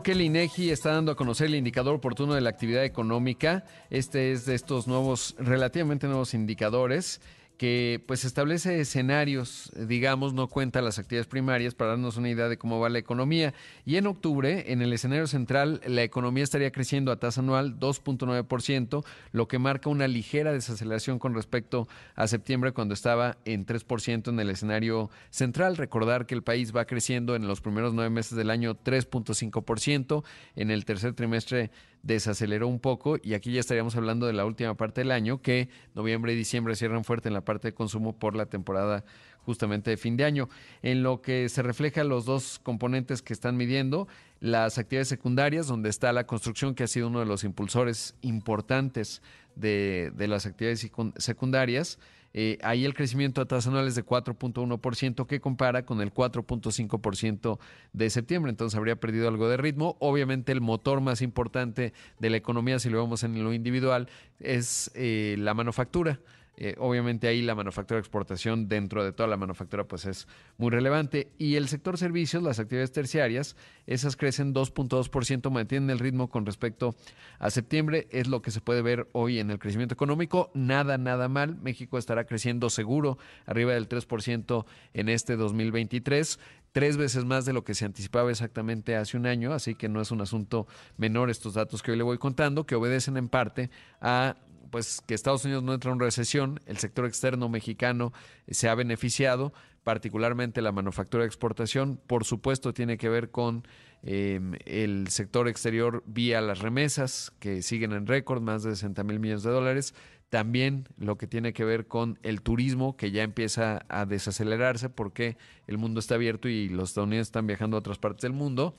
Que 0.03 0.13
el 0.13 0.21
INEGI 0.21 0.71
está 0.71 0.91
dando 0.91 1.11
a 1.11 1.15
conocer 1.15 1.47
el 1.47 1.55
indicador 1.55 1.93
oportuno 1.93 2.33
de 2.33 2.41
la 2.41 2.49
actividad 2.49 2.83
económica. 2.83 3.63
Este 3.91 4.31
es 4.31 4.45
de 4.45 4.55
estos 4.55 4.87
nuevos, 4.87 5.35
relativamente 5.37 6.07
nuevos 6.07 6.33
indicadores 6.33 7.21
que 7.57 8.03
pues 8.07 8.25
establece 8.25 8.79
escenarios, 8.79 9.71
digamos, 9.75 10.33
no 10.33 10.47
cuenta 10.47 10.81
las 10.81 10.99
actividades 10.99 11.27
primarias 11.27 11.75
para 11.75 11.91
darnos 11.91 12.17
una 12.17 12.29
idea 12.29 12.49
de 12.49 12.57
cómo 12.57 12.79
va 12.79 12.89
la 12.89 12.99
economía. 12.99 13.53
Y 13.85 13.97
en 13.97 14.07
octubre, 14.07 14.71
en 14.71 14.81
el 14.81 14.91
escenario 14.91 15.27
central, 15.27 15.81
la 15.85 16.03
economía 16.03 16.43
estaría 16.43 16.71
creciendo 16.71 17.11
a 17.11 17.19
tasa 17.19 17.41
anual 17.41 17.79
2.9%, 17.79 19.05
lo 19.31 19.47
que 19.47 19.59
marca 19.59 19.89
una 19.89 20.07
ligera 20.07 20.51
desaceleración 20.51 21.19
con 21.19 21.35
respecto 21.35 21.87
a 22.15 22.27
septiembre 22.27 22.71
cuando 22.71 22.93
estaba 22.93 23.37
en 23.45 23.65
3% 23.65 24.29
en 24.29 24.39
el 24.39 24.49
escenario 24.49 25.09
central. 25.29 25.77
Recordar 25.77 26.25
que 26.25 26.35
el 26.35 26.43
país 26.43 26.75
va 26.75 26.85
creciendo 26.85 27.35
en 27.35 27.47
los 27.47 27.61
primeros 27.61 27.93
nueve 27.93 28.09
meses 28.09 28.37
del 28.37 28.49
año 28.49 28.75
3.5%, 28.75 30.23
en 30.55 30.71
el 30.71 30.85
tercer 30.85 31.13
trimestre 31.13 31.71
desaceleró 32.03 32.67
un 32.67 32.79
poco 32.79 33.17
y 33.21 33.33
aquí 33.33 33.53
ya 33.53 33.61
estaríamos 33.61 33.95
hablando 33.95 34.27
de 34.27 34.33
la 34.33 34.45
última 34.45 34.75
parte 34.75 35.01
del 35.01 35.11
año 35.11 35.41
que 35.41 35.69
noviembre 35.95 36.33
y 36.33 36.35
diciembre 36.35 36.75
cierran 36.75 37.05
fuerte 37.05 37.29
en 37.29 37.33
la 37.33 37.41
parte 37.41 37.69
de 37.69 37.73
consumo 37.73 38.19
por 38.19 38.35
la 38.35 38.45
temporada 38.45 39.05
justamente 39.45 39.89
de 39.89 39.97
fin 39.97 40.17
de 40.17 40.25
año. 40.25 40.49
En 40.81 41.01
lo 41.01 41.21
que 41.21 41.49
se 41.49 41.61
refleja 41.63 42.03
los 42.03 42.25
dos 42.25 42.59
componentes 42.59 43.21
que 43.21 43.33
están 43.33 43.57
midiendo, 43.57 44.07
las 44.39 44.77
actividades 44.77 45.07
secundarias, 45.07 45.67
donde 45.67 45.89
está 45.89 46.11
la 46.13 46.25
construcción, 46.25 46.75
que 46.75 46.83
ha 46.83 46.87
sido 46.87 47.07
uno 47.07 47.19
de 47.19 47.25
los 47.25 47.43
impulsores 47.43 48.15
importantes 48.21 49.21
de, 49.55 50.11
de 50.15 50.27
las 50.27 50.45
actividades 50.45 50.89
secundarias, 51.17 51.99
eh, 52.33 52.57
ahí 52.63 52.83
el 52.83 52.93
crecimiento 52.95 53.41
a 53.41 53.45
tasas 53.45 53.67
anuales 53.67 53.95
de 53.95 54.05
4.1% 54.05 55.27
que 55.27 55.39
compara 55.39 55.85
con 55.85 56.01
el 56.01 56.13
4.5% 56.13 57.59
de 57.93 58.09
septiembre, 58.09 58.49
entonces 58.49 58.77
habría 58.77 58.95
perdido 58.95 59.27
algo 59.27 59.47
de 59.47 59.57
ritmo. 59.57 59.97
Obviamente 59.99 60.51
el 60.51 60.61
motor 60.61 61.01
más 61.01 61.21
importante 61.21 61.93
de 62.19 62.29
la 62.29 62.37
economía, 62.37 62.79
si 62.79 62.89
lo 62.89 63.01
vemos 63.01 63.23
en 63.23 63.43
lo 63.43 63.53
individual, 63.53 64.09
es 64.39 64.91
eh, 64.95 65.35
la 65.37 65.53
manufactura. 65.53 66.19
Eh, 66.55 66.75
obviamente 66.77 67.27
ahí 67.27 67.41
la 67.41 67.55
manufactura 67.55 67.95
de 67.97 68.01
exportación 68.01 68.67
dentro 68.67 69.03
de 69.03 69.11
toda 69.11 69.27
la 69.27 69.37
manufactura 69.37 69.85
pues 69.85 70.05
es 70.05 70.27
muy 70.57 70.69
relevante. 70.69 71.31
Y 71.37 71.55
el 71.55 71.67
sector 71.67 71.97
servicios, 71.97 72.43
las 72.43 72.59
actividades 72.59 72.91
terciarias, 72.91 73.55
esas 73.87 74.15
crecen 74.15 74.53
2.2%, 74.53 75.49
mantienen 75.49 75.89
el 75.89 75.99
ritmo 75.99 76.29
con 76.29 76.45
respecto 76.45 76.95
a 77.39 77.49
septiembre. 77.49 78.07
Es 78.11 78.27
lo 78.27 78.41
que 78.41 78.51
se 78.51 78.61
puede 78.61 78.81
ver 78.81 79.07
hoy 79.13 79.39
en 79.39 79.49
el 79.49 79.59
crecimiento 79.59 79.93
económico. 79.93 80.51
Nada, 80.53 80.97
nada 80.97 81.27
mal. 81.27 81.57
México 81.57 81.97
estará 81.97 82.25
creciendo 82.25 82.69
seguro 82.69 83.17
arriba 83.45 83.73
del 83.73 83.89
3% 83.89 84.65
en 84.93 85.09
este 85.09 85.35
2023 85.35 86.39
tres 86.73 86.97
veces 86.97 87.23
más 87.23 87.45
de 87.45 87.53
lo 87.53 87.63
que 87.63 87.75
se 87.75 87.85
anticipaba 87.85 88.31
exactamente 88.31 88.95
hace 88.95 89.15
un 89.15 89.27
año, 89.27 89.53
así 89.53 89.75
que 89.75 89.87
no 89.87 90.01
es 90.01 90.09
un 90.09 90.21
asunto 90.21 90.67
menor 90.97 91.29
estos 91.29 91.53
datos 91.53 91.83
que 91.83 91.91
hoy 91.91 91.97
le 91.97 92.03
voy 92.03 92.17
contando, 92.17 92.65
que 92.65 92.73
obedecen 92.73 93.15
en 93.15 93.29
parte 93.29 93.69
a 94.01 94.37
pues 94.73 95.01
que 95.05 95.13
Estados 95.13 95.45
Unidos 95.45 95.61
no 95.61 95.71
entra 95.75 95.91
en 95.91 95.99
recesión, 95.99 96.59
el 96.65 96.79
sector 96.79 97.05
externo 97.05 97.47
mexicano 97.47 98.11
se 98.49 98.69
ha 98.69 98.73
beneficiado, 98.73 99.53
particularmente 99.83 100.63
la 100.63 100.71
manufactura 100.71 101.21
de 101.21 101.27
exportación, 101.27 101.99
por 102.07 102.25
supuesto 102.25 102.73
tiene 102.73 102.97
que 102.97 103.07
ver 103.07 103.29
con 103.29 103.67
em, 104.01 104.53
el 104.65 105.09
sector 105.09 105.47
exterior 105.47 106.01
vía 106.07 106.41
las 106.41 106.57
remesas, 106.57 107.31
que 107.39 107.61
siguen 107.61 107.91
en 107.91 108.07
récord, 108.07 108.41
más 108.41 108.63
de 108.63 108.71
60 108.71 109.03
mil 109.03 109.19
millones 109.19 109.43
de 109.43 109.51
dólares, 109.51 109.93
también 110.29 110.87
lo 110.97 111.19
que 111.19 111.27
tiene 111.27 111.53
que 111.53 111.65
ver 111.65 111.85
con 111.85 112.17
el 112.23 112.41
turismo, 112.41 112.97
que 112.97 113.11
ya 113.11 113.21
empieza 113.21 113.85
a 113.89 114.07
desacelerarse 114.07 114.89
porque 114.89 115.37
el 115.67 115.77
mundo 115.77 115.99
está 115.99 116.15
abierto 116.15 116.49
y 116.49 116.67
los 116.67 116.89
estadounidenses 116.89 117.27
están 117.27 117.45
viajando 117.45 117.77
a 117.77 117.81
otras 117.81 117.99
partes 117.99 118.23
del 118.23 118.33
mundo. 118.33 118.75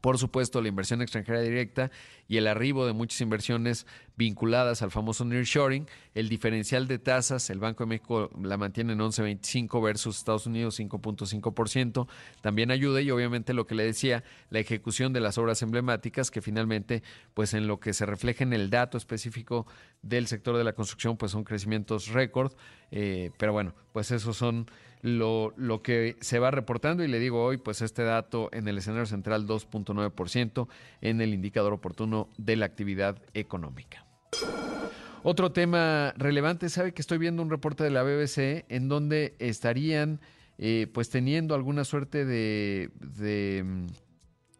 Por 0.00 0.18
supuesto, 0.18 0.62
la 0.62 0.68
inversión 0.68 1.02
extranjera 1.02 1.40
directa 1.40 1.90
y 2.28 2.36
el 2.36 2.46
arribo 2.46 2.86
de 2.86 2.92
muchas 2.92 3.20
inversiones 3.20 3.86
vinculadas 4.18 4.82
al 4.82 4.90
famoso 4.90 5.24
nearshoring. 5.24 5.86
El 6.12 6.28
diferencial 6.28 6.88
de 6.88 6.98
tasas, 6.98 7.48
el 7.50 7.60
Banco 7.60 7.84
de 7.84 7.88
México 7.88 8.30
la 8.42 8.56
mantiene 8.56 8.92
en 8.92 8.98
11.25 8.98 9.82
versus 9.82 10.18
Estados 10.18 10.46
Unidos 10.46 10.78
5.5%. 10.78 12.08
También 12.42 12.72
ayuda 12.72 13.00
y 13.00 13.12
obviamente 13.12 13.54
lo 13.54 13.66
que 13.66 13.76
le 13.76 13.84
decía, 13.84 14.24
la 14.50 14.58
ejecución 14.58 15.12
de 15.12 15.20
las 15.20 15.38
obras 15.38 15.62
emblemáticas 15.62 16.32
que 16.32 16.42
finalmente, 16.42 17.04
pues 17.32 17.54
en 17.54 17.68
lo 17.68 17.78
que 17.78 17.92
se 17.94 18.04
refleja 18.04 18.42
en 18.42 18.52
el 18.52 18.70
dato 18.70 18.98
específico 18.98 19.66
del 20.02 20.26
sector 20.26 20.56
de 20.56 20.64
la 20.64 20.72
construcción, 20.72 21.16
pues 21.16 21.30
son 21.30 21.44
crecimientos 21.44 22.08
récord. 22.08 22.52
Eh, 22.90 23.30
pero 23.38 23.52
bueno, 23.52 23.72
pues 23.92 24.10
esos 24.10 24.36
son 24.36 24.66
lo, 25.02 25.52
lo, 25.56 25.80
que 25.80 26.16
se 26.20 26.40
va 26.40 26.50
reportando 26.50 27.04
y 27.04 27.08
le 27.08 27.20
digo 27.20 27.44
hoy, 27.44 27.56
pues 27.56 27.82
este 27.82 28.02
dato 28.02 28.48
en 28.52 28.66
el 28.66 28.78
escenario 28.78 29.06
central 29.06 29.46
2.9% 29.46 30.66
en 31.02 31.20
el 31.20 31.34
indicador 31.34 31.72
oportuno 31.72 32.28
de 32.36 32.56
la 32.56 32.66
actividad 32.66 33.22
económica. 33.32 34.07
Otro 35.22 35.52
tema 35.52 36.14
relevante, 36.16 36.68
sabe 36.68 36.92
que 36.92 37.02
estoy 37.02 37.18
viendo 37.18 37.42
un 37.42 37.50
reporte 37.50 37.84
de 37.84 37.90
la 37.90 38.02
BBC 38.02 38.64
en 38.68 38.88
donde 38.88 39.34
estarían 39.38 40.20
eh, 40.58 40.86
pues 40.92 41.10
teniendo 41.10 41.54
alguna 41.54 41.84
suerte 41.84 42.24
de, 42.24 42.90
de, 43.00 43.64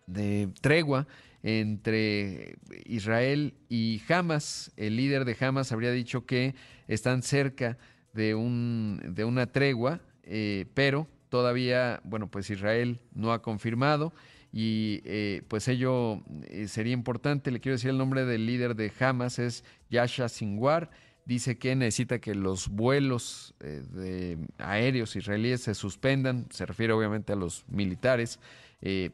de 0.07 0.49
tregua 0.61 1.07
entre 1.43 2.59
Israel 2.85 3.55
y 3.69 4.03
Hamas. 4.09 4.73
El 4.77 4.97
líder 4.97 5.25
de 5.25 5.37
Hamas 5.41 5.73
habría 5.73 5.93
dicho 5.93 6.27
que 6.27 6.55
están 6.89 7.23
cerca 7.23 7.79
de, 8.13 8.35
un, 8.35 9.01
de 9.05 9.25
una 9.25 9.47
tregua 9.47 10.01
eh, 10.31 10.67
pero 10.75 11.09
todavía, 11.31 12.01
bueno, 12.05 12.31
pues 12.31 12.51
Israel 12.51 13.01
no 13.15 13.33
ha 13.33 13.41
confirmado 13.41 14.13
y 14.53 15.01
eh, 15.05 15.43
pues 15.49 15.69
ello 15.69 16.23
eh, 16.49 16.69
sería 16.69 16.93
importante. 16.93 17.51
Le 17.51 17.61
quiero 17.61 17.77
decir 17.77 17.91
el 17.91 17.99
nombre 17.99 18.25
del 18.25 18.47
líder 18.47 18.75
de 18.75 18.93
Hamas, 18.99 19.39
es 19.39 19.65
Yasha 19.91 20.29
Sinwar. 20.29 20.91
Dice 21.25 21.59
que 21.59 21.77
necesita 21.77 22.21
que 22.21 22.35
los 22.35 22.69
vuelos 22.69 23.55
de 23.61 24.39
aéreos 24.57 25.15
israelíes 25.15 25.61
se 25.61 25.75
suspendan, 25.75 26.47
se 26.49 26.65
refiere 26.65 26.95
obviamente 26.95 27.35
a 27.35 27.37
los 27.37 27.67
militares, 27.69 28.41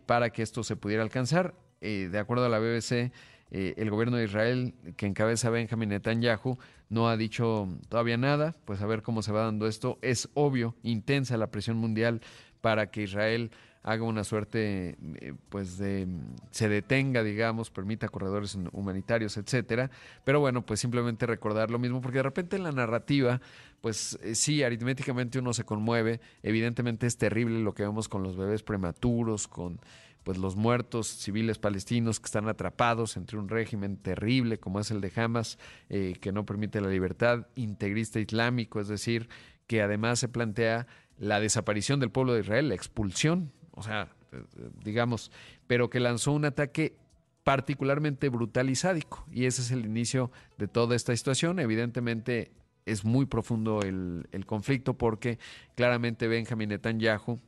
para 0.07 0.31
que 0.31 0.43
esto 0.43 0.63
se 0.63 0.77
pudiera 0.77 1.03
alcanzar. 1.03 1.55
de 1.81 2.17
acuerdo 2.17 2.45
a 2.45 2.49
la 2.49 2.61
BBC, 2.61 3.11
el 3.51 3.91
gobierno 3.91 4.17
de 4.17 4.27
Israel, 4.27 4.75
que 4.97 5.07
encabeza 5.07 5.51
Benjamin 5.51 5.89
Netanyahu, 5.89 6.57
no 6.89 7.09
ha 7.09 7.17
dicho 7.17 7.69
todavía 7.89 8.17
nada, 8.17 8.55
pues 8.65 8.81
a 8.81 8.87
ver 8.87 9.03
cómo 9.03 9.21
se 9.23 9.33
va 9.33 9.43
dando 9.43 9.67
esto. 9.67 9.99
Es 10.01 10.29
obvio, 10.35 10.77
intensa 10.85 11.37
la 11.37 11.51
presión 11.51 11.79
mundial 11.79 12.21
para 12.61 12.93
que 12.93 13.03
Israel 13.03 13.51
haga 13.85 14.03
una 14.03 14.25
suerte, 14.25 14.97
eh, 15.21 15.35
pues 15.51 15.77
de, 15.77 16.09
se 16.51 16.69
detenga, 16.71 17.23
digamos, 17.23 17.71
permita 17.71 18.09
corredores 18.09 18.59
humanitarios, 18.73 19.37
etcétera. 19.37 19.91
Pero 20.25 20.41
bueno, 20.41 20.65
pues 20.65 20.81
simplemente 20.81 21.27
recordar 21.27 21.71
lo 21.71 21.79
mismo, 21.79 22.01
porque 22.01 22.19
de 22.19 22.23
repente 22.23 22.57
en 22.57 22.63
la 22.63 22.73
narrativa, 22.73 23.43
pues 23.83 24.19
eh, 24.23 24.35
sí, 24.35 24.63
aritméticamente 24.63 25.39
uno 25.39 25.53
se 25.53 25.65
conmueve. 25.65 26.21
Evidentemente 26.43 27.07
es 27.07 27.19
terrible 27.19 27.61
lo 27.61 27.75
que 27.75 27.83
vemos 27.83 28.09
con 28.09 28.23
los 28.23 28.37
bebés 28.37 28.63
prematuros, 28.63 29.47
con 29.47 29.79
pues 30.25 30.39
los 30.39 30.57
muertos 30.57 31.07
civiles 31.07 31.59
palestinos 31.59 32.19
que 32.19 32.25
están 32.25 32.49
atrapados 32.49 33.19
entre 33.19 33.37
un 33.37 33.51
régimen 33.51 33.99
terrible 33.99 34.59
como 34.59 34.81
es 34.81 34.91
el 34.91 35.03
de 35.03 35.13
Hamas, 35.15 35.59
eh, 35.91 36.15
que 36.19 36.33
no 36.33 36.47
permite 36.47 36.81
la 36.81 36.89
libertad, 36.89 37.47
integrista 37.55 38.19
islámico, 38.19 38.81
es 38.81 38.89
decir, 38.89 39.29
que 39.67 39.83
además 39.83 40.19
se 40.19 40.29
plantea 40.29 40.87
la 41.19 41.41
desaparición 41.41 42.01
del 42.01 42.11
pueblo 42.11 42.33
de 42.33 42.41
Israel, 42.41 42.71
la 42.71 42.75
expulsión, 42.75 43.53
o 43.75 43.83
sea, 43.83 44.09
eh, 44.33 44.43
digamos, 44.83 45.31
pero 45.67 45.91
que 45.91 46.01
lanzó 46.01 46.33
un 46.33 46.45
ataque 46.45 46.97
particularmente 47.43 48.29
brutal 48.29 48.71
y 48.71 48.75
sádico. 48.75 49.27
Y 49.31 49.45
ese 49.45 49.63
es 49.63 49.71
el 49.71 49.85
inicio 49.85 50.31
de 50.57 50.67
toda 50.67 50.97
esta 50.97 51.15
situación. 51.15 51.59
Evidentemente 51.59 52.53
es 52.87 53.05
muy 53.05 53.27
profundo 53.27 53.81
el, 53.81 54.27
el 54.33 54.47
conflicto 54.47 54.95
porque 54.95 55.39
claramente 55.75 56.27
Benjamin 56.27 56.71
Netanyahu 56.71 57.39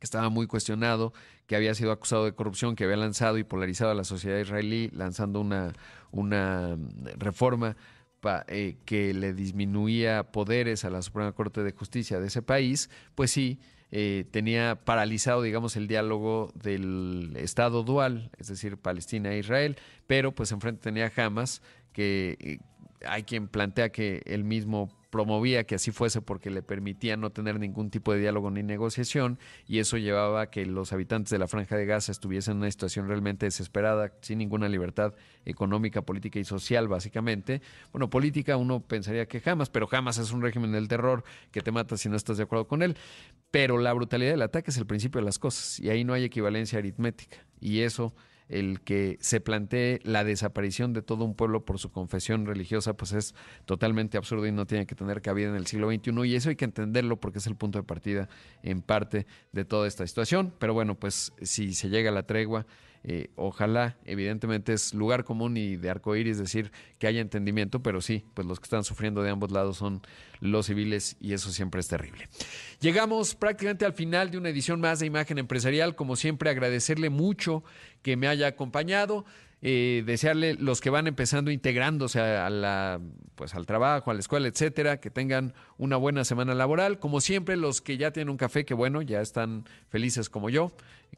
estaba 0.00 0.28
muy 0.28 0.46
cuestionado, 0.46 1.12
que 1.46 1.56
había 1.56 1.74
sido 1.74 1.90
acusado 1.90 2.26
de 2.26 2.34
corrupción, 2.34 2.76
que 2.76 2.84
había 2.84 2.96
lanzado 2.96 3.38
y 3.38 3.44
polarizado 3.44 3.90
a 3.90 3.94
la 3.94 4.04
sociedad 4.04 4.38
israelí, 4.38 4.90
lanzando 4.92 5.40
una, 5.40 5.72
una 6.12 6.76
reforma 7.16 7.76
eh, 8.48 8.76
que 8.84 9.12
le 9.12 9.34
disminuía 9.34 10.30
poderes 10.30 10.84
a 10.84 10.90
la 10.90 11.02
Suprema 11.02 11.32
Corte 11.32 11.62
de 11.62 11.72
Justicia 11.72 12.20
de 12.20 12.28
ese 12.28 12.42
país, 12.42 12.88
pues 13.14 13.30
sí, 13.30 13.58
eh, 13.96 14.24
tenía 14.32 14.74
paralizado, 14.84 15.40
digamos, 15.40 15.76
el 15.76 15.86
diálogo 15.86 16.50
del 16.60 17.32
Estado 17.36 17.84
dual, 17.84 18.28
es 18.38 18.48
decir, 18.48 18.76
Palestina 18.76 19.32
e 19.32 19.38
Israel, 19.38 19.76
pero 20.08 20.34
pues 20.34 20.50
enfrente 20.50 20.82
tenía 20.82 21.12
Hamas, 21.16 21.62
que 21.92 22.36
eh, 22.40 22.58
hay 23.06 23.22
quien 23.22 23.46
plantea 23.46 23.90
que 23.90 24.20
el 24.26 24.42
mismo 24.42 24.90
promovía 25.14 25.62
que 25.62 25.76
así 25.76 25.92
fuese 25.92 26.22
porque 26.22 26.50
le 26.50 26.60
permitía 26.60 27.16
no 27.16 27.30
tener 27.30 27.60
ningún 27.60 27.88
tipo 27.88 28.12
de 28.12 28.18
diálogo 28.18 28.50
ni 28.50 28.64
negociación 28.64 29.38
y 29.64 29.78
eso 29.78 29.96
llevaba 29.96 30.40
a 30.40 30.50
que 30.50 30.66
los 30.66 30.92
habitantes 30.92 31.30
de 31.30 31.38
la 31.38 31.46
franja 31.46 31.76
de 31.76 31.86
Gaza 31.86 32.10
estuviesen 32.10 32.54
en 32.54 32.58
una 32.58 32.70
situación 32.72 33.06
realmente 33.06 33.46
desesperada, 33.46 34.12
sin 34.22 34.38
ninguna 34.38 34.68
libertad 34.68 35.14
económica, 35.44 36.02
política 36.02 36.40
y 36.40 36.44
social 36.44 36.88
básicamente. 36.88 37.62
Bueno, 37.92 38.10
política 38.10 38.56
uno 38.56 38.80
pensaría 38.80 39.26
que 39.26 39.38
jamás, 39.38 39.70
pero 39.70 39.86
jamás 39.86 40.18
es 40.18 40.32
un 40.32 40.42
régimen 40.42 40.72
del 40.72 40.88
terror 40.88 41.22
que 41.52 41.60
te 41.60 41.70
mata 41.70 41.96
si 41.96 42.08
no 42.08 42.16
estás 42.16 42.38
de 42.38 42.42
acuerdo 42.42 42.66
con 42.66 42.82
él. 42.82 42.96
Pero 43.52 43.78
la 43.78 43.92
brutalidad 43.92 44.32
del 44.32 44.42
ataque 44.42 44.72
es 44.72 44.78
el 44.78 44.86
principio 44.86 45.20
de 45.20 45.26
las 45.26 45.38
cosas 45.38 45.78
y 45.78 45.90
ahí 45.90 46.02
no 46.02 46.12
hay 46.12 46.24
equivalencia 46.24 46.80
aritmética 46.80 47.36
y 47.60 47.82
eso 47.82 48.16
el 48.48 48.80
que 48.80 49.16
se 49.20 49.40
plantee 49.40 50.00
la 50.04 50.24
desaparición 50.24 50.92
de 50.92 51.02
todo 51.02 51.24
un 51.24 51.34
pueblo 51.34 51.64
por 51.64 51.78
su 51.78 51.90
confesión 51.90 52.46
religiosa, 52.46 52.94
pues 52.94 53.12
es 53.12 53.34
totalmente 53.64 54.18
absurdo 54.18 54.46
y 54.46 54.52
no 54.52 54.66
tiene 54.66 54.86
que 54.86 54.94
tener 54.94 55.22
cabida 55.22 55.48
en 55.48 55.56
el 55.56 55.66
siglo 55.66 55.90
XXI. 55.90 56.26
Y 56.26 56.34
eso 56.34 56.50
hay 56.50 56.56
que 56.56 56.64
entenderlo 56.64 57.18
porque 57.18 57.38
es 57.38 57.46
el 57.46 57.56
punto 57.56 57.78
de 57.78 57.84
partida 57.84 58.28
en 58.62 58.82
parte 58.82 59.26
de 59.52 59.64
toda 59.64 59.88
esta 59.88 60.06
situación. 60.06 60.52
Pero 60.58 60.74
bueno, 60.74 60.94
pues 60.94 61.32
si 61.42 61.74
se 61.74 61.88
llega 61.88 62.10
a 62.10 62.14
la 62.14 62.24
tregua, 62.24 62.66
eh, 63.06 63.28
ojalá, 63.36 63.98
evidentemente 64.06 64.72
es 64.72 64.94
lugar 64.94 65.24
común 65.24 65.58
y 65.58 65.76
de 65.76 65.90
arcoíris 65.90 66.38
decir 66.38 66.72
que 66.98 67.06
haya 67.06 67.20
entendimiento, 67.20 67.82
pero 67.82 68.00
sí, 68.00 68.24
pues 68.32 68.46
los 68.46 68.60
que 68.60 68.64
están 68.64 68.82
sufriendo 68.82 69.22
de 69.22 69.28
ambos 69.28 69.50
lados 69.50 69.76
son 69.76 70.00
los 70.40 70.66
civiles 70.66 71.16
y 71.20 71.34
eso 71.34 71.50
siempre 71.50 71.80
es 71.80 71.88
terrible. 71.88 72.28
Llegamos 72.80 73.34
prácticamente 73.34 73.84
al 73.84 73.92
final 73.92 74.30
de 74.30 74.38
una 74.38 74.48
edición 74.48 74.80
más 74.80 75.00
de 75.00 75.06
Imagen 75.06 75.36
Empresarial. 75.36 75.94
Como 75.96 76.16
siempre, 76.16 76.48
agradecerle 76.48 77.10
mucho 77.10 77.62
que 78.02 78.16
me 78.16 78.26
haya 78.26 78.46
acompañado. 78.46 79.26
Eh, 79.66 80.02
desearle 80.04 80.56
los 80.56 80.82
que 80.82 80.90
van 80.90 81.06
empezando 81.06 81.50
integrándose 81.50 82.20
a, 82.20 82.50
la, 82.50 83.00
pues 83.34 83.54
al 83.54 83.64
trabajo, 83.64 84.10
a 84.10 84.14
la 84.14 84.20
escuela, 84.20 84.46
etcétera, 84.46 85.00
que 85.00 85.08
tengan 85.08 85.54
una 85.78 85.96
buena 85.96 86.22
semana 86.24 86.52
laboral. 86.54 86.98
Como 86.98 87.22
siempre, 87.22 87.56
los 87.56 87.80
que 87.80 87.96
ya 87.96 88.10
tienen 88.10 88.28
un 88.28 88.36
café, 88.36 88.66
que 88.66 88.74
bueno, 88.74 89.00
ya 89.00 89.22
están 89.22 89.64
felices 89.88 90.28
como 90.28 90.50
yo, 90.50 90.70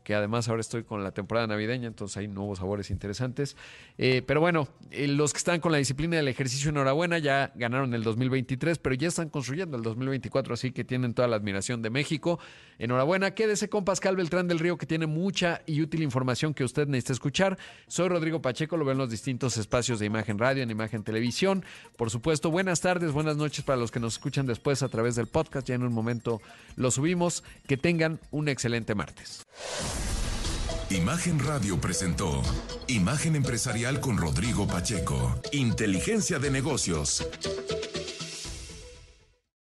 que 0.05 0.15
además 0.15 0.49
ahora 0.49 0.61
estoy 0.61 0.85
con 0.85 1.03
la 1.03 1.11
temporada 1.11 1.49
navideña, 1.49 1.89
entonces 1.89 2.17
hay 2.19 2.29
nuevos 2.29 2.59
sabores 2.59 2.91
interesantes. 2.91 3.57
Eh, 3.99 4.23
pero 4.25 4.41
bueno, 4.41 4.69
eh, 4.93 5.09
los 5.09 5.33
que 5.33 5.39
están 5.39 5.59
con 5.59 5.73
la 5.73 5.79
disciplina 5.79 6.17
del 6.17 6.29
ejercicio, 6.29 6.71
enhorabuena, 6.71 7.19
ya 7.19 7.51
ganaron 7.57 7.95
el 7.95 8.05
2023, 8.05 8.79
pero 8.79 8.95
ya 8.95 9.09
están 9.09 9.29
construyendo 9.29 9.77
el 9.77 9.83
2024, 9.83 10.55
así 10.55 10.71
que 10.71 10.85
tienen 10.85 11.15
toda 11.15 11.27
la 11.27 11.35
admiración 11.35 11.83
de 11.83 11.91
México. 11.91 12.39
Enhorabuena, 12.79 13.33
quédese 13.33 13.69
con 13.69 13.85
Pascal 13.85 14.15
Beltrán 14.15 14.47
del 14.47 14.61
Río, 14.61 14.79
que 14.79 14.87
tiene 14.87 15.07
mucha 15.07 15.63
y 15.67 15.83
útil 15.83 16.03
información 16.03 16.55
que 16.55 16.63
usted 16.63 16.87
necesita 16.87 17.15
escuchar. 17.15 17.59
Soy 17.89 18.09
Pacheco, 18.43 18.76
lo 18.76 18.84
veo 18.84 18.93
en 18.93 18.99
los 18.99 19.11
distintos 19.11 19.57
espacios 19.57 19.99
de 19.99 20.07
Imagen 20.07 20.39
Radio, 20.39 20.62
en 20.62 20.70
Imagen 20.70 21.03
Televisión. 21.03 21.64
Por 21.97 22.11
supuesto, 22.11 22.51
buenas 22.51 22.80
tardes, 22.80 23.12
buenas 23.12 23.37
noches 23.37 23.64
para 23.64 23.78
los 23.78 23.91
que 23.91 24.01
nos 24.01 24.14
escuchan 24.14 24.47
después 24.47 24.82
a 24.82 24.89
través 24.89 25.16
del 25.16 25.26
podcast, 25.26 25.66
ya 25.66 25.74
en 25.74 25.82
un 25.82 25.93
momento 25.93 26.41
lo 26.76 26.91
subimos. 26.91 27.45
Que 27.66 27.76
tengan 27.76 28.20
un 28.30 28.49
excelente 28.49 28.95
martes. 28.95 29.45
Imagen 30.91 31.41
Radio 31.41 31.80
presentó 31.80 32.43
Imagen 32.87 33.34
Empresarial 33.34 34.01
con 34.01 34.16
Rodrigo 34.18 34.68
Pacheco. 34.68 35.34
Inteligencia 35.53 36.39
de 36.39 36.51
negocios. 36.51 37.26